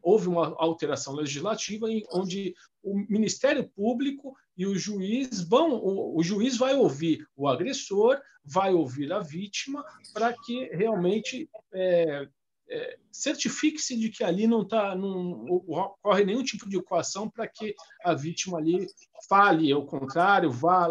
houve 0.02 0.28
uma 0.28 0.54
alteração 0.58 1.14
legislativa 1.14 1.90
em 1.90 2.04
onde 2.12 2.54
o 2.82 2.96
Ministério 3.08 3.68
Público 3.68 4.34
e 4.56 4.66
o 4.66 4.78
juiz 4.78 5.40
vão, 5.40 5.74
o, 5.74 6.18
o 6.18 6.22
juiz 6.22 6.56
vai 6.56 6.74
ouvir 6.74 7.26
o 7.36 7.48
agressor, 7.48 8.20
vai 8.44 8.72
ouvir 8.72 9.12
a 9.12 9.20
vítima, 9.20 9.84
para 10.12 10.32
que 10.32 10.64
realmente 10.72 11.48
é, 11.72 12.28
é, 12.68 12.98
certifique-se 13.10 13.98
de 13.98 14.08
que 14.08 14.22
ali 14.22 14.46
não 14.46 14.66
tá, 14.66 14.94
não 14.94 15.44
ocorre 15.66 16.24
nenhum 16.24 16.42
tipo 16.42 16.68
de 16.68 16.80
coação 16.82 17.28
para 17.28 17.46
que 17.46 17.74
a 18.04 18.14
vítima 18.14 18.58
ali 18.58 18.86
fale 19.28 19.72
ao 19.72 19.84
contrário, 19.84 20.50
vá 20.50 20.88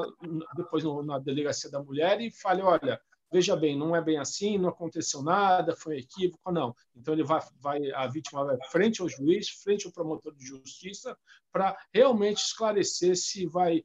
depois 0.55 0.83
na 1.05 1.17
delegacia 1.19 1.71
da 1.71 1.81
mulher 1.81 2.19
e 2.21 2.29
fale, 2.31 2.61
olha, 2.61 2.99
veja 3.31 3.55
bem, 3.55 3.77
não 3.77 3.95
é 3.95 4.01
bem 4.01 4.17
assim, 4.17 4.57
não 4.57 4.69
aconteceu 4.69 5.21
nada, 5.21 5.75
foi 5.75 5.95
um 5.95 5.99
equívoco, 5.99 6.51
não. 6.51 6.75
Então 6.95 7.13
ele 7.13 7.23
vai, 7.23 7.39
vai 7.59 7.91
a 7.91 8.07
vítima 8.07 8.43
vai 8.43 8.57
frente 8.69 9.01
ao 9.01 9.09
juiz, 9.09 9.49
frente 9.49 9.85
ao 9.85 9.93
promotor 9.93 10.35
de 10.35 10.45
justiça, 10.45 11.17
para 11.51 11.77
realmente 11.93 12.37
esclarecer 12.37 13.15
se 13.15 13.45
vai 13.45 13.83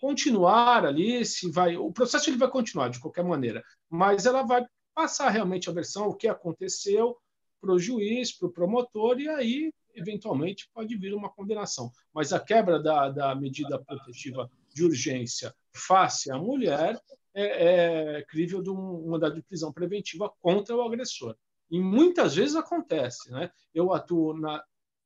continuar 0.00 0.84
ali, 0.84 1.24
se 1.24 1.50
vai, 1.50 1.76
o 1.76 1.92
processo 1.92 2.28
ele 2.28 2.36
vai 2.36 2.50
continuar 2.50 2.88
de 2.88 2.98
qualquer 2.98 3.24
maneira, 3.24 3.62
mas 3.88 4.26
ela 4.26 4.42
vai 4.42 4.66
passar 4.94 5.30
realmente 5.30 5.70
a 5.70 5.72
versão 5.72 6.08
o 6.08 6.14
que 6.14 6.26
aconteceu 6.26 7.16
para 7.60 7.72
o 7.72 7.78
juiz, 7.78 8.32
para 8.32 8.48
o 8.48 8.52
promotor 8.52 9.20
e 9.20 9.28
aí 9.28 9.72
eventualmente 9.94 10.68
pode 10.74 10.96
vir 10.96 11.14
uma 11.14 11.30
condenação. 11.30 11.92
Mas 12.12 12.32
a 12.32 12.40
quebra 12.40 12.82
da, 12.82 13.10
da 13.10 13.34
medida 13.34 13.78
protetiva 13.78 14.50
de 14.74 14.84
urgência 14.84 15.54
face 15.72 16.32
à 16.32 16.38
mulher 16.38 16.98
é, 17.34 18.18
é 18.18 18.22
crível 18.22 18.62
de 18.62 18.70
um 18.70 19.10
mandado 19.10 19.34
de 19.34 19.42
prisão 19.42 19.72
preventiva 19.72 20.32
contra 20.40 20.76
o 20.76 20.82
agressor. 20.82 21.36
E 21.70 21.80
muitas 21.80 22.34
vezes 22.34 22.54
acontece. 22.54 23.30
Né? 23.30 23.50
Eu 23.74 23.92
atuo 23.92 24.34
na, 24.34 24.62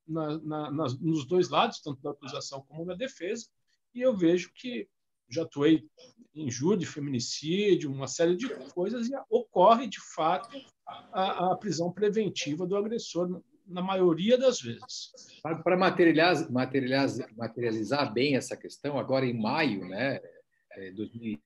na, 0.07 0.39
na, 0.41 0.70
nos 1.01 1.27
dois 1.27 1.49
lados, 1.49 1.81
tanto 1.81 2.03
da 2.03 2.11
acusação 2.11 2.64
como 2.68 2.85
da 2.85 2.95
defesa, 2.95 3.47
e 3.95 4.01
eu 4.01 4.16
vejo 4.16 4.53
que 4.55 4.89
já 5.29 5.43
atuei 5.43 5.85
em 6.35 6.47
injúria, 6.47 6.87
feminicídio, 6.87 7.91
uma 7.91 8.07
série 8.07 8.37
de 8.37 8.49
coisas, 8.72 9.09
e 9.09 9.12
ocorre, 9.29 9.89
de 9.89 10.01
fato, 10.14 10.49
a, 11.12 11.53
a 11.53 11.57
prisão 11.57 11.91
preventiva 11.91 12.66
do 12.66 12.77
agressor 12.77 13.43
na 13.66 13.83
maioria 13.83 14.39
das 14.39 14.61
vezes. 14.61 15.12
Para 15.43 15.77
materializar, 15.77 16.53
materializar, 16.53 17.29
materializar 17.37 18.12
bem 18.12 18.37
essa 18.37 18.57
questão, 18.57 18.99
agora 18.99 19.27
em 19.27 19.37
maio, 19.37 19.87
né, 19.89 20.20
2000, 20.95 21.35
é, 21.35 21.45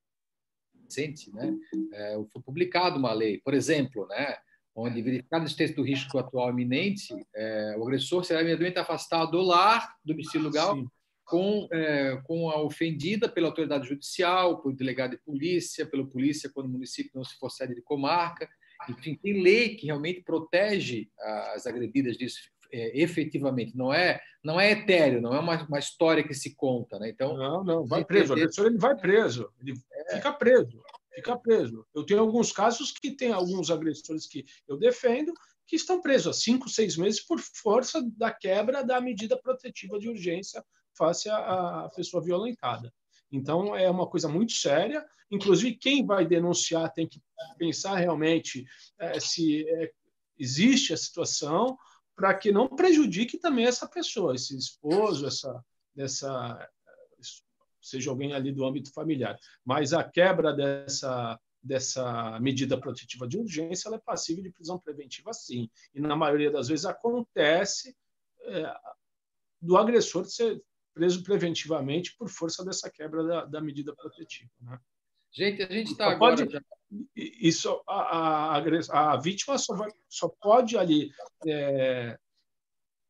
recente, 0.91 1.33
né, 1.33 1.57
é, 1.93 2.15
foi 2.33 2.43
publicado 2.43 2.99
uma 2.99 3.13
lei, 3.13 3.41
por 3.45 3.55
exemplo, 3.55 4.07
né, 4.09 4.37
onde, 4.75 5.01
verificado 5.03 5.45
esse 5.45 5.57
texto 5.57 5.77
do 5.77 5.83
risco 5.83 6.19
atual 6.19 6.51
iminente, 6.51 7.15
é, 7.35 7.77
o 7.79 7.83
agressor 7.83 8.25
será 8.25 8.41
imediatamente 8.41 8.79
afastado 8.79 9.33
do 9.33 9.41
lar, 9.41 9.95
do 10.05 10.13
domicílio 10.13 10.49
legal, 10.49 10.77
com, 11.25 11.69
é, 11.73 12.21
com 12.25 12.51
a 12.51 12.61
ofendida 12.61 13.29
pela 13.29 13.49
autoridade 13.49 13.89
judicial, 13.89 14.61
pelo 14.61 14.75
delegado 14.75 15.13
de 15.13 15.19
polícia, 15.19 15.87
pelo 15.87 16.09
polícia 16.09 16.51
quando 16.53 16.67
o 16.67 16.71
município 16.71 17.13
não 17.15 17.25
se 17.25 17.37
for 17.39 17.51
sede 17.51 17.75
de 17.75 17.83
comarca. 17.83 18.49
Enfim, 18.89 19.15
tem 19.15 19.43
lei 19.43 19.77
que 19.77 19.87
realmente 19.87 20.23
protege 20.23 21.09
as 21.55 21.67
agredidas 21.67 22.17
disso 22.17 22.41
é, 22.73 23.01
efetivamente. 23.01 23.77
Não 23.77 23.93
é, 23.93 24.21
não 24.43 24.61
é 24.61 24.71
etéreo, 24.73 25.21
não 25.21 25.35
é 25.35 25.39
uma, 25.39 25.63
uma 25.65 25.79
história 25.79 26.27
que 26.27 26.35
se 26.35 26.55
conta. 26.55 26.99
Né? 26.99 27.11
Então, 27.11 27.37
não, 27.37 27.65
não, 27.65 27.87
vai 27.87 28.05
preso. 28.05 28.33
O 28.33 28.37
agressor 28.37 28.67
ele 28.67 28.79
vai 28.79 28.97
preso, 28.97 29.53
ele 29.61 29.75
é. 29.93 30.17
fica 30.17 30.33
preso, 30.33 30.83
fica 31.15 31.37
preso. 31.39 31.87
Eu 31.95 32.05
tenho 32.05 32.21
alguns 32.21 32.53
casos 32.53 32.93
que 32.93 33.11
tem 33.11 33.33
alguns 33.33 33.71
agressores 33.71 34.27
que 34.27 34.45
eu 34.69 34.77
defendo 34.77 35.33
que 35.67 35.77
estão 35.77 36.01
presos 36.01 36.27
há 36.27 36.33
cinco, 36.33 36.69
seis 36.69 36.97
meses 36.97 37.21
por 37.25 37.39
força 37.39 38.03
da 38.17 38.33
quebra 38.33 38.83
da 38.83 39.01
medida 39.01 39.37
protetiva 39.41 40.01
de 40.01 40.09
urgência 40.09 40.65
face 40.99 41.29
à, 41.29 41.85
à 41.85 41.91
pessoa 41.95 42.23
violentada. 42.23 42.93
Então, 43.31 43.77
é 43.77 43.89
uma 43.89 44.09
coisa 44.09 44.29
muito 44.29 44.53
séria. 44.53 45.07
Inclusive, 45.31 45.77
quem 45.77 46.05
vai 46.05 46.27
denunciar 46.27 46.93
tem 46.93 47.07
que 47.07 47.23
pensar 47.57 47.95
realmente 47.97 48.65
é, 48.99 49.21
se 49.21 49.65
é, 49.69 49.93
existe 50.37 50.93
a 50.93 50.97
situação, 50.97 51.79
para 52.21 52.35
que 52.35 52.53
não 52.53 52.69
prejudique 52.69 53.39
também 53.39 53.65
essa 53.65 53.89
pessoa, 53.89 54.35
esse 54.35 54.55
esposo, 54.55 55.27
essa, 55.27 55.65
essa 55.97 56.71
seja 57.81 58.11
alguém 58.11 58.35
ali 58.35 58.53
do 58.53 58.63
âmbito 58.67 58.93
familiar. 58.93 59.39
Mas 59.65 59.95
a 59.95 60.05
quebra 60.05 60.53
dessa 60.53 61.41
dessa 61.63 62.41
medida 62.41 62.81
protetiva 62.81 63.29
de 63.29 63.37
urgência, 63.37 63.89
ela 63.89 63.97
é 63.97 64.01
passível 64.01 64.43
de 64.43 64.51
prisão 64.51 64.79
preventiva, 64.79 65.31
sim. 65.35 65.69
E 65.95 66.01
na 66.01 66.17
maioria 66.17 66.51
das 66.51 66.69
vezes 66.69 66.87
acontece 66.87 67.95
é, 68.45 68.75
do 69.61 69.77
agressor 69.77 70.25
ser 70.25 70.63
preso 70.95 71.23
preventivamente 71.23 72.17
por 72.17 72.31
força 72.31 72.65
dessa 72.65 72.91
quebra 72.91 73.23
da, 73.23 73.45
da 73.45 73.61
medida 73.61 73.95
protetiva. 73.95 74.51
Né? 74.59 74.79
Gente, 75.31 75.63
a 75.63 75.71
gente 75.71 75.93
está 75.93 76.11
agora. 76.11 76.35
Pode, 76.35 76.51
já... 76.51 76.63
Isso, 77.15 77.83
a, 77.87 78.57
a, 78.57 79.13
a, 79.13 79.17
vítima 79.17 79.57
só, 79.59 79.75
vai, 79.75 79.91
só 80.09 80.29
pode 80.29 80.77
ali 80.77 81.11
é, 81.47 82.19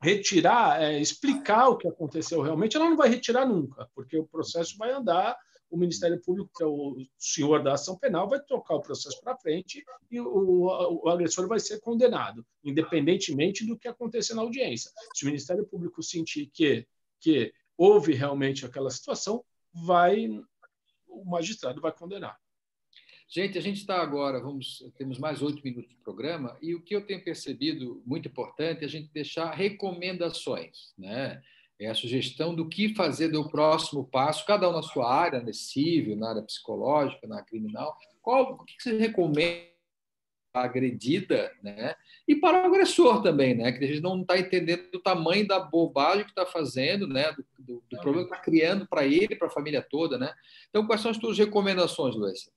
retirar, 0.03 0.83
é, 0.83 0.99
explicar 0.99 1.68
o 1.68 1.76
que 1.76 1.89
aconteceu 1.89 2.43
realmente. 2.43 2.76
Ela 2.76 2.91
não 2.91 2.97
vai 2.97 3.09
retirar 3.09 3.47
nunca, 3.47 3.89
porque 3.95 4.18
o 4.18 4.26
processo 4.26 4.76
vai 4.76 4.91
andar. 4.93 5.37
O 5.70 5.76
Ministério 5.76 6.20
Público, 6.20 6.51
que 6.57 6.64
é 6.64 6.66
o 6.66 6.97
senhor 7.16 7.62
da 7.62 7.74
ação 7.74 7.97
penal, 7.97 8.28
vai 8.28 8.41
tocar 8.41 8.74
o 8.74 8.83
processo 8.83 9.20
para 9.22 9.37
frente 9.37 9.85
e 10.11 10.20
o, 10.20 10.64
o, 11.05 11.09
agressor 11.09 11.47
vai 11.47 11.61
ser 11.61 11.81
condenado, 11.81 12.45
independentemente 12.64 13.64
do 13.64 13.78
que 13.78 13.87
acontecer 13.87 14.35
na 14.35 14.43
audiência. 14.43 14.91
Se 15.14 15.24
o 15.24 15.26
Ministério 15.26 15.64
Público 15.64 16.03
sentir 16.03 16.51
que, 16.53 16.85
que 17.20 17.53
houve 17.78 18.14
realmente 18.14 18.66
aquela 18.66 18.91
situação, 18.91 19.45
vai 19.72 20.28
o 21.07 21.24
magistrado 21.24 21.81
vai 21.81 21.93
condenar. 21.93 22.37
Gente, 23.33 23.57
a 23.57 23.62
gente 23.62 23.76
está 23.76 24.03
agora, 24.03 24.41
vamos, 24.41 24.85
temos 24.99 25.16
mais 25.16 25.41
oito 25.41 25.62
minutos 25.62 25.89
de 25.89 25.95
programa, 26.03 26.59
e 26.61 26.74
o 26.74 26.83
que 26.83 26.97
eu 26.97 27.07
tenho 27.07 27.22
percebido 27.22 28.03
muito 28.05 28.26
importante 28.26 28.83
é 28.83 28.87
a 28.87 28.89
gente 28.89 29.09
deixar 29.12 29.53
recomendações, 29.53 30.93
né? 30.99 31.41
É 31.78 31.87
a 31.87 31.95
sugestão 31.95 32.53
do 32.57 32.68
que 32.68 32.93
fazer 32.93 33.28
do 33.28 33.49
próximo 33.49 34.05
passo, 34.05 34.45
cada 34.45 34.68
um 34.68 34.72
na 34.72 34.83
sua 34.83 35.14
área, 35.14 35.41
na 35.41 35.53
civil, 35.53 36.16
na 36.16 36.31
área 36.31 36.43
psicológica, 36.43 37.24
na 37.28 37.41
criminal. 37.41 37.97
Qual, 38.20 38.55
o 38.55 38.64
que 38.64 38.74
você 38.83 38.99
recomenda 38.99 39.70
agredida, 40.53 41.53
né? 41.62 41.95
E 42.26 42.35
para 42.35 42.64
o 42.64 42.66
agressor 42.66 43.22
também, 43.22 43.55
né? 43.55 43.70
Que 43.70 43.85
a 43.85 43.87
gente 43.87 44.01
não 44.01 44.20
está 44.20 44.37
entendendo 44.41 44.89
o 44.93 45.01
tamanho 45.01 45.47
da 45.47 45.61
bobagem 45.61 46.24
que 46.24 46.31
está 46.31 46.45
fazendo, 46.45 47.07
né? 47.07 47.31
Do, 47.31 47.47
do, 47.61 47.85
do 47.89 48.01
problema 48.01 48.26
que 48.26 48.35
está 48.35 48.45
criando 48.45 48.89
para 48.89 49.07
ele, 49.07 49.37
para 49.37 49.47
a 49.47 49.53
família 49.53 49.81
toda, 49.81 50.18
né? 50.18 50.35
Então, 50.68 50.85
quais 50.85 51.01
são 51.01 51.12
as 51.12 51.16
tuas 51.16 51.39
recomendações, 51.39 52.16
Luísa? 52.16 52.51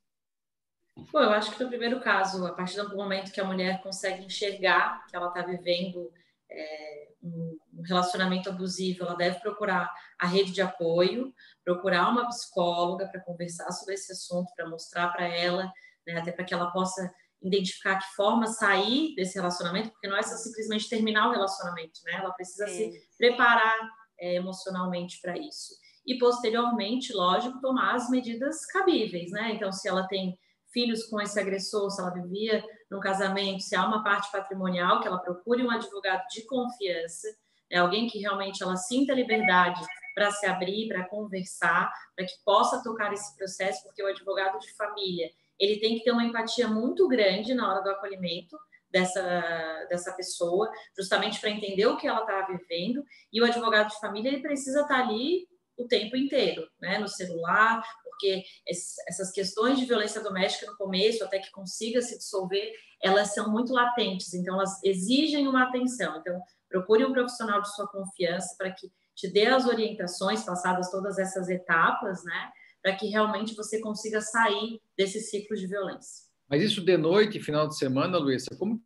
Bom, 0.96 1.20
eu 1.20 1.32
acho 1.32 1.52
que 1.52 1.64
no 1.64 1.70
primeiro 1.70 2.00
caso, 2.02 2.46
a 2.46 2.54
partir 2.54 2.78
do 2.78 2.96
momento 2.96 3.32
que 3.32 3.42
a 3.42 3.46
mulher 3.46 3.82
consegue 3.82 4.26
enxergar 4.26 5.06
que 5.08 5.16
ela 5.16 5.28
está 5.30 5.42
vivendo 5.42 6.12
é, 6.50 7.08
um 7.22 7.58
relacionamento 7.86 8.50
abusivo, 8.50 9.04
ela 9.04 9.16
deve 9.16 9.40
procurar 9.40 9.92
a 10.20 10.28
rede 10.28 10.52
de 10.52 10.62
apoio, 10.62 11.34
procurar 11.64 12.10
uma 12.10 12.28
psicóloga 12.28 13.08
para 13.08 13.22
conversar 13.22 13.72
sobre 13.72 13.96
esse 13.96 14.12
assunto, 14.12 14.54
para 14.56 14.70
mostrar 14.70 15.10
para 15.10 15.28
ela, 15.28 15.72
né, 16.06 16.18
até 16.20 16.32
para 16.32 16.46
que 16.46 16.54
ela 16.54 16.72
possa 16.72 17.12
identificar 17.42 18.00
que 18.00 18.16
forma 18.16 18.48
sair 18.48 19.14
desse 19.16 19.36
relacionamento, 19.36 19.90
porque 19.92 20.08
não 20.08 20.18
é 20.18 20.24
só 20.24 20.36
simplesmente 20.36 20.90
terminar 20.90 21.28
o 21.28 21.32
relacionamento, 21.32 22.00
né? 22.06 22.14
Ela 22.14 22.32
precisa 22.32 22.68
Sim. 22.68 22.92
se 22.92 23.08
preparar 23.18 23.78
é, 24.18 24.36
emocionalmente 24.36 25.20
para 25.22 25.38
isso. 25.38 25.76
E 26.06 26.18
posteriormente, 26.18 27.14
lógico, 27.14 27.60
tomar 27.60 27.96
as 27.96 28.10
medidas 28.10 28.66
cabíveis, 28.66 29.32
né? 29.32 29.52
Então, 29.54 29.72
se 29.72 29.88
ela 29.88 30.08
tem 30.08 30.38
filhos 30.74 31.06
com 31.06 31.22
esse 31.22 31.40
agressor, 31.40 31.90
se 31.90 32.02
ela 32.02 32.10
vivia 32.10 32.64
num 32.90 33.00
casamento, 33.00 33.62
se 33.62 33.76
há 33.76 33.86
uma 33.86 34.04
parte 34.04 34.32
patrimonial, 34.32 35.00
que 35.00 35.08
ela 35.08 35.20
procure 35.20 35.64
um 35.64 35.72
advogado 35.72 36.24
de 36.30 36.46
confiança, 36.46 37.28
é 37.70 37.78
alguém 37.78 38.08
que 38.08 38.20
realmente 38.20 38.62
ela 38.62 38.76
sinta 38.76 39.14
liberdade 39.14 39.82
para 40.14 40.32
se 40.32 40.46
abrir, 40.46 40.88
para 40.88 41.08
conversar, 41.08 41.92
para 42.16 42.26
que 42.26 42.34
possa 42.46 42.84
tocar 42.84 43.14
esse 43.14 43.36
processo, 43.38 43.84
porque 43.84 44.04
o 44.04 44.08
advogado 44.08 44.60
de 44.60 44.72
família 44.74 45.32
ele 45.60 45.80
tem 45.80 45.98
que 45.98 46.04
ter 46.04 46.12
uma 46.12 46.24
empatia 46.24 46.68
muito 46.68 47.08
grande 47.08 47.54
na 47.54 47.72
hora 47.72 47.82
do 47.82 47.90
acolhimento 47.90 48.58
dessa, 48.92 49.88
dessa 49.90 50.14
pessoa, 50.14 50.72
justamente 50.96 51.40
para 51.40 51.50
entender 51.50 51.88
o 51.88 51.98
que 51.98 52.08
ela 52.08 52.22
está 52.22 52.42
vivendo. 52.42 53.04
E 53.32 53.42
o 53.42 53.46
advogado 53.46 53.90
de 53.90 54.00
família 54.00 54.30
ele 54.30 54.42
precisa 54.42 54.82
estar 54.82 55.00
tá 55.00 55.04
ali 55.04 55.48
o 55.78 55.88
tempo 55.88 56.16
inteiro, 56.16 56.68
né, 56.80 57.00
no 57.00 57.08
celular, 57.08 57.84
porque 58.04 58.44
essas 58.68 59.32
questões 59.32 59.80
de 59.80 59.86
violência 59.86 60.22
doméstica 60.22 60.70
no 60.70 60.78
começo, 60.78 61.24
até 61.24 61.40
que 61.40 61.52
consiga 61.52 62.02
se 62.02 62.18
dissolver, 62.18 62.72
elas 63.02 63.34
são 63.34 63.52
muito 63.52 63.74
latentes, 63.74 64.34
então 64.34 64.56
elas 64.56 64.82
exigem 64.84 65.48
uma 65.48 65.64
atenção. 65.64 66.18
Então, 66.20 66.40
procure 66.70 67.06
um 67.06 67.12
profissional 67.12 67.62
de 67.62 67.74
sua 67.76 67.88
confiança 67.88 68.56
para 68.58 68.72
que 68.72 68.92
te 69.16 69.28
dê 69.28 69.48
as 69.48 69.66
orientações 69.66 70.44
passadas 70.44 70.90
todas 70.90 71.18
essas 71.20 71.50
etapas, 71.50 72.24
né? 72.24 72.52
para 72.84 72.96
que 72.96 73.08
realmente 73.08 73.56
você 73.56 73.80
consiga 73.80 74.20
sair 74.20 74.82
desse 74.98 75.22
ciclo 75.22 75.56
de 75.56 75.66
violência. 75.66 76.26
Mas 76.50 76.62
isso 76.62 76.84
de 76.84 76.98
noite, 76.98 77.40
final 77.40 77.68
de 77.68 77.78
semana, 77.78 78.18
Luísa, 78.18 78.56
como 78.60 78.84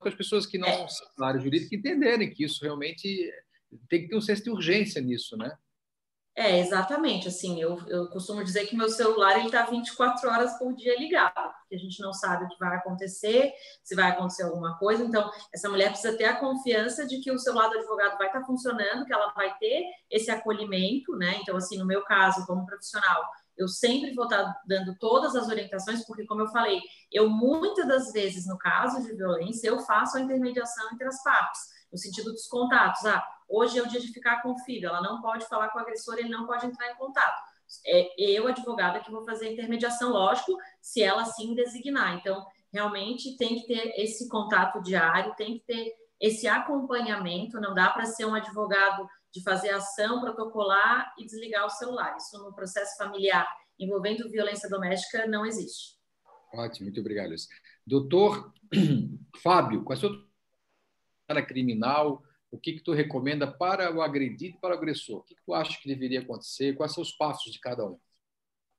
as 0.00 0.14
pessoas 0.14 0.46
que 0.46 0.56
não 0.56 0.68
é. 0.68 0.88
são 0.88 1.06
da 1.18 1.26
área 1.26 1.40
jurídica 1.40 1.76
entenderem 1.76 2.32
que 2.32 2.44
isso 2.44 2.64
realmente 2.64 3.30
tem 3.88 4.02
que 4.02 4.08
ter 4.08 4.16
um 4.16 4.20
senso 4.20 4.44
de 4.44 4.50
urgência 4.50 5.02
nisso, 5.02 5.36
né? 5.36 5.54
É, 6.38 6.58
exatamente. 6.60 7.28
Assim, 7.28 7.58
eu, 7.58 7.80
eu 7.88 8.08
costumo 8.08 8.44
dizer 8.44 8.66
que 8.66 8.76
meu 8.76 8.90
celular 8.90 9.42
está 9.42 9.64
24 9.64 10.28
horas 10.28 10.58
por 10.58 10.74
dia 10.74 10.94
ligado, 10.98 11.32
porque 11.60 11.74
a 11.74 11.78
gente 11.78 11.98
não 12.02 12.12
sabe 12.12 12.44
o 12.44 12.48
que 12.48 12.58
vai 12.58 12.76
acontecer, 12.76 13.54
se 13.82 13.94
vai 13.94 14.10
acontecer 14.10 14.42
alguma 14.42 14.76
coisa. 14.78 15.02
Então, 15.02 15.30
essa 15.52 15.70
mulher 15.70 15.88
precisa 15.88 16.14
ter 16.14 16.26
a 16.26 16.36
confiança 16.36 17.06
de 17.06 17.20
que 17.20 17.32
o 17.32 17.38
celular 17.38 17.68
do 17.68 17.78
advogado 17.78 18.18
vai 18.18 18.26
estar 18.26 18.40
tá 18.40 18.46
funcionando, 18.46 19.06
que 19.06 19.14
ela 19.14 19.32
vai 19.32 19.56
ter 19.56 19.82
esse 20.10 20.30
acolhimento, 20.30 21.16
né? 21.16 21.38
Então, 21.40 21.56
assim, 21.56 21.78
no 21.78 21.86
meu 21.86 22.04
caso, 22.04 22.46
como 22.46 22.66
profissional, 22.66 23.24
eu 23.56 23.66
sempre 23.66 24.14
vou 24.14 24.24
estar 24.24 24.44
tá 24.44 24.60
dando 24.66 24.94
todas 24.98 25.34
as 25.34 25.48
orientações, 25.48 26.04
porque, 26.04 26.26
como 26.26 26.42
eu 26.42 26.48
falei, 26.48 26.82
eu 27.10 27.30
muitas 27.30 27.88
das 27.88 28.12
vezes, 28.12 28.46
no 28.46 28.58
caso 28.58 29.02
de 29.02 29.16
violência, 29.16 29.68
eu 29.68 29.78
faço 29.78 30.18
a 30.18 30.20
intermediação 30.20 30.86
entre 30.92 31.08
as 31.08 31.22
partes, 31.22 31.62
no 31.90 31.98
sentido 31.98 32.32
dos 32.32 32.46
contatos. 32.46 33.04
Ah, 33.04 33.24
Hoje 33.48 33.78
é 33.78 33.82
o 33.82 33.86
dia 33.86 34.00
de 34.00 34.12
ficar 34.12 34.42
com 34.42 34.52
o 34.52 34.58
filho, 34.60 34.88
ela 34.88 35.00
não 35.00 35.20
pode 35.20 35.46
falar 35.46 35.68
com 35.68 35.78
o 35.78 35.82
agressor, 35.82 36.18
ele 36.18 36.28
não 36.28 36.46
pode 36.46 36.66
entrar 36.66 36.90
em 36.90 36.96
contato. 36.96 37.40
É 37.86 38.14
eu, 38.18 38.46
advogada, 38.46 39.00
que 39.00 39.10
vou 39.10 39.24
fazer 39.24 39.48
a 39.48 39.52
intermediação, 39.52 40.10
lógico, 40.10 40.56
se 40.80 41.02
ela 41.02 41.22
assim 41.22 41.54
designar. 41.54 42.16
Então, 42.16 42.44
realmente 42.72 43.36
tem 43.36 43.60
que 43.60 43.66
ter 43.66 43.92
esse 44.00 44.28
contato 44.28 44.80
diário, 44.82 45.34
tem 45.36 45.58
que 45.58 45.64
ter 45.64 45.92
esse 46.20 46.48
acompanhamento, 46.48 47.60
não 47.60 47.74
dá 47.74 47.90
para 47.90 48.06
ser 48.06 48.24
um 48.24 48.34
advogado 48.34 49.06
de 49.32 49.42
fazer 49.42 49.70
ação 49.70 50.20
protocolar 50.20 51.12
e 51.18 51.24
desligar 51.24 51.66
o 51.66 51.70
celular. 51.70 52.16
Isso 52.16 52.38
no 52.42 52.54
processo 52.54 52.96
familiar 52.96 53.46
envolvendo 53.78 54.30
violência 54.30 54.68
doméstica 54.68 55.26
não 55.26 55.44
existe. 55.44 55.96
Ótimo, 56.54 56.86
muito 56.86 57.00
obrigado. 57.00 57.34
Doutor 57.86 58.52
Fábio, 59.42 59.84
qual 59.84 59.94
é 59.94 59.96
a 59.96 60.00
sua 60.00 60.26
criminal? 61.46 62.22
o 62.50 62.58
que, 62.58 62.74
que 62.74 62.82
tu 62.82 62.92
recomenda 62.92 63.46
para 63.50 63.94
o 63.94 64.00
agredido 64.00 64.56
e 64.56 64.60
para 64.60 64.74
o 64.74 64.78
agressor? 64.78 65.18
O 65.18 65.22
que, 65.22 65.34
que 65.34 65.44
tu 65.44 65.54
acha 65.54 65.78
que 65.80 65.88
deveria 65.88 66.20
acontecer? 66.20 66.74
Quais 66.74 66.92
são 66.92 67.02
os 67.02 67.12
passos 67.12 67.52
de 67.52 67.60
cada 67.60 67.86
um? 67.86 67.98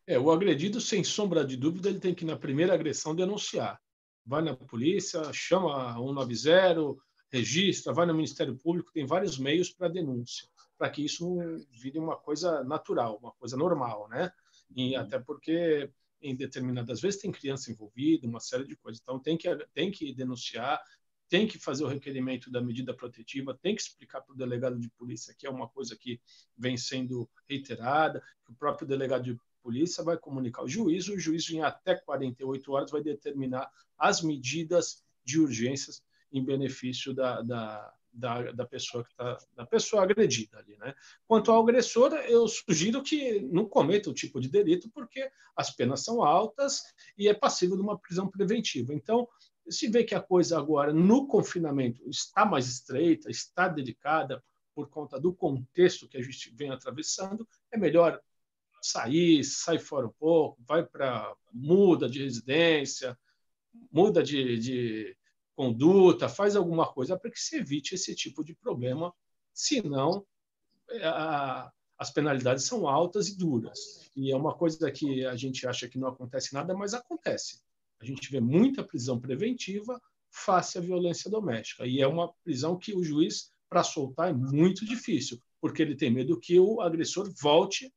É, 0.05 0.17
o 0.17 0.31
agredido, 0.31 0.79
sem 0.79 1.03
sombra 1.03 1.45
de 1.45 1.57
dúvida, 1.57 1.89
ele 1.89 1.99
tem 1.99 2.15
que, 2.15 2.25
na 2.25 2.37
primeira 2.37 2.73
agressão, 2.73 3.15
denunciar. 3.15 3.79
Vai 4.25 4.41
na 4.41 4.55
polícia, 4.55 5.21
chama 5.33 5.93
190, 5.95 6.95
registra, 7.29 7.93
vai 7.93 8.05
no 8.05 8.13
Ministério 8.13 8.57
Público, 8.57 8.91
tem 8.93 9.05
vários 9.05 9.37
meios 9.37 9.69
para 9.69 9.89
denúncia, 9.89 10.47
para 10.77 10.89
que 10.89 11.03
isso 11.03 11.37
vire 11.71 11.99
uma 11.99 12.15
coisa 12.15 12.63
natural, 12.63 13.17
uma 13.21 13.33
coisa 13.33 13.57
normal, 13.57 14.07
né? 14.09 14.31
E 14.75 14.95
uhum. 14.95 15.01
até 15.01 15.19
porque 15.19 15.89
em 16.21 16.35
determinadas 16.35 17.01
vezes 17.01 17.21
tem 17.21 17.31
criança 17.31 17.71
envolvida, 17.71 18.27
uma 18.27 18.39
série 18.39 18.65
de 18.65 18.75
coisas. 18.77 19.01
Então 19.01 19.19
tem 19.19 19.37
que 19.37 19.53
tem 19.73 19.91
que 19.91 20.13
denunciar, 20.13 20.81
tem 21.29 21.47
que 21.47 21.59
fazer 21.59 21.83
o 21.83 21.87
requerimento 21.87 22.49
da 22.49 22.61
medida 22.61 22.93
protetiva, 22.93 23.57
tem 23.61 23.75
que 23.75 23.81
explicar 23.81 24.21
para 24.21 24.33
o 24.33 24.37
delegado 24.37 24.79
de 24.79 24.89
polícia 24.89 25.33
que 25.37 25.45
é 25.45 25.49
uma 25.49 25.67
coisa 25.67 25.95
que 25.95 26.19
vem 26.57 26.77
sendo 26.77 27.29
reiterada, 27.49 28.23
que 28.45 28.51
o 28.51 28.55
próprio 28.55 28.87
delegado 28.87 29.23
de 29.23 29.39
polícia 29.61 30.03
vai 30.03 30.17
comunicar 30.17 30.61
ao 30.61 30.67
juiz, 30.67 31.07
o 31.09 31.19
juiz 31.19 31.49
em 31.49 31.61
até 31.61 31.95
48 31.95 32.71
horas 32.71 32.91
vai 32.91 33.01
determinar 33.01 33.69
as 33.97 34.21
medidas 34.21 35.03
de 35.25 35.39
urgências 35.39 36.01
em 36.31 36.43
benefício 36.43 37.13
da, 37.13 37.41
da, 37.41 37.93
da, 38.13 38.51
da 38.51 38.65
pessoa 38.65 39.03
que 39.03 39.11
está 39.11 39.37
da 39.55 39.65
pessoa 39.65 40.03
agredida 40.03 40.57
ali, 40.57 40.77
né? 40.77 40.93
Quanto 41.27 41.51
ao 41.51 41.61
agressor, 41.61 42.13
eu 42.13 42.47
sugiro 42.47 43.03
que 43.03 43.41
não 43.41 43.65
cometa 43.65 44.09
o 44.09 44.13
tipo 44.13 44.39
de 44.39 44.49
delito 44.49 44.89
porque 44.89 45.29
as 45.55 45.69
penas 45.69 46.03
são 46.03 46.23
altas 46.23 46.81
e 47.17 47.27
é 47.27 47.33
passível 47.33 47.75
de 47.75 47.81
uma 47.81 47.99
prisão 47.99 48.29
preventiva. 48.29 48.93
Então, 48.93 49.27
se 49.69 49.87
vê 49.87 50.03
que 50.03 50.15
a 50.15 50.21
coisa 50.21 50.57
agora, 50.57 50.93
no 50.93 51.27
confinamento, 51.27 52.01
está 52.09 52.45
mais 52.45 52.67
estreita, 52.67 53.29
está 53.29 53.67
delicada, 53.67 54.43
por 54.73 54.89
conta 54.89 55.19
do 55.19 55.33
contexto 55.33 56.07
que 56.07 56.17
a 56.17 56.21
gente 56.21 56.53
vem 56.55 56.69
atravessando, 56.69 57.47
é 57.71 57.77
melhor 57.77 58.21
sair, 58.79 59.43
sai 59.43 59.79
fora 59.79 60.05
um 60.05 60.13
pouco, 60.19 60.61
vai 60.67 60.85
para 60.85 61.35
muda 61.51 62.07
de 62.07 62.23
residência, 62.23 63.17
muda 63.91 64.21
de, 64.21 64.59
de 64.59 65.17
conduta, 65.55 66.29
faz 66.29 66.55
alguma 66.55 66.85
coisa 66.85 67.17
para 67.17 67.31
que 67.31 67.39
se 67.39 67.57
evite 67.57 67.95
esse 67.95 68.13
tipo 68.13 68.43
de 68.43 68.53
problema, 68.53 69.11
senão 69.51 70.23
é, 70.91 71.07
a, 71.07 71.71
as 71.97 72.11
penalidades 72.11 72.65
são 72.65 72.87
altas 72.87 73.29
e 73.29 73.37
duras. 73.37 74.11
E 74.15 74.31
é 74.31 74.35
uma 74.35 74.53
coisa 74.53 74.91
que 74.91 75.25
a 75.25 75.35
gente 75.35 75.67
acha 75.67 75.89
que 75.89 75.97
não 75.97 76.09
acontece 76.09 76.53
nada, 76.53 76.75
mas 76.75 76.93
acontece. 76.93 77.61
A 77.99 78.05
gente 78.05 78.31
vê 78.31 78.39
muita 78.39 78.83
prisão 78.83 79.19
preventiva 79.19 79.99
face 80.31 80.77
à 80.77 80.81
violência 80.81 81.29
doméstica. 81.29 81.85
E 81.85 82.01
é 82.01 82.07
uma 82.07 82.31
prisão 82.43 82.77
que 82.77 82.93
o 82.93 83.03
juiz, 83.03 83.51
para 83.69 83.83
soltar, 83.83 84.29
é 84.29 84.33
muito 84.33 84.85
difícil, 84.85 85.39
porque 85.59 85.81
ele 85.81 85.95
tem 85.95 86.11
medo 86.11 86.39
que 86.39 86.59
o 86.59 86.81
agressor 86.81 87.31
volte 87.41 87.91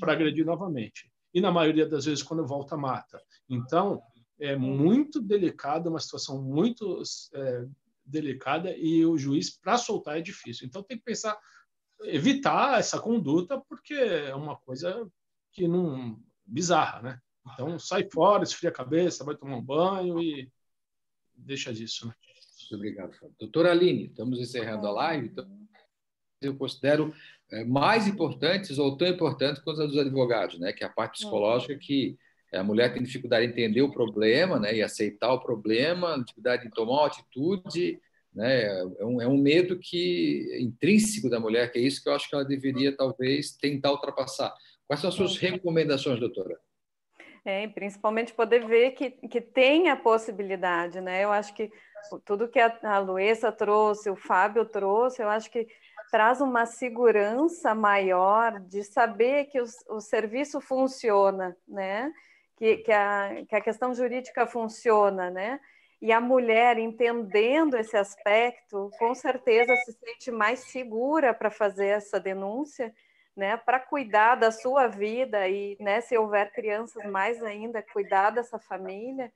para 0.00 0.12
agredir 0.12 0.44
novamente. 0.44 1.10
E 1.32 1.40
na 1.40 1.50
maioria 1.50 1.86
das 1.86 2.04
vezes, 2.04 2.22
quando 2.22 2.46
volta, 2.46 2.76
mata. 2.76 3.20
Então, 3.48 4.02
é 4.38 4.56
muito 4.56 5.20
delicado, 5.20 5.88
uma 5.88 6.00
situação 6.00 6.42
muito 6.42 7.02
é, 7.34 7.66
delicada, 8.04 8.74
e 8.76 9.04
o 9.04 9.16
juiz, 9.16 9.58
para 9.58 9.78
soltar, 9.78 10.18
é 10.18 10.22
difícil. 10.22 10.66
Então, 10.66 10.82
tem 10.82 10.98
que 10.98 11.04
pensar, 11.04 11.38
evitar 12.02 12.78
essa 12.78 12.98
conduta, 13.00 13.60
porque 13.68 13.94
é 13.94 14.34
uma 14.34 14.56
coisa 14.56 15.10
que 15.52 15.66
não. 15.66 16.20
bizarra, 16.46 17.02
né? 17.02 17.20
Então, 17.52 17.78
sai 17.78 18.08
fora, 18.12 18.42
esfria 18.42 18.70
a 18.70 18.72
cabeça, 18.72 19.24
vai 19.24 19.36
tomar 19.36 19.56
um 19.56 19.62
banho 19.62 20.22
e 20.22 20.50
deixa 21.34 21.72
disso. 21.72 22.06
Né? 22.06 22.14
Muito 22.60 22.74
obrigado, 22.74 23.12
Fábio. 23.14 23.34
Doutora 23.38 23.70
Aline, 23.70 24.06
estamos 24.06 24.40
encerrando 24.40 24.86
a 24.86 24.90
live. 24.92 25.28
Então, 25.28 25.46
eu 26.40 26.56
considero 26.56 27.14
é, 27.50 27.64
mais 27.64 28.06
importantes 28.06 28.78
ou 28.78 28.96
tão 28.96 29.08
importantes 29.08 29.62
quanto 29.62 29.82
a 29.82 29.86
dos 29.86 29.98
advogados, 29.98 30.58
né? 30.58 30.72
que 30.72 30.84
é 30.84 30.86
a 30.86 30.90
parte 30.90 31.18
psicológica 31.18 31.76
que 31.76 32.16
a 32.52 32.62
mulher 32.62 32.92
tem 32.92 33.02
dificuldade 33.02 33.46
em 33.46 33.50
entender 33.50 33.82
o 33.82 33.92
problema 33.92 34.58
né? 34.58 34.74
e 34.74 34.82
aceitar 34.82 35.32
o 35.32 35.40
problema, 35.40 36.18
dificuldade 36.18 36.66
em 36.66 36.70
tomar 36.70 36.92
uma 36.92 37.06
atitude, 37.06 38.00
né? 38.34 38.66
É 38.98 39.04
um, 39.04 39.20
é 39.20 39.26
um 39.26 39.36
medo 39.36 39.78
que 39.78 40.48
é 40.52 40.60
intrínseco 40.60 41.28
da 41.28 41.40
mulher, 41.40 41.72
que 41.72 41.78
é 41.78 41.82
isso 41.82 42.02
que 42.02 42.08
eu 42.08 42.14
acho 42.14 42.28
que 42.28 42.34
ela 42.34 42.44
deveria 42.44 42.96
talvez 42.96 43.56
tentar 43.56 43.90
ultrapassar. 43.90 44.54
Quais 44.86 45.00
são 45.00 45.08
as 45.08 45.16
suas 45.16 45.36
recomendações, 45.36 46.20
doutora? 46.20 46.58
É, 47.44 47.66
principalmente 47.68 48.34
poder 48.34 48.66
ver 48.66 48.92
que, 48.92 49.10
que 49.10 49.40
tem 49.40 49.88
a 49.88 49.96
possibilidade, 49.96 51.00
né? 51.00 51.24
Eu 51.24 51.32
acho 51.32 51.54
que 51.54 51.70
tudo 52.24 52.48
que 52.48 52.60
a, 52.60 52.78
a 52.82 52.98
Luísa 52.98 53.50
trouxe, 53.50 54.10
o 54.10 54.16
Fábio 54.16 54.64
trouxe, 54.64 55.22
eu 55.22 55.28
acho 55.28 55.50
que 55.50 55.66
traz 56.10 56.40
uma 56.40 56.66
segurança 56.66 57.74
maior 57.74 58.60
de 58.60 58.82
saber 58.82 59.46
que 59.46 59.60
o, 59.60 60.00
serviço 60.00 60.60
funciona, 60.60 61.56
né? 61.66 62.12
Que, 62.56 62.78
que, 62.78 62.92
a, 62.92 63.44
que 63.48 63.54
a 63.54 63.60
questão 63.60 63.94
jurídica 63.94 64.46
funciona, 64.46 65.30
né? 65.30 65.60
E 66.00 66.12
a 66.12 66.20
mulher 66.20 66.78
entendendo 66.78 67.76
esse 67.76 67.96
aspecto, 67.96 68.90
com 68.98 69.14
certeza 69.14 69.74
se 69.76 69.92
sente 69.92 70.30
mais 70.30 70.60
segura 70.60 71.34
para 71.34 71.50
fazer 71.50 71.88
essa 71.88 72.20
denúncia 72.20 72.94
né, 73.38 73.56
para 73.56 73.78
cuidar 73.78 74.34
da 74.34 74.50
sua 74.50 74.88
vida 74.88 75.46
e, 75.46 75.76
né, 75.78 76.00
se 76.00 76.18
houver 76.18 76.50
crianças, 76.50 77.08
mais 77.08 77.40
ainda, 77.40 77.80
cuidar 77.80 78.30
dessa 78.30 78.58
família 78.58 79.32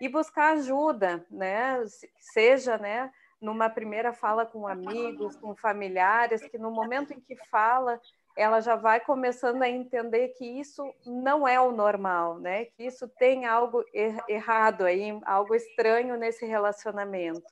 e 0.00 0.08
buscar 0.08 0.54
ajuda, 0.54 1.22
né, 1.30 1.84
seja, 2.18 2.78
né, 2.78 3.12
numa 3.38 3.68
primeira 3.68 4.10
fala 4.10 4.46
com 4.46 4.66
amigos, 4.66 5.36
com 5.36 5.54
familiares, 5.54 6.40
que 6.48 6.56
no 6.56 6.70
momento 6.70 7.12
em 7.12 7.20
que 7.20 7.36
fala, 7.50 8.00
ela 8.34 8.60
já 8.60 8.74
vai 8.74 9.00
começando 9.00 9.60
a 9.60 9.68
entender 9.68 10.28
que 10.28 10.46
isso 10.46 10.90
não 11.04 11.46
é 11.46 11.60
o 11.60 11.72
normal, 11.72 12.38
né, 12.38 12.64
que 12.64 12.84
isso 12.84 13.06
tem 13.06 13.44
algo 13.44 13.84
er 13.92 14.16
errado 14.30 14.86
aí, 14.86 15.20
algo 15.26 15.54
estranho 15.54 16.16
nesse 16.16 16.46
relacionamento. 16.46 17.44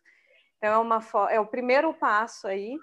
Então, 0.57 0.73
é, 0.73 0.79
uma, 0.79 1.01
é 1.29 1.39
o 1.39 1.47
primeiro 1.47 1.93
passo 1.93 2.49
aí, 2.49 2.79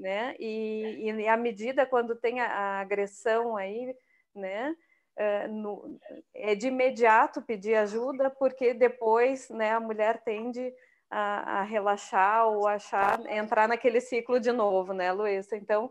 né? 0.00 0.34
E, 0.38 1.10
e 1.10 1.28
à 1.28 1.36
medida 1.36 1.86
quando 1.86 2.16
tem 2.16 2.40
a, 2.40 2.46
a 2.46 2.80
agressão 2.80 3.56
aí, 3.56 3.94
né? 4.34 4.74
É, 5.16 5.46
no, 5.48 6.00
é 6.34 6.54
de 6.54 6.68
imediato 6.68 7.42
pedir 7.42 7.74
ajuda, 7.74 8.30
porque 8.30 8.72
depois 8.72 9.50
né, 9.50 9.72
a 9.72 9.80
mulher 9.80 10.22
tende 10.22 10.72
a, 11.10 11.58
a, 11.58 11.62
relaxar 11.62 12.46
ou 12.46 12.66
achar, 12.66 13.20
entrar 13.26 13.68
naquele 13.68 14.00
ciclo 14.00 14.40
de 14.40 14.50
novo, 14.50 14.94
né, 14.94 15.12
Luísa? 15.12 15.56
Então, 15.56 15.90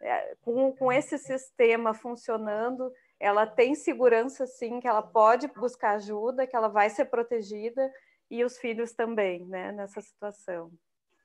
é, 0.00 0.36
com, 0.42 0.70
com 0.76 0.92
esse 0.92 1.18
sistema 1.18 1.92
funcionando, 1.92 2.92
ela 3.18 3.46
tem 3.46 3.74
segurança, 3.74 4.46
sim, 4.46 4.78
que 4.78 4.86
ela 4.86 5.02
pode 5.02 5.48
buscar 5.48 5.96
ajuda, 5.96 6.46
que 6.46 6.54
ela 6.54 6.68
vai 6.68 6.88
ser 6.88 7.06
protegida, 7.06 7.90
e 8.30 8.44
os 8.44 8.58
filhos 8.58 8.92
também, 8.92 9.44
né, 9.46 9.72
nessa 9.72 10.00
situação. 10.00 10.70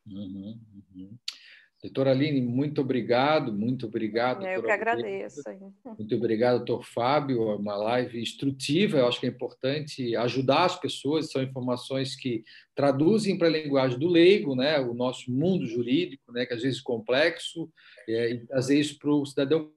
Uhum, 0.07 0.59
uhum. 0.95 1.17
Doutora 1.84 2.11
Aline, 2.11 2.39
muito 2.41 2.79
obrigado, 2.79 3.51
muito 3.51 3.88
obrigado. 3.88 4.47
Eu 4.47 4.63
que 4.63 4.71
agradeço. 4.71 5.41
Muito 5.99 6.15
obrigado, 6.15 6.59
doutor 6.59 6.86
Fábio. 6.86 7.51
É 7.51 7.55
uma 7.55 7.75
live 7.75 8.21
instrutiva, 8.21 8.97
eu 8.97 9.07
acho 9.07 9.19
que 9.19 9.25
é 9.25 9.29
importante 9.29 10.15
ajudar 10.15 10.63
as 10.63 10.79
pessoas, 10.79 11.29
são 11.29 11.43
informações 11.43 12.15
que 12.15 12.43
traduzem 12.73 13.38
para 13.38 13.47
a 13.47 13.51
linguagem 13.51 13.99
do 13.99 14.07
leigo, 14.07 14.55
né, 14.55 14.79
o 14.79 14.93
nosso 14.93 15.29
mundo 15.29 15.65
jurídico, 15.65 16.31
né, 16.31 16.45
que 16.45 16.53
às 16.53 16.61
vezes 16.61 16.79
é 16.79 16.84
complexo, 16.84 17.69
é, 18.07 18.31
e 18.31 18.45
trazer 18.47 18.79
isso 18.79 18.97
para 18.97 19.11
o 19.11 19.25
cidadão 19.25 19.69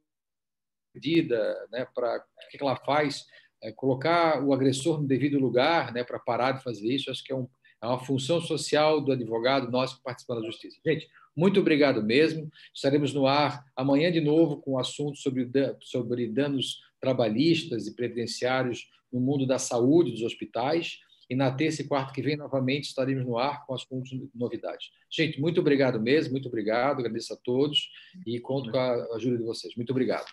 medida, 0.95 1.67
né, 1.73 1.87
para 1.93 2.19
o 2.19 2.49
que 2.51 2.63
ela 2.63 2.77
faz, 2.77 3.25
é, 3.63 3.73
colocar 3.73 4.43
o 4.45 4.53
agressor 4.53 5.01
no 5.01 5.09
devido 5.09 5.41
lugar, 5.41 5.93
né, 5.93 6.05
para 6.05 6.21
parar 6.21 6.53
de 6.53 6.63
fazer 6.63 6.87
isso, 6.87 7.11
acho 7.11 7.25
que 7.25 7.33
é, 7.33 7.37
um, 7.37 7.49
é 7.83 7.87
uma 7.87 7.99
função 7.99 8.41
social 8.41 9.01
do 9.01 9.11
advogado, 9.11 9.71
nós 9.71 9.93
que 9.93 10.03
participamos 10.03 10.45
da 10.45 10.51
justiça. 10.51 10.79
Gente, 10.87 11.09
muito 11.37 11.61
obrigado 11.61 12.03
mesmo. 12.03 12.51
Estaremos 12.75 13.13
no 13.13 13.27
ar 13.27 13.63
amanhã 13.77 14.11
de 14.11 14.21
novo 14.21 14.57
com 14.57 14.73
o 14.73 14.79
assunto 14.79 15.19
sobre, 15.19 15.51
sobre 15.83 16.27
danos 16.29 16.81
trabalhistas 16.99 17.87
e 17.87 17.95
previdenciários 17.95 18.89
no 19.13 19.21
mundo 19.21 19.47
da 19.47 19.59
saúde 19.59 20.13
dos 20.13 20.23
hospitais. 20.23 20.99
E 21.29 21.35
na 21.35 21.53
terça 21.53 21.83
e 21.83 21.89
quarta 21.89 22.13
que 22.13 22.23
vem, 22.23 22.37
novamente, 22.37 22.85
estaremos 22.85 23.25
no 23.25 23.37
ar 23.37 23.67
com 23.67 23.75
assuntos 23.75 24.11
de 24.11 24.31
novidades. 24.35 24.91
Gente, 25.11 25.41
muito 25.41 25.61
obrigado 25.61 26.01
mesmo, 26.01 26.33
muito 26.33 26.47
obrigado, 26.49 27.01
agradeço 27.01 27.35
a 27.35 27.37
todos 27.37 27.91
e 28.25 28.39
conto 28.39 28.71
com 28.71 28.79
a 28.79 29.17
ajuda 29.17 29.37
de 29.37 29.43
vocês. 29.43 29.75
Muito 29.75 29.91
obrigado. 29.91 30.33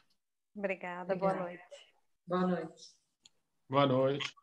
Obrigada, 0.55 1.15
boa 1.15 1.33
noite. 1.33 1.63
Boa 2.27 2.47
noite. 2.47 2.83
Boa 3.67 3.87
noite. 3.87 4.42